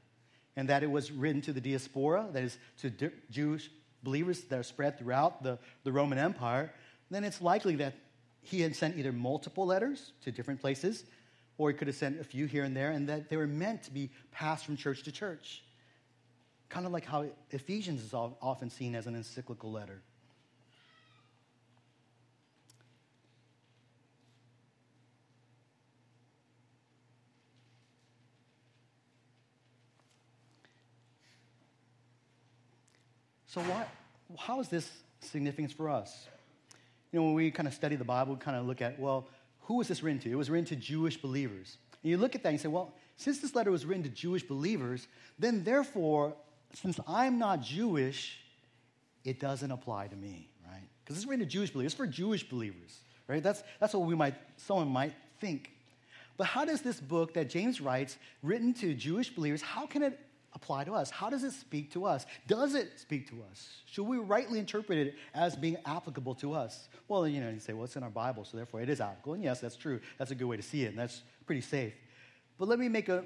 and 0.55 0.69
that 0.69 0.83
it 0.83 0.89
was 0.89 1.11
written 1.11 1.41
to 1.41 1.51
the 1.51 1.59
diaspora, 1.59 2.27
that 2.31 2.43
is, 2.43 2.57
to 2.81 3.11
Jewish 3.29 3.69
believers 4.03 4.41
that 4.43 4.57
are 4.57 4.63
spread 4.63 4.97
throughout 4.97 5.43
the, 5.43 5.59
the 5.83 5.91
Roman 5.91 6.17
Empire. 6.17 6.71
Then 7.11 7.23
it's 7.23 7.41
likely 7.41 7.75
that 7.77 7.95
he 8.41 8.61
had 8.61 8.75
sent 8.75 8.97
either 8.97 9.11
multiple 9.11 9.65
letters 9.65 10.13
to 10.21 10.31
different 10.31 10.61
places, 10.61 11.03
or 11.57 11.69
he 11.69 11.75
could 11.75 11.87
have 11.87 11.95
sent 11.95 12.19
a 12.19 12.23
few 12.23 12.45
here 12.45 12.63
and 12.63 12.75
there, 12.75 12.91
and 12.91 13.07
that 13.09 13.29
they 13.29 13.37
were 13.37 13.47
meant 13.47 13.83
to 13.83 13.91
be 13.91 14.09
passed 14.31 14.65
from 14.65 14.75
church 14.75 15.03
to 15.03 15.11
church. 15.11 15.63
Kind 16.69 16.85
of 16.85 16.91
like 16.91 17.05
how 17.05 17.25
Ephesians 17.51 18.03
is 18.03 18.13
often 18.13 18.69
seen 18.69 18.95
as 18.95 19.07
an 19.07 19.15
encyclical 19.15 19.71
letter. 19.71 20.01
So, 33.55 33.61
why, 33.61 33.85
how 34.37 34.59
is 34.59 34.67
this 34.67 34.91
significance 35.21 35.71
for 35.71 35.89
us? 35.89 36.27
You 37.13 37.19
know, 37.19 37.27
when 37.27 37.35
we 37.35 37.51
kind 37.51 37.69
of 37.69 37.73
study 37.73 37.95
the 37.95 38.03
Bible, 38.03 38.33
we 38.33 38.39
kind 38.41 38.57
of 38.57 38.65
look 38.65 38.81
at, 38.81 38.99
well, 38.99 39.29
who 39.65 39.75
was 39.75 39.87
this 39.87 40.01
written 40.01 40.19
to? 40.21 40.31
It 40.31 40.35
was 40.35 40.49
written 40.49 40.65
to 40.65 40.75
Jewish 40.75 41.17
believers. 41.17 41.77
And 42.03 42.09
you 42.09 42.17
look 42.17 42.35
at 42.35 42.43
that 42.43 42.49
and 42.49 42.53
you 42.55 42.61
say, 42.61 42.67
well, 42.67 42.93
since 43.17 43.39
this 43.39 43.55
letter 43.55 43.71
was 43.71 43.85
written 43.85 44.03
to 44.03 44.09
Jewish 44.09 44.43
believers, 44.43 45.07
then 45.37 45.63
therefore 45.63 46.35
since 46.75 46.99
I'm 47.07 47.39
not 47.39 47.61
Jewish, 47.61 48.39
it 49.23 49.39
doesn't 49.39 49.71
apply 49.71 50.07
to 50.07 50.15
me, 50.15 50.49
right? 50.69 50.81
Because 51.03 51.17
it's 51.17 51.25
written 51.25 51.45
to 51.45 51.51
Jewish 51.51 51.71
believers. 51.71 51.93
It's 51.93 51.97
for 51.97 52.07
Jewish 52.07 52.47
believers, 52.47 52.99
right? 53.27 53.41
That's, 53.41 53.63
that's 53.79 53.93
what 53.93 54.05
we 54.05 54.15
might, 54.15 54.35
someone 54.57 54.89
might 54.89 55.13
think. 55.39 55.71
But 56.37 56.47
how 56.47 56.65
does 56.65 56.81
this 56.81 56.99
book 56.99 57.33
that 57.35 57.49
James 57.49 57.79
writes, 57.79 58.17
written 58.43 58.73
to 58.75 58.93
Jewish 58.93 59.33
believers, 59.33 59.61
how 59.61 59.85
can 59.85 60.03
it 60.03 60.19
apply 60.55 60.85
to 60.85 60.93
us? 60.93 61.11
How 61.11 61.29
does 61.29 61.43
it 61.43 61.51
speak 61.51 61.91
to 61.91 62.05
us? 62.05 62.25
Does 62.47 62.73
it 62.73 62.99
speak 62.99 63.29
to 63.29 63.43
us? 63.51 63.69
Should 63.85 64.05
we 64.05 64.17
rightly 64.17 64.57
interpret 64.57 64.97
it 64.97 65.15
as 65.33 65.55
being 65.55 65.77
applicable 65.85 66.33
to 66.35 66.53
us? 66.53 66.87
Well, 67.07 67.27
you 67.27 67.41
know, 67.41 67.49
you 67.49 67.59
say, 67.59 67.73
well, 67.73 67.83
it's 67.83 67.97
in 67.97 68.03
our 68.03 68.09
Bible, 68.09 68.45
so 68.45 68.57
therefore 68.57 68.81
it 68.81 68.89
is 68.89 69.01
applicable. 69.01 69.33
And 69.33 69.43
yes, 69.43 69.59
that's 69.59 69.75
true. 69.75 69.99
That's 70.17 70.31
a 70.31 70.35
good 70.35 70.45
way 70.45 70.57
to 70.57 70.63
see 70.63 70.85
it, 70.85 70.87
and 70.87 70.97
that's 70.97 71.21
pretty 71.45 71.61
safe. 71.61 71.93
But 72.57 72.69
let 72.69 72.79
me 72.79 72.87
make 72.87 73.09
a, 73.09 73.25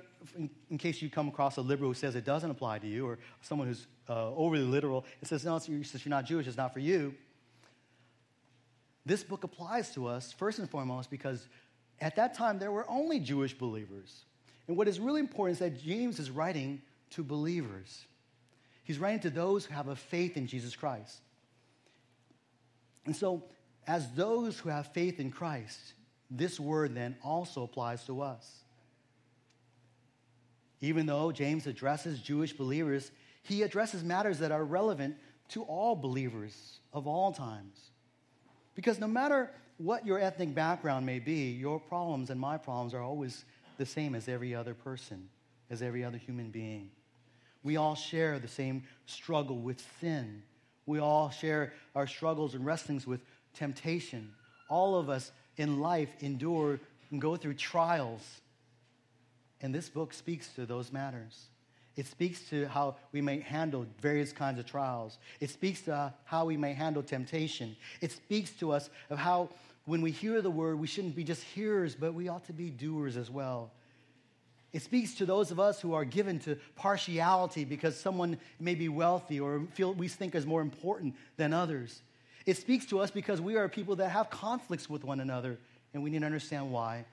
in, 0.70 0.78
case 0.80 1.02
you 1.04 1.10
come 1.10 1.28
across 1.28 1.58
a 1.58 1.62
liberal 1.62 1.92
who 1.92 1.94
says 1.94 2.16
it 2.16 2.26
doesn't 2.26 2.50
apply 2.50 2.80
to 2.80 2.88
you, 2.88 3.06
or 3.06 3.20
someone 3.42 3.68
who's 3.68 3.86
uh, 4.10 4.34
overly 4.34 4.64
literal 4.64 5.06
and 5.22 5.30
says, 5.30 5.46
no, 5.46 5.60
since 5.60 6.04
you're 6.04 6.10
not 6.10 6.26
Jewish, 6.26 6.48
it's 6.48 6.58
not 6.58 6.74
for 6.74 6.80
you. 6.80 7.14
This 9.06 9.24
book 9.24 9.44
applies 9.44 9.94
to 9.94 10.08
us, 10.08 10.34
first 10.34 10.58
and 10.58 10.70
foremost, 10.70 11.12
because 11.12 11.48
at 12.02 12.16
that 12.16 12.34
time 12.34 12.58
there 12.58 12.72
were 12.72 12.90
only 12.90 13.20
Jewish 13.20 13.54
believers. 13.54 14.26
And 14.68 14.76
what 14.76 14.88
is 14.88 15.00
really 15.00 15.20
important 15.20 15.56
is 15.56 15.60
that 15.60 15.82
James 15.82 16.20
is 16.20 16.32
writing 16.32 16.82
to 17.12 17.24
believers. 17.24 18.06
He's 18.84 19.00
writing 19.00 19.20
to 19.22 19.30
those 19.30 19.66
who 19.66 19.74
have 19.74 19.88
a 19.88 19.96
faith 19.96 20.38
in 20.38 20.48
Jesus 20.48 20.76
Christ. 20.76 21.18
And 23.06 23.16
so, 23.16 23.44
as 23.88 24.12
those 24.12 24.60
who 24.60 24.70
have 24.70 24.88
faith 24.94 25.20
in 25.20 25.32
Christ, 25.32 25.80
this 26.30 26.60
word 26.60 26.96
then 26.96 27.16
also 27.24 27.64
applies 27.64 28.04
to 28.06 28.22
us. 28.22 28.64
Even 30.82 31.06
though 31.06 31.32
James 31.32 31.68
addresses 31.68 32.20
Jewish 32.20 32.54
believers, 32.54 33.12
he 33.44 33.64
addresses 33.64 34.04
matters 34.04 34.40
that 34.40 34.52
are 34.52 34.64
relevant 34.64 35.18
to 35.50 35.64
all 35.64 35.96
believers 35.96 36.80
of 36.94 37.08
all 37.08 37.32
times. 37.32 37.80
Because 38.76 39.00
no 39.00 39.08
matter 39.08 39.52
what 39.78 40.06
your 40.06 40.20
ethnic 40.20 40.54
background 40.54 41.06
may 41.06 41.20
be, 41.20 41.52
your 41.52 41.80
problems 41.80 42.30
and 42.30 42.40
my 42.40 42.58
problems 42.58 42.94
are 42.94 43.02
always 43.02 43.46
the 43.78 43.86
same 43.86 44.14
as 44.14 44.28
every 44.28 44.54
other 44.54 44.74
person, 44.74 45.30
as 45.70 45.82
every 45.82 46.04
other 46.04 46.18
human 46.18 46.52
being. 46.52 46.92
We 47.70 47.78
all 47.78 47.94
share 47.94 48.40
the 48.40 48.48
same 48.48 48.82
struggle 49.06 49.60
with 49.60 49.80
sin. 50.02 50.42
We 50.88 50.98
all 50.98 51.30
share 51.30 51.74
our 51.94 52.08
struggles 52.08 52.56
and 52.56 52.66
wrestlings 52.66 53.06
with 53.06 53.22
temptation. 53.54 54.34
All 54.70 54.96
of 54.96 55.08
us 55.08 55.32
in 55.56 55.80
life 55.80 56.10
endure 56.20 56.80
and 57.12 57.22
go 57.22 57.36
through 57.36 57.54
trials 57.54 58.42
and 59.62 59.74
this 59.74 59.88
book 59.88 60.14
speaks 60.14 60.48
to 60.56 60.66
those 60.66 60.92
matters. 60.92 61.46
It 61.96 62.08
speaks 62.08 62.42
to 62.50 62.68
how 62.68 62.96
we 63.12 63.22
may 63.22 63.40
handle 63.40 63.86
various 64.02 64.32
kinds 64.32 64.58
of 64.58 64.66
trials. 64.66 65.20
It 65.40 65.52
speaks 65.52 65.82
to 65.82 66.14
how 66.24 66.46
we 66.46 66.56
may 66.56 66.74
handle 66.74 67.04
temptation. 67.04 67.76
It 68.02 68.12
speaks 68.12 68.50
to 68.62 68.72
us 68.72 68.90
of 69.12 69.20
how, 69.20 69.50
when 69.86 70.02
we 70.02 70.10
hear 70.10 70.42
the 70.42 70.50
word, 70.50 70.80
we 70.80 70.88
shouldn't 70.88 71.16
be 71.16 71.24
just 71.24 71.44
hearers, 71.44 71.96
but 71.96 72.14
we 72.14 72.30
ought 72.30 72.46
to 72.46 72.54
be 72.54 72.70
doers 72.70 73.18
as 73.18 73.30
well. 73.30 73.72
It 74.72 74.84
speaks 74.84 75.16
to 75.16 75.26
those 75.26 75.50
of 75.50 75.60
us 75.60 75.82
who 75.82 75.94
are 75.94 76.06
given 76.06 76.40
to 76.40 76.58
partiality 76.76 77.66
because 77.66 78.00
someone 78.00 78.38
may 78.60 78.76
be 78.76 78.88
wealthy 78.88 79.40
or 79.40 79.66
feel 79.74 79.94
we 79.94 80.08
think 80.08 80.36
is 80.36 80.46
more 80.46 80.62
important 80.62 81.16
than 81.38 81.54
others. 81.54 82.02
It 82.46 82.58
speaks 82.58 82.86
to 82.88 83.00
us 83.00 83.10
because 83.10 83.42
we 83.42 83.56
are 83.56 83.68
people 83.68 83.96
that 83.98 84.10
have 84.10 84.30
conflicts 84.30 84.90
with 84.90 85.04
one 85.04 85.20
another 85.20 85.58
and 85.94 86.04
we 86.04 86.12
need 86.12 86.20
to 86.20 86.26
understand 86.26 86.72
why. 86.72 87.06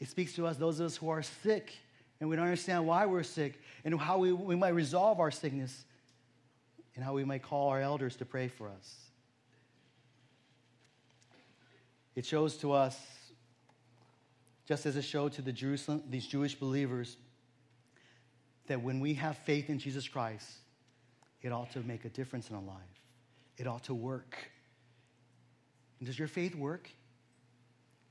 It 0.00 0.08
speaks 0.08 0.34
to 0.34 0.46
us, 0.46 0.56
those 0.56 0.80
of 0.80 0.86
us 0.86 0.96
who 0.96 1.10
are 1.10 1.22
sick, 1.22 1.72
and 2.20 2.28
we 2.28 2.36
don't 2.36 2.44
understand 2.46 2.86
why 2.86 3.06
we're 3.06 3.22
sick 3.22 3.60
and 3.84 3.98
how 4.00 4.18
we, 4.18 4.32
we 4.32 4.56
might 4.56 4.74
resolve 4.74 5.20
our 5.20 5.30
sickness 5.30 5.84
and 6.94 7.04
how 7.04 7.12
we 7.12 7.24
might 7.24 7.42
call 7.42 7.68
our 7.68 7.80
elders 7.80 8.16
to 8.16 8.24
pray 8.24 8.48
for 8.48 8.68
us. 8.68 8.96
It 12.14 12.24
shows 12.24 12.56
to 12.58 12.72
us, 12.72 12.98
just 14.66 14.86
as 14.86 14.96
it 14.96 15.02
showed 15.02 15.32
to 15.34 15.42
the 15.42 15.52
Jerusalem, 15.52 16.02
these 16.08 16.26
Jewish 16.26 16.54
believers, 16.54 17.16
that 18.66 18.82
when 18.82 19.00
we 19.00 19.14
have 19.14 19.36
faith 19.38 19.68
in 19.68 19.78
Jesus 19.78 20.08
Christ, 20.08 20.48
it 21.42 21.52
ought 21.52 21.70
to 21.72 21.80
make 21.80 22.04
a 22.04 22.08
difference 22.08 22.48
in 22.48 22.56
our 22.56 22.62
life. 22.62 22.78
It 23.58 23.66
ought 23.66 23.84
to 23.84 23.94
work. 23.94 24.36
And 25.98 26.06
does 26.06 26.18
your 26.18 26.28
faith 26.28 26.54
work? 26.54 26.90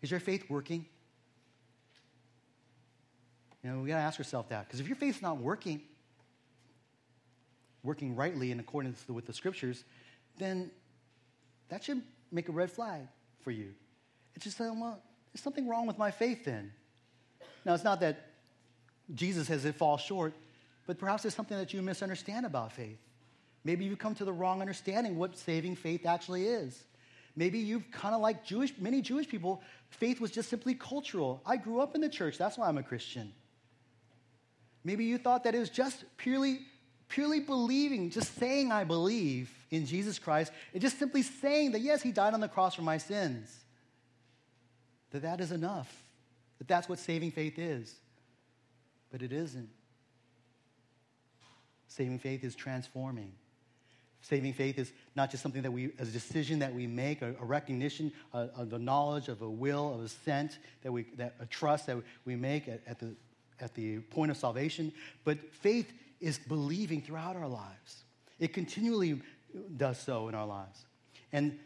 Is 0.02 0.12
your 0.12 0.20
faith 0.20 0.50
working? 0.50 0.86
You 3.64 3.72
know, 3.72 3.80
we 3.80 3.90
got 3.90 3.96
to 3.96 4.02
ask 4.02 4.20
ourselves 4.20 4.50
that. 4.50 4.68
Because 4.68 4.80
if 4.80 4.88
your 4.88 4.96
faith's 4.96 5.22
not 5.22 5.38
working, 5.38 5.82
working 7.82 8.16
rightly 8.16 8.52
in 8.52 8.60
accordance 8.60 9.04
with 9.08 9.26
the 9.26 9.34
scriptures, 9.34 9.84
then 10.38 10.70
that 11.70 11.84
should 11.84 12.02
make 12.32 12.50
a 12.50 12.52
red 12.52 12.70
flag 12.70 13.08
for 13.42 13.52
you. 13.52 13.74
It's 14.36 14.46
just 14.46 14.58
saying, 14.58 14.80
well, 14.80 15.02
there's 15.34 15.44
something 15.44 15.68
wrong 15.68 15.88
with 15.88 15.98
my 15.98 16.12
faith 16.12 16.46
then. 16.46 16.72
Now, 17.66 17.74
it's 17.74 17.84
not 17.84 18.00
that 18.02 18.28
Jesus 19.14 19.48
has 19.48 19.66
it 19.66 19.76
fall 19.76 19.98
short, 19.98 20.34
but 20.86 20.98
perhaps 20.98 21.24
there's 21.24 21.36
something 21.36 21.58
that 21.58 21.74
you 21.74 21.82
misunderstand 21.82 22.46
about 22.46 22.72
faith. 22.72 23.00
Maybe 23.64 23.86
you've 23.86 24.00
come 24.00 24.16
to 24.16 24.26
the 24.26 24.34
wrong 24.34 24.62
understanding 24.62 25.18
what 25.18 25.38
saving 25.38 25.76
faith 25.76 26.06
actually 26.06 26.48
is. 26.48 26.84
Maybe 27.36 27.60
you've 27.60 27.90
kind 27.92 28.14
of 28.14 28.22
like 28.22 28.46
Jewish, 28.46 28.74
many 28.78 29.02
Jewish 29.02 29.28
people, 29.28 29.64
faith 29.90 30.22
was 30.22 30.30
just 30.30 30.50
simply 30.50 30.76
cultural. 30.76 31.42
I 31.46 31.58
grew 31.58 31.80
up 31.80 31.96
in 31.96 32.02
the 32.02 32.10
church, 32.10 32.38
that's 32.38 32.58
why 32.58 32.68
I'm 32.68 32.78
a 32.78 32.84
Christian. 32.84 33.34
Maybe 34.84 35.06
you 35.06 35.18
thought 35.18 35.46
that 35.46 35.56
it 35.56 35.60
was 35.60 35.70
just 35.70 36.04
purely, 36.18 36.60
purely 37.08 37.40
believing, 37.40 38.10
just 38.10 38.38
saying 38.38 38.72
I 38.72 38.84
believe 38.84 39.50
in 39.72 39.86
Jesus 39.86 40.20
Christ, 40.20 40.52
and 40.74 40.82
just 40.82 41.00
simply 41.00 41.24
saying 41.24 41.72
that 41.72 41.80
yes, 41.80 42.02
he 42.02 42.12
died 42.12 42.34
on 42.34 42.42
the 42.42 42.50
cross 42.50 42.76
for 42.76 42.82
my 42.82 42.98
sins. 42.98 43.63
That 45.14 45.22
that 45.22 45.40
is 45.40 45.52
enough. 45.52 46.04
That 46.58 46.68
that's 46.68 46.90
what 46.90 47.00
saving 47.00 47.32
faith 47.32 47.58
is. 47.58 47.96
But 49.12 49.22
it 49.22 49.32
isn't. 49.32 49.70
Saving 51.88 52.20
faith 52.20 52.44
is 52.44 52.56
transforming. 52.56 53.32
Saving 54.22 54.54
faith 54.54 54.80
is 54.80 54.92
not 55.16 55.30
just 55.30 55.44
something 55.44 55.62
that 55.62 55.72
we, 55.72 55.92
a 56.00 56.06
decision 56.06 56.60
that 56.60 56.74
we 56.74 56.88
make, 56.88 57.22
a, 57.22 57.36
a 57.40 57.46
recognition, 57.46 58.12
of 58.32 58.70
the 58.70 58.80
knowledge 58.80 59.28
of 59.28 59.42
a 59.42 59.50
will, 59.50 59.94
of 59.94 60.02
assent, 60.02 60.58
that 60.82 60.92
we, 60.92 61.04
that 61.18 61.36
a 61.40 61.46
trust 61.46 61.88
that 61.88 61.98
we 62.26 62.36
make 62.36 62.68
at, 62.68 62.82
at, 62.88 63.00
the, 63.00 63.14
at 63.60 63.76
the 63.76 64.00
point 64.00 64.32
of 64.32 64.38
salvation. 64.38 64.92
But 65.26 65.54
faith 65.54 65.92
is 66.22 66.40
believing 66.40 67.02
throughout 67.02 67.36
our 67.36 67.50
lives. 67.50 68.06
It 68.40 68.54
continually 68.54 69.22
does 69.76 70.00
so 70.00 70.30
in 70.30 70.36
our 70.36 70.48
lives. 70.48 70.86
And 71.34 71.60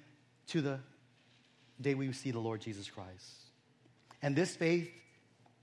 to 0.48 0.62
the 0.62 0.80
day 1.82 1.94
we 1.94 2.12
see 2.12 2.32
the 2.32 2.40
Lord 2.40 2.62
Jesus 2.62 2.90
Christ. 2.90 3.34
And 4.22 4.36
this 4.36 4.56
faith 4.56 4.92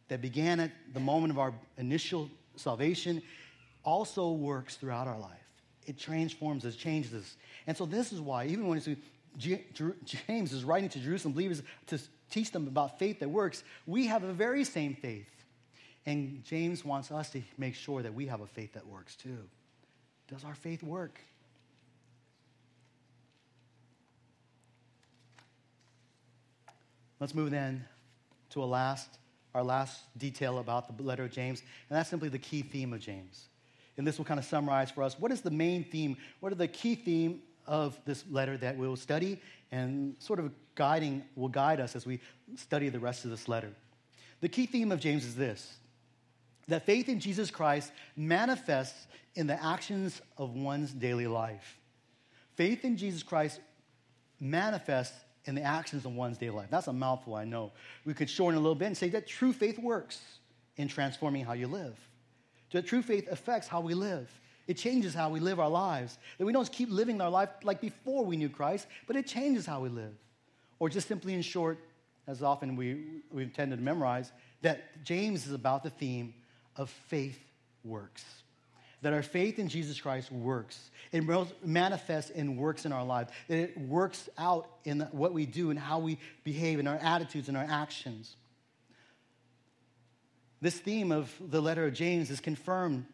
that 0.09 0.21
began 0.21 0.61
at 0.61 0.71
the 0.93 1.01
moment 1.01 1.33
of 1.33 1.39
our 1.39 1.55
initial 1.77 2.31
salvation 2.57 3.23
also 3.85 4.31
works 4.33 4.77
throughout 4.77 5.09
our 5.09 5.19
life 5.19 5.45
it 5.87 5.99
transforms 5.99 6.65
us, 6.65 6.77
changes 6.77 7.15
us. 7.15 7.37
And 7.67 7.77
so 7.77 7.87
this 7.87 8.13
is 8.13 8.21
why, 8.21 8.47
even 8.47 8.67
when 8.67 8.81
James 9.37 10.53
is 10.53 10.65
writing 10.65 10.89
to 10.91 10.99
Jerusalem 10.99 11.35
believers 11.35 11.63
to 11.89 11.99
teach 12.31 12.51
them 12.53 12.67
about 12.67 12.99
faith 12.99 13.21
that 13.21 13.29
works, 13.29 13.65
we 13.87 14.07
have 14.07 14.23
a 14.23 14.33
very 14.33 14.65
same 14.65 14.95
faith. 14.95 15.29
And 16.07 16.45
James 16.45 16.85
wants 16.85 17.11
us 17.11 17.31
to 17.31 17.43
make 17.57 17.75
sure 17.75 18.03
that 18.03 18.13
we 18.13 18.27
have 18.27 18.41
a 18.41 18.47
faith 18.47 18.75
that 18.75 18.87
works 18.87 19.17
too. 19.17 19.39
Does 20.29 20.45
our 20.45 20.55
faith 20.55 20.83
work? 20.83 21.21
Let's 27.25 27.35
move 27.35 27.51
then 27.51 27.87
to 28.51 28.63
a 28.63 28.67
last, 28.67 29.09
our 29.55 29.63
last 29.63 30.03
detail 30.19 30.59
about 30.59 30.95
the 30.95 31.03
letter 31.03 31.25
of 31.25 31.31
James, 31.33 31.63
and 31.89 31.97
that's 31.97 32.11
simply 32.11 32.29
the 32.29 32.39
key 32.39 32.61
theme 32.61 32.93
of 32.93 33.01
James 33.01 33.49
and 33.97 34.07
this 34.07 34.19
will 34.19 34.25
kind 34.25 34.39
of 34.39 34.45
summarize 34.45 34.91
for 34.91 35.03
us 35.03 35.19
what 35.19 35.33
is 35.33 35.41
the 35.41 35.51
main 35.51 35.85
theme, 35.85 36.17
what 36.41 36.53
are 36.53 36.57
the 36.57 36.69
key 36.69 36.95
theme 36.95 37.41
of 37.67 37.99
this 38.05 38.25
letter 38.31 38.57
that 38.59 38.77
we'll 38.77 38.97
study 38.97 39.41
and 39.73 40.17
sort 40.19 40.39
of 40.39 40.53
guiding 40.75 41.25
will 41.37 41.49
guide 41.49 41.81
us 41.81 41.97
as 41.97 42.05
we 42.05 42.21
study 42.57 42.89
the 42.89 42.99
rest 42.99 43.25
of 43.25 43.31
this 43.31 43.49
letter. 43.49 43.73
The 44.41 44.49
key 44.49 44.67
theme 44.67 44.93
of 44.93 45.01
James 45.01 45.25
is 45.25 45.35
this 45.35 45.77
that 46.67 46.87
faith 46.87 47.09
in 47.09 47.21
Jesus 47.21 47.51
Christ 47.51 47.93
manifests 48.17 49.07
in 49.35 49.47
the 49.47 49.63
actions 49.63 50.21
of 50.39 50.55
one's 50.55 50.93
daily 50.93 51.27
life. 51.27 51.79
Faith 52.55 52.85
in 52.85 52.97
Jesus 52.97 53.23
Christ 53.23 53.61
manifests 54.41 55.19
in 55.47 55.55
the 55.55 55.63
actions 55.63 56.05
of 56.05 56.15
one's 56.15 56.39
daily 56.39 56.57
life. 56.57 56.69
That's 56.71 56.89
a 56.89 56.93
mouthful, 56.93 57.35
I 57.35 57.45
know. 57.45 57.73
We 58.05 58.15
could 58.15 58.31
shorten 58.31 58.59
a 58.59 58.61
little 58.61 58.75
bit 58.75 58.87
and 58.87 58.97
say 58.97 59.09
that 59.11 59.27
true 59.27 59.53
faith 59.53 59.79
works 59.79 60.21
in 60.77 60.89
transforming 60.89 61.45
how 61.45 61.53
you 61.53 61.67
live. 61.67 61.99
That 62.73 62.87
true 62.87 63.03
faith 63.03 63.29
affects 63.31 63.69
how 63.69 63.81
we 63.81 63.95
live. 63.95 64.29
It 64.67 64.75
changes 64.75 65.15
how 65.15 65.29
we 65.29 65.41
live 65.41 65.61
our 65.61 65.69
lives. 65.69 66.19
That 66.39 66.47
we 66.47 66.53
don't 66.53 66.71
keep 66.73 66.91
living 66.91 67.21
our 67.21 67.31
life 67.31 67.51
like 67.63 67.81
before 67.81 68.25
we 68.25 68.37
knew 68.37 68.49
Christ, 68.49 68.87
but 69.07 69.15
it 69.15 69.27
changes 69.27 69.67
how 69.67 69.81
we 69.81 69.91
live. 69.91 70.15
Or 70.79 70.89
just 70.89 71.07
simply 71.07 71.35
in 71.35 71.43
short, 71.43 71.79
as 72.27 72.43
often 72.43 72.75
we, 72.75 73.23
we 73.31 73.47
tended 73.47 73.79
to 73.79 73.85
memorize, 73.85 74.33
that 74.63 75.05
James 75.05 75.47
is 75.47 75.53
about 75.53 75.83
the 75.83 75.91
theme 75.91 76.35
of 76.77 76.91
faith 76.91 77.39
works. 77.85 78.25
That 79.05 79.13
our 79.13 79.23
faith 79.23 79.59
in 79.59 79.69
Jesus 79.69 80.01
Christ 80.01 80.33
works. 80.33 80.91
It 81.13 81.25
manifests 81.63 82.31
and 82.31 82.57
works 82.57 82.87
in 82.87 82.93
our 82.93 83.05
lives. 83.05 83.31
That 83.49 83.59
it 83.59 83.79
works 83.79 84.31
out 84.39 84.67
in 84.87 85.01
what 85.13 85.35
we 85.35 85.45
do 85.45 85.69
and 85.69 85.79
how 85.79 85.99
we 85.99 86.19
behave 86.43 86.79
in 86.79 86.87
our 86.87 86.97
attitudes 86.97 87.49
and 87.49 87.57
our 87.57 87.67
actions. 87.69 88.35
This 90.63 90.79
theme 90.79 91.13
of 91.13 91.31
the 91.39 91.61
letter 91.61 91.87
of 91.87 91.93
James 91.93 92.31
is 92.31 92.41
confirmed 92.41 93.05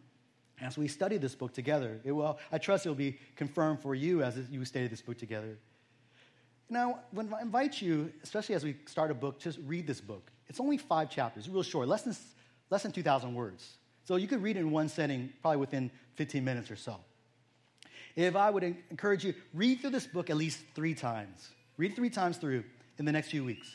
as 0.60 0.78
we 0.78 0.86
study 0.86 1.16
this 1.16 1.34
book 1.34 1.52
together. 1.52 1.98
It 2.04 2.12
will, 2.12 2.38
I 2.52 2.58
trust 2.58 2.86
it 2.86 2.88
will 2.88 2.94
be 2.94 3.18
confirmed 3.34 3.80
for 3.80 3.92
you 3.92 4.22
as 4.22 4.38
you 4.48 4.64
study 4.64 4.86
this 4.86 5.02
book 5.02 5.18
together. 5.18 5.58
Now, 6.68 7.00
I 7.18 7.42
invite 7.42 7.82
you, 7.82 8.12
especially 8.22 8.54
as 8.54 8.62
we 8.62 8.76
start 8.86 9.10
a 9.10 9.14
book, 9.14 9.40
just 9.40 9.58
read 9.66 9.88
this 9.88 10.00
book. 10.00 10.30
It's 10.46 10.60
only 10.60 10.76
five 10.76 11.10
chapters, 11.10 11.48
real 11.48 11.64
short, 11.64 11.88
less 11.88 12.02
than, 12.02 12.14
less 12.70 12.84
than 12.84 12.92
2,000 12.92 13.34
words. 13.34 13.78
So 14.10 14.16
you 14.16 14.26
could 14.26 14.42
read 14.42 14.56
it 14.56 14.60
in 14.60 14.72
one 14.72 14.88
setting, 14.88 15.32
probably 15.40 15.58
within 15.58 15.88
15 16.16 16.44
minutes 16.44 16.68
or 16.68 16.74
so. 16.74 16.96
If 18.16 18.34
I 18.34 18.50
would 18.50 18.64
encourage 18.64 19.24
you, 19.24 19.34
read 19.54 19.78
through 19.78 19.90
this 19.90 20.08
book 20.08 20.30
at 20.30 20.36
least 20.36 20.58
three 20.74 20.94
times. 20.94 21.48
Read 21.76 21.94
three 21.94 22.10
times 22.10 22.36
through 22.36 22.64
in 22.98 23.04
the 23.04 23.12
next 23.12 23.28
few 23.28 23.44
weeks. 23.44 23.72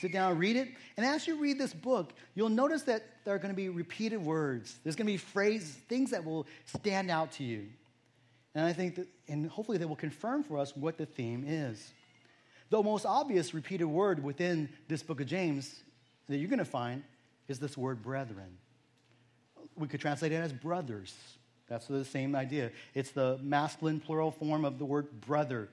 Sit 0.00 0.12
down, 0.12 0.38
read 0.38 0.56
it. 0.56 0.68
And 0.96 1.04
as 1.04 1.26
you 1.26 1.36
read 1.38 1.58
this 1.58 1.74
book, 1.74 2.14
you'll 2.34 2.48
notice 2.48 2.84
that 2.84 3.02
there 3.26 3.34
are 3.34 3.38
going 3.38 3.52
to 3.52 3.54
be 3.54 3.68
repeated 3.68 4.16
words. 4.16 4.76
There's 4.82 4.96
going 4.96 5.08
to 5.08 5.12
be 5.12 5.18
phrases, 5.18 5.74
things 5.90 6.10
that 6.12 6.24
will 6.24 6.46
stand 6.64 7.10
out 7.10 7.32
to 7.32 7.44
you. 7.44 7.66
And 8.54 8.64
I 8.64 8.72
think 8.72 8.94
that, 8.94 9.08
and 9.28 9.46
hopefully 9.46 9.76
they 9.76 9.84
will 9.84 9.94
confirm 9.94 10.42
for 10.42 10.56
us 10.56 10.74
what 10.74 10.96
the 10.96 11.04
theme 11.04 11.44
is. 11.46 11.92
The 12.70 12.82
most 12.82 13.04
obvious 13.04 13.52
repeated 13.52 13.84
word 13.84 14.24
within 14.24 14.70
this 14.88 15.02
book 15.02 15.20
of 15.20 15.26
James 15.26 15.82
that 16.28 16.38
you're 16.38 16.48
going 16.48 16.60
to 16.60 16.64
find 16.64 17.02
is 17.46 17.58
this 17.58 17.76
word 17.76 18.00
brethren. 18.00 18.56
We 19.76 19.88
could 19.88 20.00
translate 20.00 20.32
it 20.32 20.36
as 20.36 20.52
brothers. 20.52 21.14
That's 21.68 21.86
the 21.86 22.04
same 22.04 22.34
idea. 22.34 22.70
It's 22.94 23.10
the 23.10 23.38
masculine 23.42 24.00
plural 24.00 24.30
form 24.30 24.64
of 24.64 24.78
the 24.78 24.84
word 24.84 25.20
brother. 25.20 25.68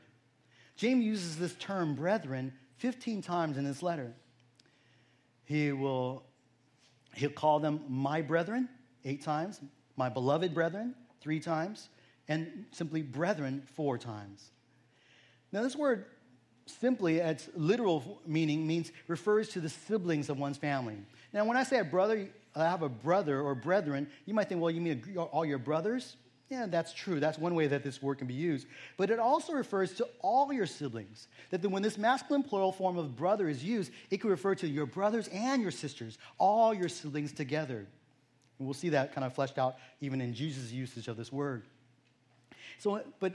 James 0.76 1.04
uses 1.06 1.38
this 1.38 1.54
term, 1.56 1.95
brethren, 1.95 2.54
15 2.78 3.22
times 3.22 3.58
in 3.58 3.66
his 3.66 3.84
letter. 3.84 4.14
He 5.45 5.72
will 5.72 6.24
he'll 7.16 7.30
call 7.30 7.60
them 7.60 7.82
my 7.88 8.22
brethren 8.22 8.68
eight 9.06 9.24
times, 9.24 9.62
my 9.95 10.10
beloved 10.10 10.54
brethren 10.54 10.95
three 11.22 11.39
times, 11.39 11.89
and 12.28 12.66
simply 12.72 13.01
brethren 13.01 13.64
four 13.76 13.97
times. 13.97 14.49
Now, 15.51 15.62
this 15.62 15.76
word 15.76 16.06
simply, 16.66 17.18
its 17.18 17.49
literal 17.56 18.22
meaning 18.26 18.66
means 18.66 18.91
refers 19.08 19.49
to 19.49 19.60
the 19.60 19.70
siblings 19.70 20.30
of 20.30 20.39
one's 20.39 20.58
family. 20.58 20.97
Now, 21.32 21.45
when 21.45 21.58
I 21.58 21.64
say 21.64 21.80
a 21.80 21.84
brother, 21.84 22.30
I 22.56 22.66
have 22.66 22.82
a 22.82 22.89
brother 22.89 23.41
or 23.41 23.56
brethren, 23.56 24.08
you 24.26 24.34
might 24.34 24.49
think, 24.49 24.62
well, 24.62 24.72
you 24.72 24.82
mean 24.82 25.04
all 25.32 25.45
your 25.45 25.58
brothers? 25.58 26.18
Yeah, 26.49 26.68
that's 26.68 26.93
true. 26.93 27.20
That's 27.20 27.39
one 27.39 27.56
way 27.56 27.66
that 27.68 27.84
this 27.84 28.01
word 28.01 28.20
can 28.20 28.28
be 28.28 28.36
used. 28.36 28.68
But 28.95 29.10
it 29.10 29.18
also 29.18 29.54
refers 29.54 29.93
to 29.93 30.08
all 30.22 30.54
your 30.54 30.68
siblings. 30.68 31.28
That 31.49 31.66
when 31.66 31.82
this 31.82 31.97
masculine 31.97 32.43
plural 32.43 32.72
form 32.72 32.97
of 32.97 33.16
brother 33.16 33.49
is 33.49 33.64
used, 33.64 33.91
it 34.12 34.22
can 34.22 34.30
refer 34.30 34.54
to 34.56 34.68
your 34.68 34.86
brothers 34.86 35.28
and 35.30 35.64
your 35.64 35.72
sisters, 35.72 36.20
all 36.38 36.74
your 36.74 36.89
siblings 36.89 37.32
together. 37.32 37.88
And 38.60 38.68
we'll 38.68 38.76
see 38.76 38.89
that 38.89 39.16
kind 39.16 39.26
of 39.26 39.34
fleshed 39.34 39.58
out 39.58 39.78
even 39.99 40.22
in 40.22 40.36
Jesus' 40.36 40.72
usage 40.72 41.08
of 41.08 41.18
this 41.18 41.32
word. 41.32 41.64
So, 42.78 43.01
but 43.20 43.34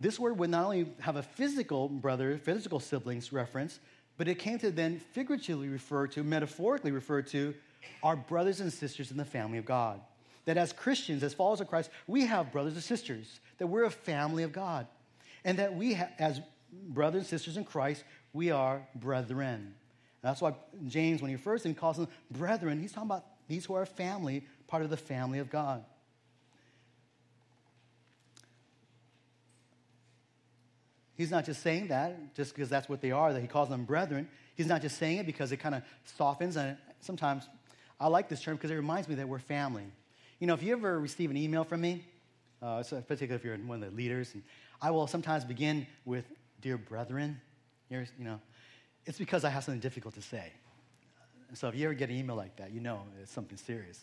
this 0.00 0.18
word 0.18 0.38
would 0.38 0.50
not 0.50 0.64
only 0.64 0.86
have 1.00 1.16
a 1.16 1.22
physical 1.22 1.88
brother, 1.88 2.38
physical 2.38 2.80
siblings 2.80 3.32
reference, 3.32 3.78
but 4.16 4.26
it 4.26 4.38
came 4.38 4.58
to 4.60 4.70
then 4.70 5.00
figuratively 5.12 5.68
refer 5.68 6.06
to, 6.08 6.24
metaphorically 6.24 6.92
refer 6.92 7.22
to, 7.22 7.54
our 8.02 8.16
brothers 8.16 8.60
and 8.60 8.72
sisters 8.72 9.10
in 9.10 9.16
the 9.16 9.24
family 9.24 9.58
of 9.58 9.64
God 9.64 10.00
that 10.44 10.56
as 10.56 10.72
Christians, 10.72 11.22
as 11.22 11.34
followers 11.34 11.60
of 11.60 11.68
Christ, 11.68 11.90
we 12.06 12.26
have 12.26 12.52
brothers 12.52 12.74
and 12.74 12.82
sisters, 12.82 13.40
that 13.58 13.66
we're 13.66 13.84
a 13.84 13.90
family 13.90 14.42
of 14.42 14.52
God. 14.52 14.86
And 15.44 15.58
that 15.58 15.74
we, 15.74 15.94
ha- 15.94 16.10
as 16.18 16.40
brothers 16.88 17.20
and 17.20 17.26
sisters 17.26 17.56
in 17.56 17.64
Christ, 17.64 18.04
we 18.32 18.50
are 18.50 18.82
brethren. 18.94 19.60
And 19.60 19.74
that's 20.22 20.40
why 20.40 20.54
James, 20.88 21.22
when 21.22 21.30
he 21.30 21.36
first 21.36 21.64
he 21.64 21.74
calls 21.74 21.96
them 21.96 22.08
brethren, 22.30 22.80
he's 22.80 22.92
talking 22.92 23.10
about 23.10 23.24
these 23.48 23.64
who 23.64 23.74
are 23.74 23.82
a 23.82 23.86
family, 23.86 24.44
part 24.66 24.82
of 24.82 24.90
the 24.90 24.96
family 24.96 25.38
of 25.38 25.50
God. 25.50 25.84
He's 31.14 31.30
not 31.30 31.44
just 31.44 31.62
saying 31.62 31.88
that 31.88 32.34
just 32.34 32.54
because 32.54 32.68
that's 32.68 32.88
what 32.88 33.00
they 33.00 33.12
are, 33.12 33.32
that 33.32 33.40
he 33.40 33.46
calls 33.46 33.68
them 33.68 33.84
brethren. 33.84 34.28
He's 34.56 34.66
not 34.66 34.82
just 34.82 34.98
saying 34.98 35.18
it 35.18 35.26
because 35.26 35.52
it 35.52 35.58
kind 35.58 35.74
of 35.74 35.82
softens. 36.04 36.56
And 36.56 36.76
sometimes 37.00 37.48
I 38.02 38.08
like 38.08 38.28
this 38.28 38.42
term 38.42 38.56
because 38.56 38.72
it 38.72 38.74
reminds 38.74 39.08
me 39.08 39.14
that 39.14 39.28
we're 39.28 39.38
family. 39.38 39.84
You 40.40 40.48
know, 40.48 40.54
if 40.54 40.62
you 40.62 40.72
ever 40.72 40.98
receive 40.98 41.30
an 41.30 41.36
email 41.36 41.62
from 41.62 41.82
me, 41.82 42.04
uh, 42.60 42.82
particularly 42.82 43.36
if 43.36 43.44
you're 43.44 43.56
one 43.58 43.80
of 43.80 43.90
the 43.90 43.96
leaders, 43.96 44.34
and 44.34 44.42
I 44.80 44.90
will 44.90 45.06
sometimes 45.06 45.44
begin 45.44 45.86
with, 46.04 46.24
Dear 46.60 46.78
brethren, 46.78 47.40
you 47.90 48.06
know, 48.18 48.40
it's 49.06 49.18
because 49.18 49.44
I 49.44 49.50
have 49.50 49.64
something 49.64 49.80
difficult 49.80 50.14
to 50.14 50.22
say. 50.22 50.52
So 51.54 51.68
if 51.68 51.74
you 51.74 51.84
ever 51.84 51.94
get 51.94 52.08
an 52.08 52.16
email 52.16 52.36
like 52.36 52.56
that, 52.56 52.72
you 52.72 52.80
know 52.80 53.02
it's 53.20 53.32
something 53.32 53.58
serious. 53.58 54.00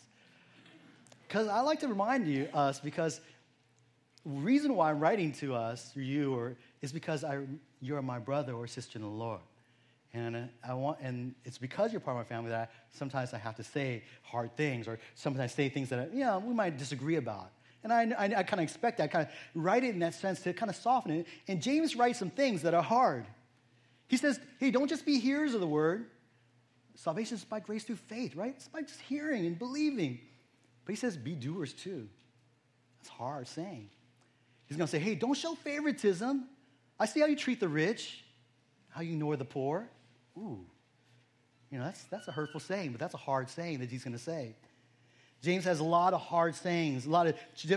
Because 1.26 1.48
I 1.48 1.60
like 1.60 1.80
to 1.80 1.88
remind 1.88 2.26
you, 2.26 2.48
us, 2.54 2.80
because 2.80 3.20
the 4.24 4.30
reason 4.30 4.74
why 4.74 4.90
I'm 4.90 5.00
writing 5.00 5.32
to 5.34 5.54
us, 5.54 5.92
you, 5.94 6.34
or, 6.34 6.56
is 6.82 6.92
because 6.92 7.24
I, 7.24 7.40
you're 7.80 8.00
my 8.02 8.18
brother 8.18 8.54
or 8.54 8.66
sister 8.66 8.98
in 8.98 9.02
the 9.02 9.08
Lord. 9.08 9.40
And 10.12 10.48
I 10.66 10.74
want, 10.74 10.98
and 11.00 11.34
it's 11.44 11.58
because 11.58 11.92
you're 11.92 12.00
part 12.00 12.16
of 12.16 12.26
my 12.26 12.28
family 12.28 12.50
that 12.50 12.68
I, 12.68 12.96
sometimes 12.96 13.32
I 13.32 13.38
have 13.38 13.54
to 13.56 13.62
say 13.62 14.02
hard 14.22 14.56
things, 14.56 14.88
or 14.88 14.98
sometimes 15.14 15.52
I 15.52 15.54
say 15.54 15.68
things 15.68 15.88
that 15.90 16.12
know 16.12 16.40
we 16.40 16.52
might 16.52 16.76
disagree 16.76 17.16
about. 17.16 17.52
And 17.84 17.92
I, 17.92 18.02
I, 18.18 18.24
I 18.24 18.42
kind 18.42 18.54
of 18.54 18.60
expect 18.60 18.98
that, 18.98 19.04
I 19.04 19.06
kind 19.06 19.26
of 19.26 19.32
write 19.54 19.84
it 19.84 19.90
in 19.90 20.00
that 20.00 20.14
sense 20.14 20.40
to 20.40 20.52
kind 20.52 20.68
of 20.68 20.76
soften 20.76 21.12
it. 21.12 21.26
And 21.46 21.62
James 21.62 21.94
writes 21.94 22.18
some 22.18 22.30
things 22.30 22.62
that 22.62 22.74
are 22.74 22.82
hard. 22.82 23.24
He 24.08 24.16
says, 24.16 24.40
"Hey, 24.58 24.72
don't 24.72 24.88
just 24.88 25.06
be 25.06 25.20
hearers 25.20 25.54
of 25.54 25.60
the 25.60 25.66
word. 25.68 26.06
Salvation 26.96 27.36
is 27.36 27.44
by 27.44 27.60
grace 27.60 27.84
through 27.84 27.96
faith, 27.96 28.34
right? 28.34 28.54
It's 28.56 28.66
by 28.66 28.82
just 28.82 29.00
hearing 29.02 29.46
and 29.46 29.56
believing." 29.56 30.18
But 30.84 30.92
he 30.92 30.96
says, 30.96 31.16
"Be 31.16 31.36
doers 31.36 31.72
too." 31.72 32.08
That's 32.98 33.08
hard 33.08 33.46
saying. 33.46 33.88
He's 34.66 34.76
going 34.76 34.88
to 34.88 34.90
say, 34.90 34.98
"Hey, 34.98 35.14
don't 35.14 35.34
show 35.34 35.54
favoritism. 35.54 36.48
I 36.98 37.06
see 37.06 37.20
how 37.20 37.26
you 37.26 37.36
treat 37.36 37.60
the 37.60 37.68
rich, 37.68 38.24
how 38.88 39.02
you 39.02 39.12
ignore 39.12 39.36
the 39.36 39.44
poor." 39.44 39.88
Ooh, 40.40 40.64
you 41.70 41.78
know, 41.78 41.84
that's, 41.84 42.04
that's 42.04 42.28
a 42.28 42.32
hurtful 42.32 42.60
saying, 42.60 42.90
but 42.92 43.00
that's 43.00 43.14
a 43.14 43.18
hard 43.18 43.48
saying 43.48 43.80
that 43.80 43.90
he's 43.90 44.02
going 44.02 44.16
to 44.16 44.22
say. 44.22 44.56
James 45.42 45.64
has 45.64 45.80
a 45.80 45.84
lot 45.84 46.12
of 46.12 46.20
hard 46.20 46.54
sayings, 46.54 47.06
a 47.06 47.10
lot 47.10 47.26
of 47.26 47.34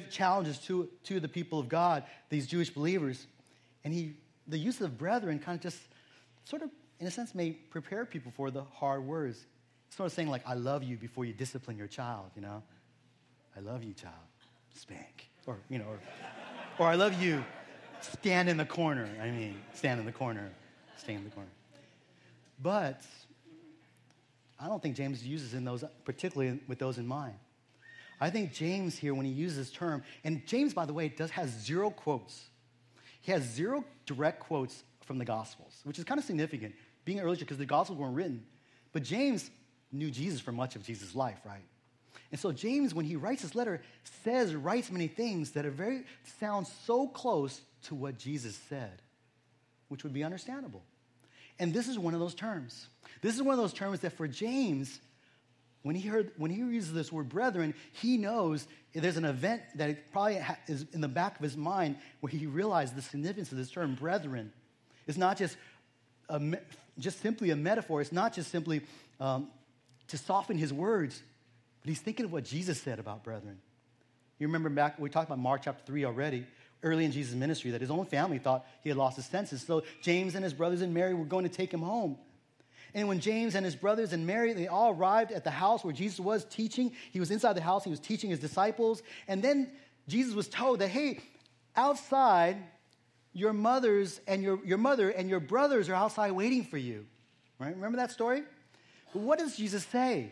challenges 0.09 0.57
to, 0.59 0.89
to 1.03 1.19
the 1.19 1.27
people 1.27 1.59
of 1.59 1.69
God, 1.69 2.03
these 2.29 2.47
Jewish 2.47 2.69
believers. 2.69 3.25
And 3.83 3.93
he, 3.93 4.17
the 4.47 4.57
use 4.57 4.81
of 4.81 4.97
brethren 4.97 5.39
kind 5.39 5.57
of 5.57 5.61
just 5.61 5.79
sort 6.43 6.61
of, 6.61 6.69
in 6.99 7.07
a 7.07 7.11
sense, 7.11 7.33
may 7.33 7.51
prepare 7.51 8.05
people 8.05 8.31
for 8.35 8.51
the 8.51 8.63
hard 8.63 9.05
words. 9.05 9.45
Sort 9.91 10.07
of 10.07 10.13
saying, 10.13 10.29
like, 10.29 10.41
I 10.47 10.55
love 10.55 10.83
you 10.83 10.97
before 10.97 11.23
you 11.23 11.33
discipline 11.33 11.77
your 11.77 11.87
child, 11.87 12.31
you 12.35 12.41
know? 12.41 12.63
I 13.55 13.59
love 13.59 13.83
you, 13.83 13.93
child. 13.93 14.13
Spank. 14.73 15.29
Or, 15.45 15.57
you 15.69 15.77
know, 15.77 15.85
or, 15.85 15.99
or 16.79 16.87
I 16.87 16.95
love 16.95 17.21
you. 17.21 17.43
Stand 18.01 18.49
in 18.49 18.57
the 18.57 18.65
corner. 18.65 19.07
I 19.21 19.29
mean, 19.29 19.61
stand 19.73 19.99
in 19.99 20.05
the 20.05 20.11
corner. 20.11 20.51
Stay 20.97 21.13
in 21.13 21.23
the 21.23 21.29
corner. 21.29 21.49
But 22.63 23.01
I 24.57 24.67
don't 24.67 24.81
think 24.81 24.95
James 24.95 25.25
uses 25.25 25.53
in 25.53 25.65
those, 25.65 25.83
particularly 26.05 26.61
with 26.67 26.79
those 26.79 26.97
in 26.97 27.05
mind. 27.05 27.35
I 28.21 28.29
think 28.29 28.53
James 28.53 28.97
here, 28.97 29.13
when 29.13 29.25
he 29.25 29.31
uses 29.33 29.57
this 29.57 29.71
term, 29.71 30.01
and 30.23 30.47
James, 30.47 30.73
by 30.73 30.85
the 30.85 30.93
way, 30.93 31.09
does 31.09 31.29
has 31.31 31.49
zero 31.49 31.89
quotes. 31.89 32.45
He 33.19 33.33
has 33.33 33.43
zero 33.43 33.83
direct 34.05 34.39
quotes 34.39 34.83
from 35.01 35.17
the 35.17 35.25
Gospels, 35.25 35.81
which 35.83 35.99
is 35.99 36.05
kind 36.05 36.17
of 36.17 36.25
significant, 36.25 36.73
being 37.03 37.19
earlier 37.19 37.39
because 37.39 37.57
the 37.57 37.65
Gospels 37.65 37.99
weren't 37.99 38.15
written. 38.15 38.45
But 38.93 39.03
James 39.03 39.51
knew 39.91 40.09
Jesus 40.09 40.39
for 40.39 40.53
much 40.53 40.77
of 40.77 40.85
Jesus' 40.85 41.13
life, 41.13 41.39
right? 41.45 41.65
And 42.31 42.39
so 42.39 42.53
James, 42.53 42.93
when 42.93 43.05
he 43.05 43.17
writes 43.17 43.41
this 43.41 43.55
letter, 43.55 43.81
says, 44.23 44.55
writes 44.55 44.89
many 44.89 45.07
things 45.07 45.51
that 45.51 45.65
are 45.65 45.71
very 45.71 46.05
sound 46.39 46.67
so 46.85 47.07
close 47.07 47.59
to 47.83 47.95
what 47.95 48.17
Jesus 48.17 48.57
said, 48.69 49.01
which 49.89 50.03
would 50.03 50.13
be 50.13 50.23
understandable. 50.23 50.83
And 51.59 51.73
this 51.73 51.87
is 51.87 51.99
one 51.99 52.13
of 52.13 52.19
those 52.19 52.35
terms. 52.35 52.87
This 53.21 53.35
is 53.35 53.41
one 53.41 53.53
of 53.53 53.59
those 53.59 53.73
terms 53.73 54.01
that 54.01 54.13
for 54.13 54.27
James, 54.27 54.99
when 55.83 55.95
he 55.95 56.07
heard 56.07 56.31
when 56.37 56.49
he 56.49 56.57
uses 56.57 56.93
this 56.93 57.11
word 57.11 57.29
brethren, 57.29 57.73
he 57.91 58.17
knows 58.17 58.67
there's 58.93 59.17
an 59.17 59.25
event 59.25 59.61
that 59.75 60.11
probably 60.11 60.41
is 60.67 60.85
in 60.93 61.01
the 61.01 61.07
back 61.07 61.37
of 61.37 61.43
his 61.43 61.57
mind 61.57 61.97
where 62.21 62.31
he 62.31 62.45
realized 62.45 62.95
the 62.95 63.01
significance 63.01 63.51
of 63.51 63.57
this 63.57 63.69
term 63.69 63.95
brethren. 63.95 64.51
It's 65.07 65.17
not 65.17 65.37
just 65.37 65.57
a, 66.29 66.41
just 66.97 67.21
simply 67.21 67.49
a 67.49 67.55
metaphor. 67.55 68.01
It's 68.01 68.11
not 68.11 68.33
just 68.33 68.49
simply 68.49 68.81
um, 69.19 69.49
to 70.07 70.17
soften 70.17 70.57
his 70.57 70.71
words, 70.71 71.21
but 71.81 71.89
he's 71.89 71.99
thinking 71.99 72.25
of 72.25 72.31
what 72.31 72.45
Jesus 72.45 72.79
said 72.81 72.99
about 72.99 73.23
brethren. 73.23 73.59
You 74.39 74.47
remember 74.47 74.69
back 74.69 74.99
we 74.99 75.09
talked 75.09 75.27
about 75.27 75.39
Mark 75.39 75.61
chapter 75.63 75.83
three 75.85 76.05
already, 76.05 76.45
early 76.83 77.05
in 77.05 77.11
Jesus' 77.11 77.35
ministry 77.35 77.71
that 77.71 77.81
his 77.81 77.89
own 77.89 78.05
family 78.05 78.37
thought 78.37 78.65
he 78.81 78.89
had 78.89 78.97
lost 78.97 79.15
his 79.15 79.25
senses. 79.25 79.61
So 79.61 79.83
James 80.01 80.35
and 80.35 80.43
his 80.43 80.53
brothers 80.53 80.81
and 80.81 80.93
Mary 80.93 81.13
were 81.13 81.25
going 81.25 81.43
to 81.43 81.53
take 81.53 81.73
him 81.73 81.81
home. 81.81 82.17
And 82.93 83.07
when 83.07 83.19
James 83.19 83.55
and 83.55 83.65
his 83.65 83.75
brothers 83.75 84.13
and 84.13 84.27
Mary, 84.27 84.53
they 84.53 84.67
all 84.67 84.91
arrived 84.91 85.31
at 85.31 85.43
the 85.43 85.51
house 85.51 85.83
where 85.83 85.93
Jesus 85.93 86.19
was 86.19 86.45
teaching, 86.45 86.91
he 87.11 87.19
was 87.19 87.31
inside 87.31 87.53
the 87.53 87.61
house, 87.61 87.83
he 87.83 87.89
was 87.89 87.99
teaching 87.99 88.29
his 88.29 88.39
disciples. 88.39 89.01
And 89.27 89.41
then 89.41 89.71
Jesus 90.07 90.35
was 90.35 90.47
told 90.47 90.79
that, 90.79 90.89
hey, 90.89 91.19
outside, 91.75 92.57
your 93.33 93.51
mothers 93.51 94.21
and 94.27 94.43
your, 94.43 94.63
your 94.63 94.77
mother 94.77 95.09
and 95.09 95.27
your 95.29 95.39
brothers 95.39 95.89
are 95.89 95.95
outside 95.95 96.31
waiting 96.31 96.63
for 96.63 96.77
you. 96.77 97.05
Right? 97.57 97.73
Remember 97.73 97.97
that 97.97 98.11
story? 98.11 98.43
But 99.11 99.21
what 99.21 99.39
does 99.39 99.57
Jesus 99.57 99.83
say? 99.85 100.31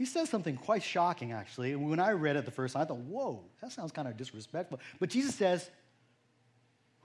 He 0.00 0.06
says 0.06 0.30
something 0.30 0.56
quite 0.56 0.82
shocking, 0.82 1.32
actually. 1.32 1.76
When 1.76 2.00
I 2.00 2.12
read 2.12 2.36
it 2.36 2.46
the 2.46 2.50
first 2.50 2.72
time, 2.72 2.84
I 2.84 2.86
thought, 2.86 3.00
whoa, 3.00 3.44
that 3.60 3.70
sounds 3.70 3.92
kind 3.92 4.08
of 4.08 4.16
disrespectful. 4.16 4.80
But 4.98 5.10
Jesus 5.10 5.34
says, 5.34 5.68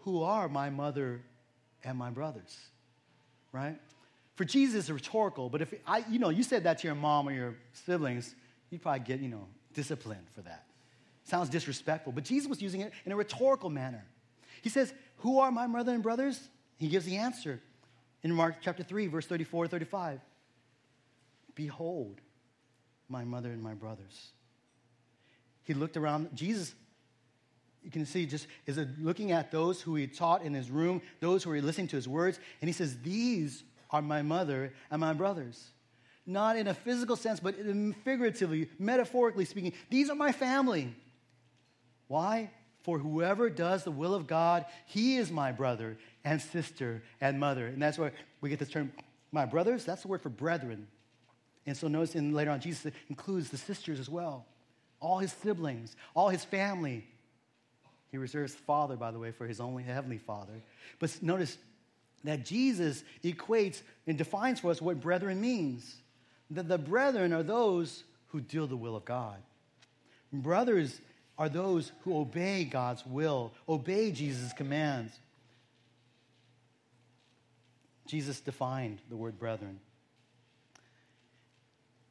Who 0.05 0.23
are 0.23 0.47
my 0.47 0.69
mother 0.69 1.19
and 1.83 1.97
my 1.97 2.09
brothers? 2.09 2.57
Right? 3.51 3.75
For 4.35 4.45
Jesus, 4.45 4.79
it's 4.79 4.89
rhetorical, 4.89 5.49
but 5.49 5.61
if 5.61 5.73
I, 5.85 6.05
you 6.09 6.19
know, 6.19 6.29
you 6.29 6.41
said 6.41 6.63
that 6.63 6.77
to 6.79 6.87
your 6.87 6.95
mom 6.95 7.27
or 7.27 7.33
your 7.33 7.55
siblings, 7.73 8.33
you'd 8.69 8.81
probably 8.81 9.01
get, 9.01 9.19
you 9.19 9.27
know, 9.27 9.45
disciplined 9.73 10.27
for 10.33 10.43
that. 10.43 10.63
Sounds 11.25 11.49
disrespectful, 11.49 12.13
but 12.13 12.23
Jesus 12.23 12.47
was 12.47 12.61
using 12.61 12.79
it 12.79 12.93
in 13.05 13.11
a 13.11 13.15
rhetorical 13.17 13.69
manner. 13.69 14.05
He 14.61 14.69
says, 14.69 14.93
Who 15.17 15.39
are 15.39 15.51
my 15.51 15.67
mother 15.67 15.93
and 15.93 16.01
brothers? 16.01 16.47
He 16.77 16.87
gives 16.87 17.03
the 17.05 17.17
answer 17.17 17.61
in 18.23 18.31
Mark 18.31 18.59
chapter 18.61 18.83
3, 18.83 19.07
verse 19.07 19.25
34 19.25 19.65
to 19.65 19.69
35. 19.69 20.21
Behold, 21.55 22.21
my 23.09 23.23
mother 23.23 23.49
and 23.49 23.61
my 23.61 23.73
brothers. 23.73 24.31
He 25.63 25.73
looked 25.73 25.97
around. 25.97 26.35
Jesus, 26.35 26.73
you 27.83 27.91
can 27.91 28.05
see, 28.05 28.25
just 28.25 28.47
is 28.65 28.79
looking 28.99 29.31
at 29.31 29.51
those 29.51 29.81
who 29.81 29.95
he 29.95 30.07
taught 30.07 30.43
in 30.43 30.53
his 30.53 30.69
room, 30.69 31.01
those 31.19 31.43
who 31.43 31.49
were 31.49 31.61
listening 31.61 31.87
to 31.89 31.95
his 31.95 32.07
words, 32.07 32.39
and 32.61 32.69
he 32.69 32.73
says, 32.73 32.97
These 33.01 33.63
are 33.91 34.01
my 34.01 34.21
mother 34.21 34.73
and 34.91 34.99
my 34.99 35.13
brothers. 35.13 35.69
Not 36.25 36.57
in 36.57 36.67
a 36.67 36.73
physical 36.73 37.15
sense, 37.15 37.39
but 37.39 37.55
figuratively, 38.03 38.69
metaphorically 38.79 39.45
speaking. 39.45 39.73
These 39.89 40.09
are 40.09 40.15
my 40.15 40.31
family. 40.31 40.95
Why? 42.07 42.49
For 42.81 42.99
whoever 42.99 43.49
does 43.49 43.83
the 43.83 43.91
will 43.91 44.13
of 44.13 44.27
God, 44.27 44.65
he 44.85 45.17
is 45.17 45.31
my 45.31 45.51
brother 45.51 45.97
and 46.23 46.41
sister 46.41 47.03
and 47.21 47.39
mother. 47.39 47.67
And 47.67 47.81
that's 47.81 47.97
where 47.97 48.11
we 48.41 48.49
get 48.49 48.59
this 48.59 48.69
term, 48.69 48.91
my 49.31 49.45
brothers. 49.45 49.85
That's 49.85 50.03
the 50.03 50.07
word 50.07 50.21
for 50.21 50.29
brethren. 50.29 50.87
And 51.65 51.75
so 51.75 51.87
notice 51.87 52.15
in 52.15 52.33
later 52.33 52.51
on, 52.51 52.59
Jesus 52.59 52.91
includes 53.09 53.49
the 53.49 53.57
sisters 53.57 53.99
as 53.99 54.09
well, 54.09 54.45
all 54.99 55.19
his 55.19 55.33
siblings, 55.33 55.95
all 56.15 56.29
his 56.29 56.43
family. 56.43 57.05
He 58.11 58.17
reserves 58.17 58.53
father, 58.53 58.95
by 58.95 59.11
the 59.11 59.19
way, 59.19 59.31
for 59.31 59.47
his 59.47 59.59
only 59.59 59.83
heavenly 59.83 60.19
father. 60.19 60.53
But 60.99 61.17
notice 61.21 61.57
that 62.23 62.45
Jesus 62.45 63.03
equates 63.23 63.81
and 64.07 64.17
defines 64.17 64.59
for 64.59 64.71
us 64.71 64.81
what 64.81 65.01
brethren 65.01 65.41
means. 65.41 65.95
That 66.51 66.67
the 66.67 66.77
brethren 66.77 67.33
are 67.33 67.43
those 67.43 68.03
who 68.27 68.41
do 68.41 68.67
the 68.67 68.77
will 68.77 68.95
of 68.95 69.05
God. 69.05 69.37
Brothers 70.31 70.99
are 71.37 71.49
those 71.49 71.91
who 72.03 72.17
obey 72.17 72.63
God's 72.63 73.05
will, 73.05 73.51
obey 73.67 74.11
Jesus' 74.11 74.53
commands. 74.53 75.13
Jesus 78.07 78.39
defined 78.39 78.99
the 79.09 79.15
word 79.15 79.39
brethren. 79.39 79.79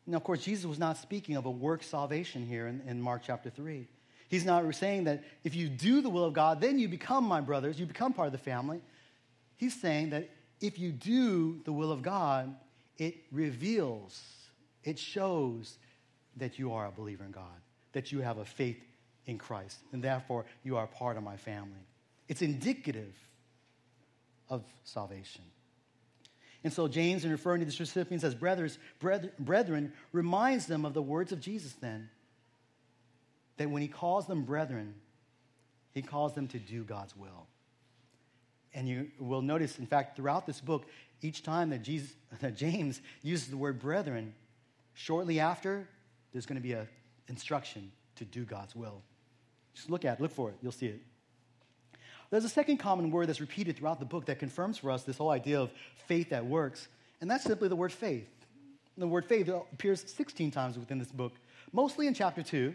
Now, 0.06 0.18
of 0.18 0.24
course, 0.24 0.42
Jesus 0.42 0.66
was 0.66 0.78
not 0.78 0.98
speaking 0.98 1.36
of 1.36 1.46
a 1.46 1.50
work 1.50 1.82
salvation 1.82 2.46
here 2.46 2.66
in, 2.66 2.82
in 2.86 3.00
Mark 3.00 3.22
chapter 3.24 3.50
3. 3.50 3.86
He's 4.28 4.44
not 4.44 4.72
saying 4.74 5.04
that 5.04 5.22
if 5.44 5.54
you 5.54 5.68
do 5.68 6.00
the 6.00 6.10
will 6.10 6.24
of 6.24 6.34
God, 6.34 6.60
then 6.60 6.78
you 6.78 6.88
become 6.88 7.24
my 7.24 7.40
brothers, 7.40 7.78
you 7.78 7.86
become 7.86 8.12
part 8.12 8.26
of 8.26 8.32
the 8.32 8.38
family. 8.38 8.80
He's 9.56 9.80
saying 9.80 10.10
that 10.10 10.28
if 10.60 10.78
you 10.78 10.92
do 10.92 11.60
the 11.64 11.72
will 11.72 11.92
of 11.92 12.02
God, 12.02 12.54
it 12.98 13.16
reveals, 13.30 14.22
it 14.82 14.98
shows 14.98 15.78
that 16.36 16.58
you 16.58 16.72
are 16.72 16.86
a 16.86 16.90
believer 16.90 17.24
in 17.24 17.30
God, 17.30 17.60
that 17.92 18.12
you 18.12 18.20
have 18.20 18.38
a 18.38 18.44
faith 18.44 18.82
in 19.26 19.38
Christ, 19.38 19.78
and 19.92 20.02
therefore 20.02 20.44
you 20.62 20.76
are 20.76 20.86
part 20.86 21.16
of 21.16 21.22
my 21.22 21.36
family. 21.36 21.86
It's 22.28 22.42
indicative 22.42 23.14
of 24.48 24.64
salvation. 24.84 25.42
And 26.64 26.72
so 26.72 26.88
James, 26.88 27.26
in 27.26 27.30
referring 27.30 27.60
to 27.60 27.66
these 27.66 27.78
recipients 27.78 28.24
as 28.24 28.34
brothers, 28.34 28.78
brethren, 28.98 29.92
reminds 30.12 30.66
them 30.66 30.86
of 30.86 30.94
the 30.94 31.02
words 31.02 31.30
of 31.30 31.40
Jesus 31.40 31.74
then. 31.74 32.08
That 33.58 33.70
when 33.70 33.82
he 33.82 33.88
calls 33.88 34.26
them 34.26 34.44
brethren, 34.44 34.94
he 35.92 36.00
calls 36.00 36.32
them 36.32 36.48
to 36.48 36.58
do 36.58 36.82
God's 36.82 37.14
will. 37.14 37.46
And 38.72 38.88
you 38.88 39.10
will 39.20 39.42
notice, 39.42 39.78
in 39.78 39.86
fact, 39.86 40.16
throughout 40.16 40.46
this 40.46 40.60
book, 40.60 40.86
each 41.20 41.42
time 41.42 41.70
that, 41.70 41.82
Jesus, 41.82 42.14
that 42.40 42.56
James 42.56 43.00
uses 43.22 43.48
the 43.48 43.56
word 43.58 43.78
brethren, 43.78 44.34
shortly 44.94 45.38
after, 45.38 45.86
there's 46.32 46.46
going 46.46 46.60
to 46.60 46.66
be 46.66 46.72
an 46.72 46.88
instruction 47.28 47.92
to 48.16 48.24
do 48.24 48.44
God's 48.44 48.74
will. 48.74 49.02
Just 49.74 49.90
look 49.90 50.04
at 50.04 50.18
it, 50.18 50.22
look 50.22 50.32
for 50.32 50.48
it, 50.48 50.56
you'll 50.62 50.72
see 50.72 50.86
it. 50.86 51.00
There's 52.30 52.44
a 52.44 52.48
second 52.48 52.78
common 52.78 53.10
word 53.10 53.28
that's 53.28 53.40
repeated 53.40 53.76
throughout 53.76 54.00
the 54.00 54.06
book 54.06 54.26
that 54.26 54.38
confirms 54.38 54.78
for 54.78 54.90
us 54.90 55.02
this 55.02 55.18
whole 55.18 55.30
idea 55.30 55.60
of 55.60 55.70
faith 56.06 56.30
that 56.30 56.44
works, 56.44 56.88
and 57.20 57.30
that's 57.30 57.44
simply 57.44 57.68
the 57.68 57.76
word 57.76 57.92
faith. 57.92 58.30
The 58.96 59.06
word 59.06 59.24
faith 59.26 59.48
appears 59.48 60.04
16 60.12 60.50
times 60.50 60.78
within 60.78 60.98
this 60.98 61.10
book, 61.10 61.32
mostly 61.72 62.06
in 62.06 62.14
chapter 62.14 62.42
2, 62.42 62.74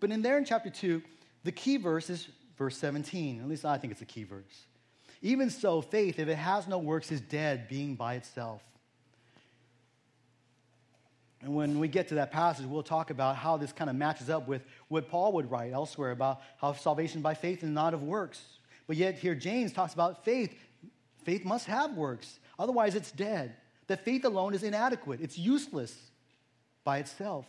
but 0.00 0.10
in 0.10 0.22
there 0.22 0.38
in 0.38 0.44
chapter 0.44 0.70
2, 0.70 1.02
the 1.44 1.52
key 1.52 1.76
verse 1.76 2.10
is 2.10 2.28
verse 2.56 2.76
17. 2.76 3.40
At 3.40 3.48
least 3.48 3.64
I 3.64 3.78
think 3.78 3.92
it's 3.92 4.02
a 4.02 4.06
key 4.06 4.24
verse. 4.24 4.66
Even 5.22 5.50
so, 5.50 5.80
faith, 5.80 6.18
if 6.18 6.28
it 6.28 6.36
has 6.36 6.66
no 6.66 6.78
works, 6.78 7.12
is 7.12 7.20
dead, 7.20 7.68
being 7.68 7.94
by 7.94 8.14
itself. 8.14 8.62
And 11.42 11.54
when 11.54 11.78
we 11.78 11.88
get 11.88 12.08
to 12.08 12.16
that 12.16 12.30
passage, 12.30 12.66
we'll 12.66 12.82
talk 12.82 13.10
about 13.10 13.36
how 13.36 13.56
this 13.56 13.72
kind 13.72 13.88
of 13.88 13.96
matches 13.96 14.28
up 14.28 14.46
with 14.46 14.62
what 14.88 15.08
Paul 15.08 15.32
would 15.32 15.50
write 15.50 15.72
elsewhere 15.72 16.10
about 16.10 16.40
how 16.58 16.72
salvation 16.74 17.22
by 17.22 17.34
faith 17.34 17.62
and 17.62 17.74
not 17.74 17.94
of 17.94 18.02
works. 18.02 18.42
But 18.90 18.96
yet, 18.96 19.14
here 19.14 19.36
James 19.36 19.72
talks 19.72 19.94
about 19.94 20.24
faith. 20.24 20.52
Faith 21.22 21.44
must 21.44 21.68
have 21.68 21.94
works, 21.94 22.40
otherwise, 22.58 22.96
it's 22.96 23.12
dead. 23.12 23.54
That 23.86 24.04
faith 24.04 24.24
alone 24.24 24.52
is 24.52 24.64
inadequate, 24.64 25.20
it's 25.20 25.38
useless 25.38 25.96
by 26.82 26.98
itself. 26.98 27.46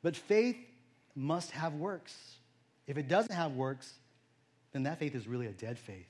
But 0.00 0.14
faith 0.14 0.56
must 1.16 1.50
have 1.50 1.74
works. 1.74 2.36
If 2.86 2.98
it 2.98 3.08
doesn't 3.08 3.34
have 3.34 3.56
works, 3.56 3.94
then 4.70 4.84
that 4.84 5.00
faith 5.00 5.16
is 5.16 5.26
really 5.26 5.48
a 5.48 5.52
dead 5.52 5.76
faith. 5.76 6.06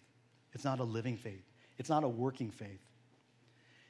It's 0.52 0.64
not 0.64 0.78
a 0.78 0.84
living 0.84 1.16
faith, 1.16 1.46
it's 1.78 1.88
not 1.88 2.04
a 2.04 2.08
working 2.08 2.50
faith. 2.50 2.84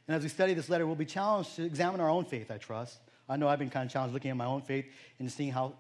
And 0.07 0.17
as 0.17 0.23
we 0.23 0.29
study 0.29 0.55
this 0.55 0.69
letter, 0.69 0.87
we'll 0.87 0.95
be 0.95 1.05
challenged 1.05 1.57
to 1.57 1.65
examine 1.65 2.01
our 2.01 2.11
own 2.11 2.25
faith, 2.27 2.49
I 2.53 2.59
trust. 2.59 3.01
I 3.29 3.37
know 3.37 3.49
I've 3.49 3.59
been 3.59 3.71
kind 3.71 3.87
of 3.87 3.93
challenged 3.93 4.15
looking 4.15 4.31
at 4.31 4.37
my 4.37 4.47
own 4.47 4.63
faith 4.63 4.87
and 5.19 5.33
seeing 5.33 5.51
how 5.51 5.73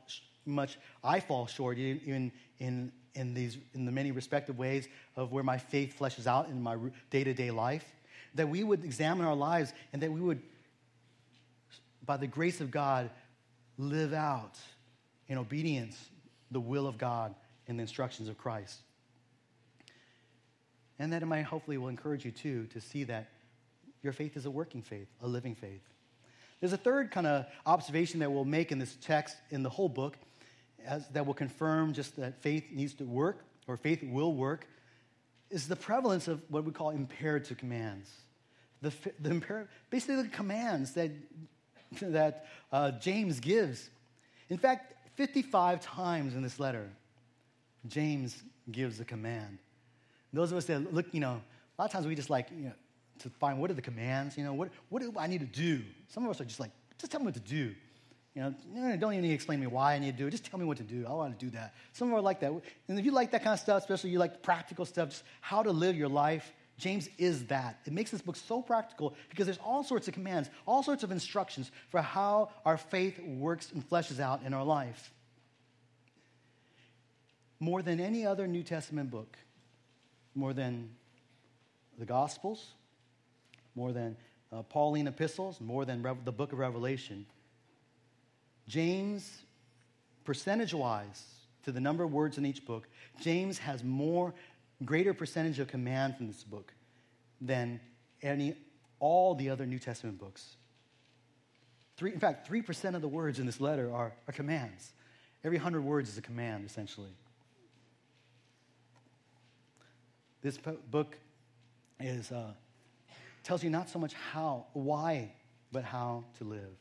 much 0.44 0.80
I 1.04 1.20
fall 1.20 1.46
short 1.46 1.78
in, 1.78 2.32
in, 2.58 2.90
in, 3.16 3.34
these, 3.34 3.58
in 3.74 3.84
the 3.84 3.92
many 3.92 4.12
respective 4.12 4.58
ways 4.58 4.88
of 5.16 5.32
where 5.32 5.42
my 5.42 5.58
faith 5.58 5.98
fleshes 5.98 6.26
out 6.26 6.48
in 6.48 6.62
my 6.62 6.76
day 7.10 7.24
to 7.24 7.34
day 7.34 7.50
life. 7.50 7.84
That 8.34 8.48
we 8.48 8.62
would 8.62 8.84
examine 8.84 9.26
our 9.26 9.34
lives 9.34 9.72
and 9.92 10.02
that 10.02 10.12
we 10.12 10.20
would, 10.20 10.42
by 12.04 12.18
the 12.18 12.26
grace 12.26 12.60
of 12.60 12.70
God, 12.70 13.10
live 13.78 14.12
out 14.12 14.58
in 15.28 15.38
obedience 15.38 15.96
the 16.50 16.60
will 16.60 16.86
of 16.86 16.98
God 16.98 17.34
and 17.66 17.78
the 17.78 17.82
instructions 17.82 18.28
of 18.28 18.38
Christ. 18.38 18.80
And 20.98 21.12
that 21.12 21.22
it 21.22 21.26
might 21.26 21.42
hopefully 21.42 21.78
will 21.78 21.88
encourage 21.88 22.24
you 22.24 22.30
too 22.30 22.66
to 22.72 22.80
see 22.80 23.04
that 23.04 23.28
your 24.02 24.12
faith 24.12 24.36
is 24.36 24.46
a 24.46 24.50
working 24.50 24.82
faith, 24.82 25.08
a 25.22 25.26
living 25.26 25.54
faith. 25.54 25.82
There's 26.60 26.72
a 26.72 26.78
third 26.78 27.10
kind 27.10 27.26
of 27.26 27.46
observation 27.66 28.20
that 28.20 28.30
we'll 28.30 28.44
make 28.44 28.72
in 28.72 28.78
this 28.78 28.96
text 29.02 29.36
in 29.50 29.62
the 29.62 29.68
whole 29.68 29.88
book 29.88 30.16
as, 30.86 31.08
that 31.08 31.26
will 31.26 31.34
confirm 31.34 31.92
just 31.92 32.16
that 32.16 32.40
faith 32.42 32.64
needs 32.72 32.94
to 32.94 33.04
work 33.04 33.44
or 33.66 33.76
faith 33.76 34.02
will 34.02 34.32
work 34.32 34.66
is 35.50 35.68
the 35.68 35.76
prevalence 35.76 36.28
of 36.28 36.42
what 36.48 36.64
we 36.64 36.72
call 36.72 36.90
imperative 36.90 37.56
commands. 37.56 38.10
The, 38.82 38.92
the 39.20 39.30
imper- 39.30 39.68
basically, 39.90 40.22
the 40.22 40.28
commands 40.28 40.92
that, 40.92 41.10
that 42.02 42.46
uh, 42.72 42.92
James 42.92 43.40
gives. 43.40 43.90
In 44.48 44.58
fact, 44.58 44.94
55 45.16 45.80
times 45.80 46.34
in 46.34 46.42
this 46.42 46.60
letter, 46.60 46.88
James 47.88 48.42
gives 48.70 49.00
a 49.00 49.04
command. 49.04 49.58
Those 50.32 50.52
of 50.52 50.58
us 50.58 50.66
that 50.66 50.92
look, 50.92 51.06
you 51.12 51.20
know, 51.20 51.40
a 51.78 51.82
lot 51.82 51.86
of 51.86 51.90
times 51.90 52.06
we 52.06 52.14
just 52.14 52.30
like, 52.30 52.48
you 52.50 52.66
know, 52.66 52.72
to 53.20 53.30
find 53.30 53.58
what 53.58 53.70
are 53.70 53.74
the 53.74 53.82
commands, 53.82 54.36
you 54.36 54.44
know, 54.44 54.52
what, 54.52 54.70
what 54.90 55.00
do 55.00 55.12
I 55.16 55.26
need 55.26 55.40
to 55.40 55.46
do? 55.46 55.82
Some 56.08 56.24
of 56.24 56.30
us 56.30 56.40
are 56.40 56.44
just 56.44 56.60
like, 56.60 56.70
just 56.98 57.10
tell 57.10 57.20
me 57.20 57.26
what 57.26 57.34
to 57.34 57.40
do. 57.40 57.74
You 58.36 58.42
know, 58.42 58.54
don't 58.98 59.14
even 59.14 59.22
need 59.22 59.28
to 59.28 59.34
explain 59.34 59.60
to 59.60 59.66
me 59.66 59.72
why 59.72 59.94
I 59.94 59.98
need 59.98 60.12
to 60.12 60.18
do 60.18 60.26
it. 60.26 60.30
Just 60.30 60.44
tell 60.44 60.60
me 60.60 60.66
what 60.66 60.76
to 60.76 60.82
do. 60.82 61.06
I 61.08 61.12
want 61.12 61.38
to 61.38 61.46
do 61.46 61.50
that. 61.52 61.72
Some 61.94 62.08
of 62.08 62.14
us 62.14 62.18
are 62.18 62.22
like 62.22 62.40
that. 62.40 62.52
And 62.86 62.98
if 62.98 63.04
you 63.06 63.10
like 63.10 63.30
that 63.30 63.42
kind 63.42 63.54
of 63.54 63.60
stuff, 63.60 63.78
especially 63.78 64.10
you 64.10 64.18
like 64.18 64.42
practical 64.42 64.84
stuff, 64.84 65.08
just 65.08 65.24
how 65.40 65.62
to 65.62 65.70
live 65.70 65.96
your 65.96 66.10
life, 66.10 66.52
James 66.76 67.08
is 67.16 67.46
that. 67.46 67.78
It 67.86 67.94
makes 67.94 68.10
this 68.10 68.20
book 68.20 68.36
so 68.36 68.60
practical 68.60 69.14
because 69.30 69.46
there's 69.46 69.58
all 69.64 69.82
sorts 69.82 70.06
of 70.06 70.12
commands, 70.12 70.50
all 70.66 70.82
sorts 70.82 71.02
of 71.02 71.12
instructions 71.12 71.70
for 71.88 72.02
how 72.02 72.50
our 72.66 72.76
faith 72.76 73.18
works 73.20 73.72
and 73.72 73.88
fleshes 73.88 74.20
out 74.20 74.42
in 74.44 74.52
our 74.52 74.64
life. 74.64 75.14
More 77.58 77.80
than 77.80 78.00
any 78.00 78.26
other 78.26 78.46
New 78.46 78.62
Testament 78.62 79.10
book, 79.10 79.38
more 80.34 80.52
than 80.52 80.90
the 81.98 82.04
Gospels, 82.04 82.72
more 83.74 83.92
than 83.92 84.14
uh, 84.52 84.60
Pauline 84.60 85.06
epistles, 85.06 85.58
more 85.58 85.86
than 85.86 86.02
Re- 86.02 86.12
the 86.26 86.32
book 86.32 86.52
of 86.52 86.58
Revelation. 86.58 87.24
James, 88.68 89.42
percentage 90.24 90.74
wise, 90.74 91.22
to 91.64 91.72
the 91.72 91.80
number 91.80 92.04
of 92.04 92.12
words 92.12 92.38
in 92.38 92.46
each 92.46 92.64
book, 92.64 92.88
James 93.20 93.58
has 93.58 93.82
more, 93.82 94.32
greater 94.84 95.14
percentage 95.14 95.58
of 95.58 95.68
commands 95.68 96.20
in 96.20 96.26
this 96.26 96.44
book 96.44 96.72
than 97.40 97.80
any, 98.22 98.54
all 99.00 99.34
the 99.34 99.50
other 99.50 99.66
New 99.66 99.78
Testament 99.78 100.18
books. 100.18 100.56
Three, 101.96 102.12
in 102.12 102.20
fact, 102.20 102.48
3% 102.48 102.94
of 102.94 103.02
the 103.02 103.08
words 103.08 103.38
in 103.38 103.46
this 103.46 103.60
letter 103.60 103.92
are, 103.92 104.12
are 104.28 104.32
commands. 104.32 104.92
Every 105.44 105.58
100 105.58 105.82
words 105.82 106.08
is 106.10 106.18
a 106.18 106.22
command, 106.22 106.66
essentially. 106.66 107.10
This 110.42 110.58
book 110.58 111.16
is 111.98 112.30
uh, 112.30 112.52
tells 113.42 113.64
you 113.64 113.70
not 113.70 113.88
so 113.88 113.98
much 113.98 114.12
how, 114.12 114.66
why, 114.74 115.32
but 115.72 115.84
how 115.84 116.24
to 116.38 116.44
live. 116.44 116.76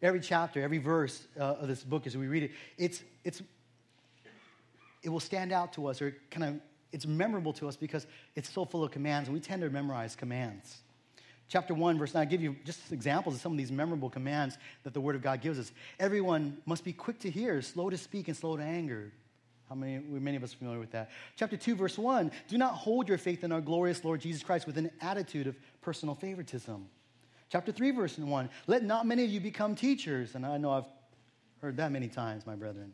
Every 0.00 0.20
chapter, 0.20 0.62
every 0.62 0.78
verse 0.78 1.26
uh, 1.38 1.56
of 1.60 1.68
this 1.68 1.82
book, 1.82 2.06
as 2.06 2.16
we 2.16 2.26
read 2.28 2.44
it, 2.44 2.50
it's, 2.76 3.02
it's, 3.24 3.42
it 5.02 5.08
will 5.08 5.20
stand 5.20 5.52
out 5.52 5.72
to 5.74 5.86
us 5.88 6.00
or 6.00 6.16
kind 6.30 6.44
of 6.44 6.60
it's 6.92 7.06
memorable 7.06 7.52
to 7.54 7.68
us 7.68 7.76
because 7.76 8.06
it's 8.34 8.48
so 8.48 8.64
full 8.64 8.82
of 8.82 8.90
commands, 8.90 9.28
and 9.28 9.34
we 9.34 9.40
tend 9.40 9.62
to 9.62 9.70
memorize 9.70 10.16
commands. 10.16 10.78
Chapter 11.48 11.74
1, 11.74 11.98
verse 11.98 12.14
9, 12.14 12.20
I 12.20 12.24
give 12.24 12.42
you 12.42 12.56
just 12.64 12.92
examples 12.92 13.34
of 13.34 13.40
some 13.40 13.52
of 13.52 13.58
these 13.58 13.72
memorable 13.72 14.10
commands 14.10 14.58
that 14.84 14.92
the 14.92 15.00
Word 15.00 15.16
of 15.16 15.22
God 15.22 15.40
gives 15.40 15.58
us. 15.58 15.72
Everyone 15.98 16.58
must 16.66 16.84
be 16.84 16.92
quick 16.92 17.18
to 17.20 17.30
hear, 17.30 17.62
slow 17.62 17.88
to 17.88 17.96
speak, 17.96 18.28
and 18.28 18.36
slow 18.36 18.56
to 18.56 18.62
anger. 18.62 19.12
How 19.68 19.74
many, 19.74 19.98
many 19.98 20.36
of 20.36 20.42
us 20.42 20.54
are 20.54 20.58
familiar 20.58 20.80
with 20.80 20.92
that? 20.92 21.10
Chapter 21.36 21.56
2, 21.56 21.74
verse 21.74 21.98
1 21.98 22.30
Do 22.48 22.58
not 22.58 22.74
hold 22.74 23.08
your 23.08 23.18
faith 23.18 23.44
in 23.44 23.52
our 23.52 23.60
glorious 23.60 24.04
Lord 24.04 24.20
Jesus 24.20 24.42
Christ 24.42 24.66
with 24.66 24.78
an 24.78 24.90
attitude 25.00 25.46
of 25.46 25.56
personal 25.80 26.14
favoritism. 26.14 26.86
Chapter 27.50 27.72
3, 27.72 27.90
verse 27.92 28.18
1 28.18 28.50
Let 28.66 28.84
not 28.84 29.06
many 29.06 29.24
of 29.24 29.30
you 29.30 29.40
become 29.40 29.74
teachers. 29.74 30.34
And 30.34 30.44
I 30.44 30.58
know 30.58 30.70
I've 30.70 30.84
heard 31.60 31.76
that 31.78 31.92
many 31.92 32.08
times, 32.08 32.46
my 32.46 32.54
brethren. 32.54 32.92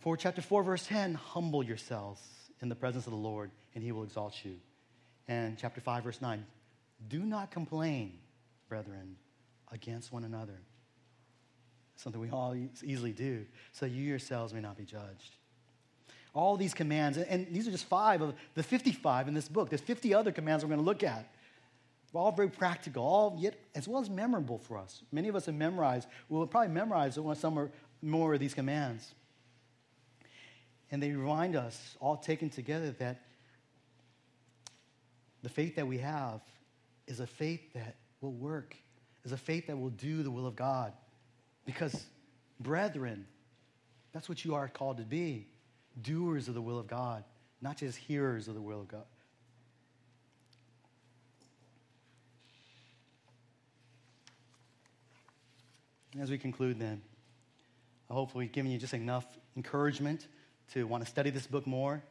For 0.00 0.16
chapter 0.16 0.42
4, 0.42 0.62
verse 0.62 0.86
10 0.86 1.14
Humble 1.14 1.62
yourselves 1.62 2.20
in 2.60 2.68
the 2.68 2.74
presence 2.74 3.06
of 3.06 3.12
the 3.12 3.18
Lord, 3.18 3.50
and 3.74 3.82
he 3.82 3.92
will 3.92 4.04
exalt 4.04 4.44
you. 4.44 4.56
And 5.28 5.58
chapter 5.58 5.80
5, 5.80 6.04
verse 6.04 6.20
9 6.20 6.44
Do 7.08 7.20
not 7.20 7.50
complain, 7.50 8.18
brethren, 8.68 9.16
against 9.72 10.12
one 10.12 10.24
another 10.24 10.60
something 11.96 12.20
we 12.20 12.30
all 12.30 12.56
easily 12.82 13.12
do, 13.12 13.44
so 13.72 13.86
you 13.86 14.02
yourselves 14.02 14.52
may 14.52 14.60
not 14.60 14.76
be 14.76 14.84
judged. 14.84 15.36
All 16.34 16.56
these 16.56 16.74
commands, 16.74 17.16
and 17.16 17.46
these 17.52 17.68
are 17.68 17.70
just 17.70 17.86
five 17.86 18.20
of 18.20 18.34
the 18.54 18.62
55 18.62 19.28
in 19.28 19.34
this 19.34 19.48
book. 19.48 19.68
There's 19.68 19.80
50 19.80 20.12
other 20.12 20.32
commands 20.32 20.64
we're 20.64 20.68
going 20.68 20.80
to 20.80 20.84
look 20.84 21.04
at. 21.04 21.32
They're 22.14 22.22
all 22.22 22.30
very 22.30 22.48
practical, 22.48 23.02
all 23.02 23.36
yet 23.40 23.56
as 23.74 23.88
well 23.88 24.00
as 24.00 24.08
memorable 24.08 24.56
for 24.56 24.78
us. 24.78 25.02
Many 25.10 25.26
of 25.26 25.34
us 25.34 25.46
have 25.46 25.56
memorized, 25.56 26.06
we'll 26.28 26.46
probably 26.46 26.72
memorize 26.72 27.18
some 27.34 27.58
or 27.58 27.72
more 28.02 28.34
of 28.34 28.38
these 28.38 28.54
commands. 28.54 29.12
And 30.92 31.02
they 31.02 31.10
remind 31.10 31.56
us, 31.56 31.96
all 31.98 32.16
taken 32.16 32.50
together, 32.50 32.92
that 33.00 33.20
the 35.42 35.48
faith 35.48 35.74
that 35.74 35.88
we 35.88 35.98
have 35.98 36.40
is 37.08 37.18
a 37.18 37.26
faith 37.26 37.72
that 37.72 37.96
will 38.20 38.32
work, 38.32 38.76
is 39.24 39.32
a 39.32 39.36
faith 39.36 39.66
that 39.66 39.76
will 39.76 39.90
do 39.90 40.22
the 40.22 40.30
will 40.30 40.46
of 40.46 40.54
God. 40.54 40.92
Because, 41.66 42.06
brethren, 42.60 43.26
that's 44.12 44.28
what 44.28 44.44
you 44.44 44.54
are 44.54 44.68
called 44.68 44.98
to 44.98 45.02
be 45.02 45.48
doers 46.00 46.46
of 46.46 46.54
the 46.54 46.62
will 46.62 46.78
of 46.78 46.86
God, 46.86 47.24
not 47.60 47.76
just 47.76 47.98
hearers 47.98 48.46
of 48.46 48.54
the 48.54 48.62
will 48.62 48.82
of 48.82 48.86
God. 48.86 49.04
As 56.20 56.30
we 56.30 56.38
conclude, 56.38 56.78
then, 56.78 57.02
I 58.08 58.14
hope 58.14 58.34
we've 58.36 58.52
given 58.52 58.70
you 58.70 58.78
just 58.78 58.94
enough 58.94 59.26
encouragement 59.56 60.28
to 60.72 60.86
want 60.86 61.04
to 61.04 61.10
study 61.10 61.30
this 61.30 61.46
book 61.46 61.66
more 61.66 62.02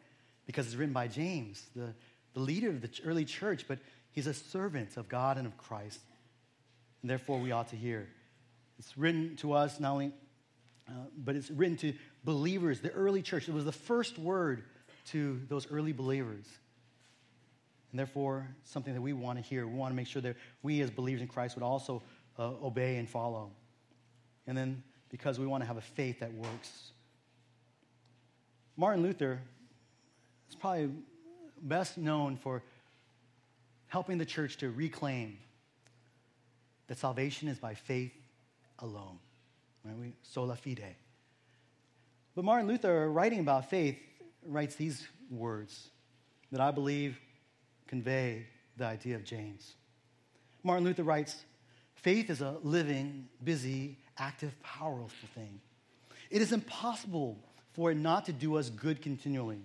because 0.45 0.65
it's 0.67 0.75
written 0.75 0.93
by 0.93 1.07
James, 1.07 1.63
the, 1.73 1.93
the 2.33 2.39
leader 2.41 2.69
of 2.69 2.81
the 2.81 2.89
early 3.05 3.23
church, 3.23 3.65
but 3.65 3.79
he's 4.11 4.27
a 4.27 4.33
servant 4.33 4.97
of 4.97 5.07
God 5.07 5.37
and 5.37 5.47
of 5.47 5.57
Christ. 5.57 6.01
And 7.01 7.09
therefore, 7.09 7.39
we 7.39 7.53
ought 7.53 7.69
to 7.69 7.77
hear. 7.77 8.09
It's 8.77 8.97
written 8.97 9.37
to 9.37 9.53
us 9.53 9.79
not 9.79 9.93
only, 9.93 10.11
uh, 10.89 10.91
but 11.17 11.37
it's 11.37 11.49
written 11.49 11.77
to 11.77 11.93
believers, 12.25 12.81
the 12.81 12.91
early 12.91 13.21
church. 13.21 13.47
It 13.47 13.53
was 13.53 13.63
the 13.63 13.71
first 13.71 14.19
word 14.19 14.63
to 15.11 15.39
those 15.47 15.71
early 15.71 15.93
believers. 15.93 16.45
And 17.91 17.99
therefore, 17.99 18.49
something 18.65 18.93
that 18.93 19.01
we 19.01 19.13
want 19.13 19.39
to 19.39 19.43
hear. 19.43 19.65
We 19.65 19.75
want 19.75 19.91
to 19.91 19.95
make 19.95 20.07
sure 20.07 20.21
that 20.23 20.35
we, 20.61 20.81
as 20.81 20.89
believers 20.89 21.21
in 21.21 21.29
Christ, 21.29 21.55
would 21.55 21.63
also 21.63 22.01
uh, 22.37 22.51
obey 22.61 22.97
and 22.97 23.07
follow. 23.07 23.51
And 24.47 24.57
then, 24.57 24.83
because 25.09 25.39
we 25.39 25.45
want 25.45 25.61
to 25.63 25.67
have 25.67 25.77
a 25.77 25.81
faith 25.81 26.19
that 26.19 26.33
works. 26.33 26.91
Martin 28.75 29.03
Luther 29.03 29.39
is 30.49 30.55
probably 30.55 30.89
best 31.61 31.97
known 31.97 32.35
for 32.37 32.63
helping 33.87 34.17
the 34.17 34.25
church 34.25 34.57
to 34.57 34.69
reclaim 34.69 35.37
that 36.87 36.97
salvation 36.97 37.47
is 37.47 37.57
by 37.59 37.73
faith 37.73 38.11
alone. 38.79 39.19
Right? 39.85 39.95
We, 39.97 40.13
sola 40.23 40.55
fide. 40.55 40.95
But 42.35 42.45
Martin 42.45 42.67
Luther, 42.67 43.09
writing 43.11 43.39
about 43.39 43.69
faith, 43.69 43.99
writes 44.45 44.75
these 44.75 45.07
words 45.29 45.89
that 46.51 46.59
I 46.59 46.71
believe 46.71 47.19
convey 47.87 48.47
the 48.77 48.85
idea 48.85 49.15
of 49.15 49.23
James. 49.23 49.73
Martin 50.63 50.83
Luther 50.83 51.03
writes 51.03 51.43
Faith 52.03 52.29
is 52.29 52.41
a 52.41 52.57
living, 52.63 53.29
busy, 53.45 53.97
active, 54.17 54.61
powerful 54.61 55.29
thing. 55.33 55.61
It 56.29 56.41
is 56.41 56.51
impossible 56.51 57.37
for 57.69 57.91
it 57.91 57.95
not 57.95 58.25
to 58.25 58.33
do 58.33 58.57
us 58.57 58.69
good 58.69 59.01
continually. 59.01 59.61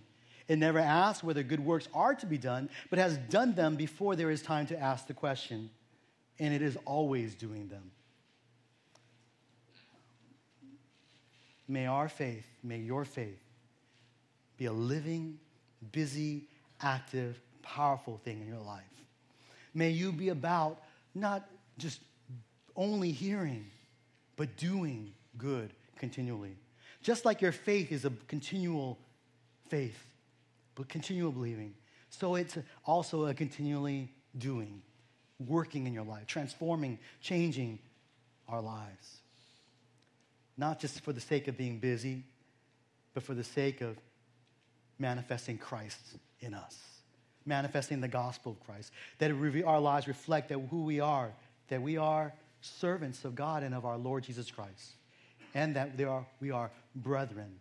It 0.47 0.57
never 0.57 0.79
asks 0.79 1.25
whether 1.25 1.43
good 1.43 1.59
works 1.59 1.89
are 1.93 2.15
to 2.15 2.27
be 2.27 2.39
done, 2.39 2.71
but 2.91 3.01
has 3.01 3.19
done 3.19 3.55
them 3.55 3.75
before 3.75 4.15
there 4.15 4.31
is 4.31 4.41
time 4.41 4.69
to 4.69 4.79
ask 4.79 5.09
the 5.09 5.15
question, 5.15 5.69
and 6.39 6.55
it 6.55 6.63
is 6.63 6.79
always 6.85 7.35
doing 7.35 7.67
them. 7.67 7.91
May 11.67 11.87
our 11.87 12.09
faith, 12.09 12.47
may 12.63 12.79
your 12.79 13.05
faith 13.05 13.43
be 14.57 14.67
a 14.67 14.73
living, 14.73 15.41
busy, 15.91 16.45
active, 16.81 17.41
powerful 17.63 18.21
thing 18.25 18.41
in 18.41 18.47
your 18.47 18.63
life. 18.63 18.85
May 19.75 19.91
you 19.91 20.13
be 20.13 20.29
about 20.29 20.81
not 21.15 21.51
just 21.79 22.01
only 22.79 23.11
hearing, 23.11 23.67
but 24.37 24.57
doing 24.57 25.13
good 25.37 25.75
continually. 25.99 26.57
Just 27.03 27.25
like 27.25 27.43
your 27.43 27.53
faith 27.53 27.93
is 27.93 28.05
a 28.05 28.13
continual 28.29 28.99
faith, 29.69 30.01
but 30.75 30.89
continual 30.89 31.33
believing, 31.33 31.75
so 32.09 32.37
it's 32.37 32.57
also 32.87 33.27
a 33.27 33.35
continually 33.35 34.11
doing, 34.39 34.81
working 35.47 35.87
in 35.87 35.93
your 35.93 36.05
life, 36.05 36.27
transforming, 36.27 36.99
changing 37.21 37.81
our 38.49 38.63
lives. 38.63 39.19
Not 40.57 40.81
just 40.81 41.01
for 41.03 41.13
the 41.13 41.21
sake 41.21 41.49
of 41.49 41.57
being 41.57 41.79
busy, 41.79 42.25
but 43.13 43.23
for 43.23 43.35
the 43.35 43.45
sake 43.45 43.81
of 43.81 43.97
manifesting 44.99 45.59
Christ 45.59 45.99
in 46.41 46.55
us, 46.55 46.77
manifesting 47.45 48.01
the 48.01 48.09
gospel 48.09 48.53
of 48.53 48.61
Christ, 48.67 48.93
that 49.19 49.33
our 49.67 49.81
lives 49.81 50.09
reflect 50.09 50.49
that 50.49 50.61
who 50.71 50.85
we 50.85 51.01
are, 51.01 51.33
that 51.69 51.83
we 51.83 51.97
are 51.97 52.33
servants 52.61 53.25
of 53.25 53.35
God 53.35 53.63
and 53.63 53.75
of 53.75 53.85
our 53.85 53.99
Lord 53.99 54.25
Jesus 54.25 54.51
Christ, 54.51 54.93
and 55.55 55.77
that 55.77 55.97
they 55.97 56.05
are, 56.05 56.27
we 56.41 56.51
are 56.51 56.71
brethren. 56.95 57.59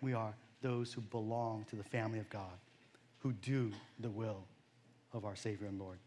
We 0.00 0.14
are 0.14 0.34
those 0.62 0.92
who 0.92 1.00
belong 1.00 1.66
to 1.70 1.76
the 1.76 1.84
family 1.84 2.18
of 2.18 2.28
God, 2.30 2.58
who 3.18 3.32
do 3.32 3.70
the 4.00 4.10
will 4.10 4.44
of 5.12 5.24
our 5.24 5.36
Savior 5.36 5.66
and 5.66 5.78
Lord. 5.78 5.98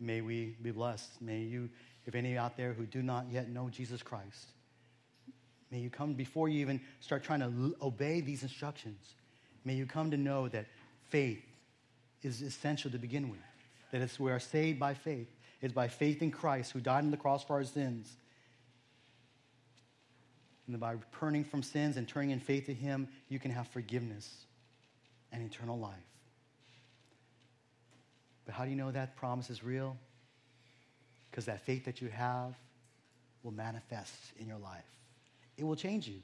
May 0.00 0.20
we 0.20 0.56
be 0.62 0.70
blessed. 0.70 1.20
May 1.20 1.40
you, 1.40 1.70
if 2.06 2.14
any 2.14 2.36
out 2.36 2.56
there 2.56 2.72
who 2.72 2.84
do 2.84 3.02
not 3.02 3.26
yet 3.30 3.48
know 3.48 3.68
Jesus 3.68 4.02
Christ, 4.02 4.48
may 5.70 5.78
you 5.78 5.90
come 5.90 6.14
before 6.14 6.48
you 6.48 6.60
even 6.60 6.80
start 7.00 7.24
trying 7.24 7.40
to 7.40 7.74
obey 7.80 8.20
these 8.20 8.42
instructions. 8.42 9.14
May 9.64 9.74
you 9.74 9.86
come 9.86 10.10
to 10.10 10.16
know 10.16 10.48
that 10.48 10.66
faith 11.08 11.42
is 12.22 12.42
essential 12.42 12.90
to 12.90 12.98
begin 12.98 13.30
with, 13.30 13.40
that 13.92 14.00
it's, 14.00 14.20
we 14.20 14.30
are 14.30 14.40
saved 14.40 14.78
by 14.78 14.94
faith, 14.94 15.28
is 15.60 15.72
by 15.72 15.88
faith 15.88 16.22
in 16.22 16.30
Christ 16.30 16.72
who 16.72 16.80
died 16.80 17.04
on 17.04 17.10
the 17.10 17.16
cross 17.16 17.44
for 17.44 17.54
our 17.54 17.64
sins. 17.64 18.12
And 20.66 20.78
by 20.80 20.96
turning 21.18 21.44
from 21.44 21.62
sins 21.62 21.96
and 21.96 22.08
turning 22.08 22.30
in 22.30 22.40
faith 22.40 22.66
to 22.66 22.74
Him, 22.74 23.08
you 23.28 23.38
can 23.38 23.50
have 23.50 23.68
forgiveness 23.68 24.46
and 25.32 25.42
eternal 25.42 25.78
life. 25.78 25.94
But 28.46 28.54
how 28.54 28.64
do 28.64 28.70
you 28.70 28.76
know 28.76 28.90
that 28.90 29.16
promise 29.16 29.50
is 29.50 29.62
real? 29.62 29.96
Because 31.30 31.46
that 31.46 31.64
faith 31.64 31.84
that 31.86 32.00
you 32.00 32.08
have 32.08 32.54
will 33.42 33.52
manifest 33.52 34.14
in 34.38 34.46
your 34.46 34.58
life. 34.58 34.84
It 35.56 35.64
will 35.64 35.76
change 35.76 36.08
you. 36.08 36.20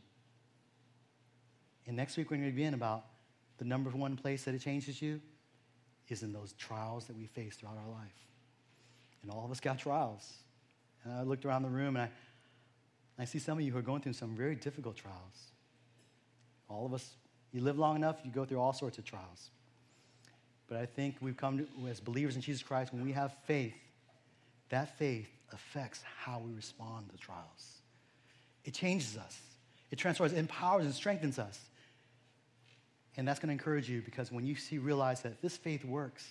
And 1.87 1.97
next 1.97 2.17
week, 2.17 2.31
we're 2.31 2.37
going 2.37 2.51
to 2.51 2.55
begin 2.55 2.75
about 2.75 3.05
the 3.59 3.65
number 3.65 3.91
one 3.91 4.17
place 4.17 4.45
that 4.45 4.55
it 4.55 4.61
changes 4.61 5.01
you 5.03 5.21
is 6.09 6.23
in 6.23 6.33
those 6.33 6.53
trials 6.55 7.07
that 7.07 7.17
we 7.17 7.27
face 7.27 7.57
throughout 7.57 7.77
our 7.77 7.93
life. 7.93 8.30
And 9.23 9.31
all 9.31 9.45
of 9.45 9.51
us 9.51 9.61
got 9.61 9.79
trials. 9.79 10.33
And 11.05 11.13
I 11.13 11.23
looked 11.23 11.45
around 11.45 11.63
the 11.63 11.69
room 11.69 11.97
and 11.97 12.05
I, 13.19 13.23
I 13.23 13.25
see 13.25 13.39
some 13.39 13.59
of 13.59 13.65
you 13.65 13.73
who 13.73 13.79
are 13.79 13.83
going 13.83 14.01
through 14.01 14.15
some 14.15 14.35
very 14.35 14.55
difficult 14.55 14.97
trials. 14.97 15.53
All 16.69 16.87
of 16.87 16.95
us, 16.95 17.17
you 17.53 17.61
live 17.63 17.79
long 17.79 17.97
enough, 17.97 18.21
you 18.25 18.31
go 18.31 18.45
through 18.45 18.61
all 18.61 18.73
sorts 18.73 18.99
of 18.99 19.05
trials. 19.05 19.51
But 20.69 20.79
I 20.79 20.87
think 20.87 21.17
we've 21.21 21.37
come 21.37 21.59
to, 21.59 21.89
as 21.89 21.99
believers 22.01 22.37
in 22.37 22.43
Jesus 22.43 22.63
Christ, 22.63 22.93
when 22.93 23.05
we 23.05 23.13
have 23.13 23.35
faith, 23.47 23.75
that 24.69 24.97
faith 24.99 25.29
affects 25.53 26.01
how 26.25 26.39
we 26.39 26.53
respond 26.55 27.11
to 27.11 27.17
trials. 27.19 27.81
It 28.65 28.73
changes 28.75 29.17
us, 29.17 29.39
it 29.91 29.97
transforms, 29.97 30.33
empowers, 30.33 30.85
and 30.85 30.95
strengthens 30.95 31.39
us. 31.39 31.59
And 33.17 33.27
that's 33.27 33.41
going 33.41 33.49
to 33.49 33.53
encourage 33.53 33.91
you 33.91 34.01
because 34.01 34.31
when 34.31 34.47
you 34.47 34.55
see, 34.55 34.79
realize 34.79 35.23
that 35.23 35.43
this 35.43 35.57
faith 35.57 35.85
works 35.85 36.25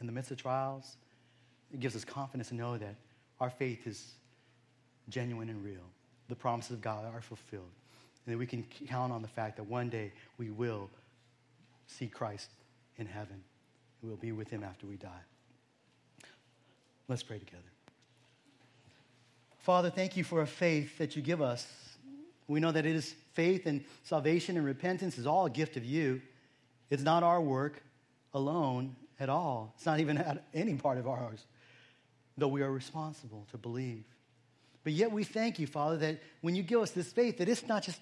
in 0.00 0.06
the 0.06 0.12
midst 0.12 0.30
of 0.30 0.36
trials, 0.36 0.96
it 1.72 1.80
gives 1.80 1.96
us 1.96 2.04
confidence 2.04 2.48
to 2.48 2.54
know 2.54 2.76
that 2.76 2.94
our 3.40 3.50
faith 3.50 3.86
is 3.86 4.12
genuine 5.08 5.48
and 5.48 5.64
real. 5.64 5.82
The 6.28 6.36
promises 6.36 6.72
of 6.72 6.80
God 6.80 7.04
are 7.04 7.20
fulfilled. 7.20 7.70
And 8.24 8.34
that 8.34 8.38
we 8.38 8.46
can 8.46 8.64
count 8.86 9.12
on 9.12 9.22
the 9.22 9.28
fact 9.28 9.56
that 9.56 9.64
one 9.64 9.88
day 9.88 10.12
we 10.38 10.50
will 10.50 10.88
see 11.86 12.06
Christ 12.06 12.48
in 12.98 13.06
heaven. 13.06 13.42
We'll 14.02 14.16
be 14.16 14.32
with 14.32 14.48
him 14.48 14.62
after 14.62 14.86
we 14.86 14.96
die. 14.96 15.08
Let's 17.08 17.22
pray 17.22 17.38
together. 17.38 17.62
Father, 19.58 19.90
thank 19.90 20.16
you 20.16 20.24
for 20.24 20.42
a 20.42 20.46
faith 20.46 20.98
that 20.98 21.16
you 21.16 21.22
give 21.22 21.42
us. 21.42 21.66
We 22.48 22.60
know 22.60 22.72
that 22.72 22.86
it 22.86 22.94
is 22.94 23.14
faith 23.32 23.66
and 23.66 23.84
salvation 24.04 24.56
and 24.56 24.66
repentance 24.66 25.18
is 25.18 25.26
all 25.26 25.46
a 25.46 25.50
gift 25.50 25.76
of 25.76 25.84
you. 25.84 26.20
It's 26.90 27.02
not 27.02 27.22
our 27.22 27.40
work 27.40 27.82
alone 28.34 28.96
at 29.18 29.28
all. 29.28 29.72
It's 29.76 29.86
not 29.86 30.00
even 30.00 30.40
any 30.52 30.74
part 30.74 30.98
of 30.98 31.06
ours 31.08 31.44
though 32.42 32.48
we 32.48 32.62
are 32.62 32.72
responsible 32.72 33.46
to 33.52 33.56
believe. 33.56 34.02
But 34.82 34.94
yet 34.94 35.12
we 35.12 35.22
thank 35.22 35.60
you, 35.60 35.68
Father, 35.68 35.96
that 35.98 36.20
when 36.40 36.56
you 36.56 36.64
give 36.64 36.80
us 36.80 36.90
this 36.90 37.12
faith, 37.12 37.38
that 37.38 37.48
it's 37.48 37.68
not 37.68 37.84
just 37.84 38.00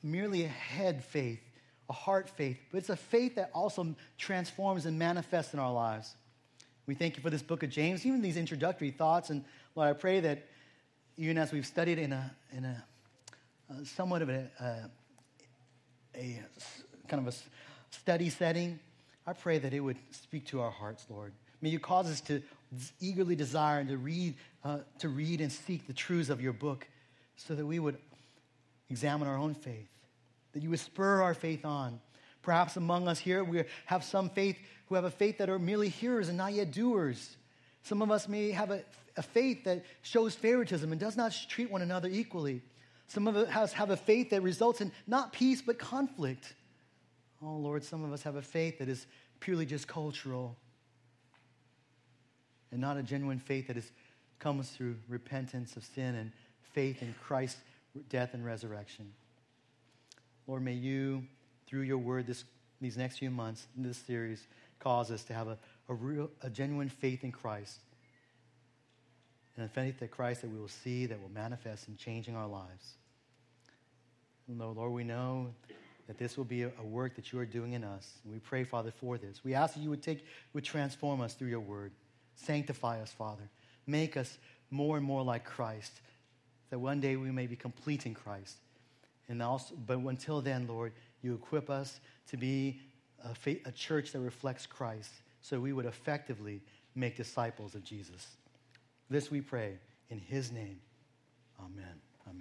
merely 0.00 0.44
a 0.44 0.48
head 0.48 1.02
faith, 1.02 1.40
a 1.90 1.92
heart 1.92 2.28
faith, 2.28 2.56
but 2.70 2.78
it's 2.78 2.88
a 2.88 2.94
faith 2.94 3.34
that 3.34 3.50
also 3.52 3.96
transforms 4.16 4.86
and 4.86 4.96
manifests 4.96 5.54
in 5.54 5.58
our 5.58 5.72
lives. 5.72 6.14
We 6.86 6.94
thank 6.94 7.16
you 7.16 7.22
for 7.22 7.30
this 7.30 7.42
book 7.42 7.64
of 7.64 7.70
James, 7.70 8.06
even 8.06 8.22
these 8.22 8.36
introductory 8.36 8.92
thoughts. 8.92 9.30
And 9.30 9.44
Lord, 9.74 9.88
I 9.88 9.92
pray 9.94 10.20
that 10.20 10.46
even 11.16 11.36
as 11.36 11.50
we've 11.50 11.66
studied 11.66 11.98
in 11.98 12.12
a, 12.12 12.30
in 12.56 12.64
a, 12.64 12.84
uh, 13.68 13.74
somewhat 13.82 14.22
of 14.22 14.28
a, 14.28 14.48
a, 14.60 14.76
a 16.14 16.40
kind 17.08 17.26
of 17.26 17.34
a 17.34 17.36
study 17.90 18.30
setting, 18.30 18.78
I 19.26 19.32
pray 19.32 19.58
that 19.58 19.74
it 19.74 19.80
would 19.80 19.98
speak 20.12 20.46
to 20.46 20.60
our 20.60 20.70
hearts, 20.70 21.06
Lord. 21.10 21.32
May 21.60 21.70
you 21.70 21.80
cause 21.80 22.08
us 22.08 22.20
to 22.22 22.40
eagerly 23.00 23.36
desire 23.36 23.84
to 23.84 23.96
read, 23.96 24.34
uh, 24.64 24.78
to 24.98 25.08
read 25.08 25.40
and 25.40 25.52
seek 25.52 25.86
the 25.86 25.92
truths 25.92 26.30
of 26.30 26.40
your 26.40 26.52
book, 26.52 26.86
so 27.36 27.54
that 27.54 27.66
we 27.66 27.78
would 27.78 27.96
examine 28.88 29.28
our 29.28 29.36
own 29.36 29.54
faith, 29.54 29.88
that 30.52 30.62
you 30.62 30.70
would 30.70 30.80
spur 30.80 31.22
our 31.22 31.34
faith 31.34 31.64
on. 31.64 32.00
Perhaps 32.42 32.76
among 32.76 33.08
us 33.08 33.18
here, 33.18 33.44
we 33.44 33.64
have 33.86 34.02
some 34.04 34.28
faith 34.30 34.58
who 34.86 34.94
have 34.94 35.04
a 35.04 35.10
faith 35.10 35.38
that 35.38 35.48
are 35.48 35.58
merely 35.58 35.88
hearers 35.88 36.28
and 36.28 36.36
not 36.36 36.52
yet 36.52 36.72
doers. 36.72 37.36
Some 37.82 38.02
of 38.02 38.10
us 38.10 38.28
may 38.28 38.50
have 38.50 38.70
a, 38.70 38.82
a 39.16 39.22
faith 39.22 39.64
that 39.64 39.84
shows 40.02 40.34
favoritism 40.34 40.90
and 40.90 41.00
does 41.00 41.16
not 41.16 41.36
treat 41.48 41.70
one 41.70 41.82
another 41.82 42.08
equally. 42.08 42.62
Some 43.06 43.28
of 43.28 43.36
us 43.36 43.72
have 43.74 43.90
a 43.90 43.96
faith 43.96 44.30
that 44.30 44.42
results 44.42 44.80
in 44.80 44.90
not 45.06 45.32
peace 45.32 45.62
but 45.62 45.78
conflict. 45.78 46.54
Oh, 47.42 47.56
Lord, 47.56 47.84
some 47.84 48.04
of 48.04 48.12
us 48.12 48.22
have 48.22 48.36
a 48.36 48.42
faith 48.42 48.78
that 48.78 48.88
is 48.88 49.06
purely 49.40 49.66
just 49.66 49.86
cultural 49.86 50.56
and 52.72 52.80
not 52.80 52.96
a 52.96 53.02
genuine 53.02 53.38
faith 53.38 53.68
that 53.68 53.76
is, 53.76 53.92
comes 54.38 54.70
through 54.70 54.96
repentance 55.08 55.76
of 55.76 55.84
sin 55.84 56.14
and 56.16 56.32
faith 56.72 57.02
in 57.02 57.14
Christ's 57.22 57.60
death 58.08 58.34
and 58.34 58.44
resurrection. 58.44 59.12
Lord, 60.46 60.64
may 60.64 60.72
you, 60.72 61.24
through 61.66 61.82
your 61.82 61.98
word 61.98 62.26
this, 62.26 62.44
these 62.80 62.96
next 62.96 63.18
few 63.18 63.30
months 63.30 63.66
in 63.76 63.82
this 63.82 63.98
series, 63.98 64.44
cause 64.80 65.10
us 65.10 65.22
to 65.24 65.34
have 65.34 65.46
a, 65.46 65.58
a, 65.88 65.94
real, 65.94 66.30
a 66.42 66.50
genuine 66.50 66.88
faith 66.88 67.22
in 67.22 67.30
Christ. 67.30 67.78
And 69.56 69.66
a 69.66 69.68
faith 69.68 70.00
that 70.00 70.10
Christ 70.10 70.40
that 70.40 70.50
we 70.50 70.58
will 70.58 70.66
see 70.66 71.06
that 71.06 71.20
will 71.20 71.28
manifest 71.28 71.86
in 71.86 71.96
changing 71.96 72.34
our 72.34 72.48
lives. 72.48 72.94
Lord, 74.48 74.92
we 74.92 75.04
know 75.04 75.50
that 76.06 76.18
this 76.18 76.36
will 76.36 76.44
be 76.44 76.62
a, 76.62 76.72
a 76.80 76.84
work 76.84 77.14
that 77.16 77.32
you 77.32 77.38
are 77.38 77.46
doing 77.46 77.72
in 77.72 77.84
us. 77.84 78.10
We 78.24 78.38
pray, 78.38 78.64
Father, 78.64 78.90
for 78.90 79.18
this. 79.18 79.44
We 79.44 79.54
ask 79.54 79.74
that 79.74 79.80
you 79.80 79.90
would 79.90 80.02
take, 80.02 80.24
would 80.52 80.64
transform 80.64 81.20
us 81.20 81.34
through 81.34 81.48
your 81.48 81.60
word. 81.60 81.92
Sanctify 82.36 83.00
us, 83.00 83.12
Father. 83.12 83.48
Make 83.86 84.16
us 84.16 84.38
more 84.70 84.96
and 84.96 85.04
more 85.04 85.22
like 85.22 85.44
Christ, 85.44 85.92
that 86.70 86.78
one 86.78 87.00
day 87.00 87.16
we 87.16 87.30
may 87.30 87.46
be 87.46 87.56
complete 87.56 88.06
in 88.06 88.14
Christ. 88.14 88.56
And 89.28 89.42
also, 89.42 89.74
but 89.86 89.98
until 89.98 90.40
then, 90.40 90.66
Lord, 90.66 90.92
you 91.22 91.34
equip 91.34 91.70
us 91.70 92.00
to 92.28 92.36
be 92.36 92.80
a, 93.24 93.34
faith, 93.34 93.66
a 93.66 93.72
church 93.72 94.12
that 94.12 94.20
reflects 94.20 94.66
Christ, 94.66 95.10
so 95.42 95.60
we 95.60 95.72
would 95.72 95.86
effectively 95.86 96.60
make 96.94 97.16
disciples 97.16 97.74
of 97.74 97.84
Jesus. 97.84 98.26
This 99.08 99.30
we 99.30 99.40
pray 99.40 99.78
in 100.10 100.18
His 100.18 100.50
name. 100.50 100.80
Amen. 101.60 102.00
Amen. 102.26 102.40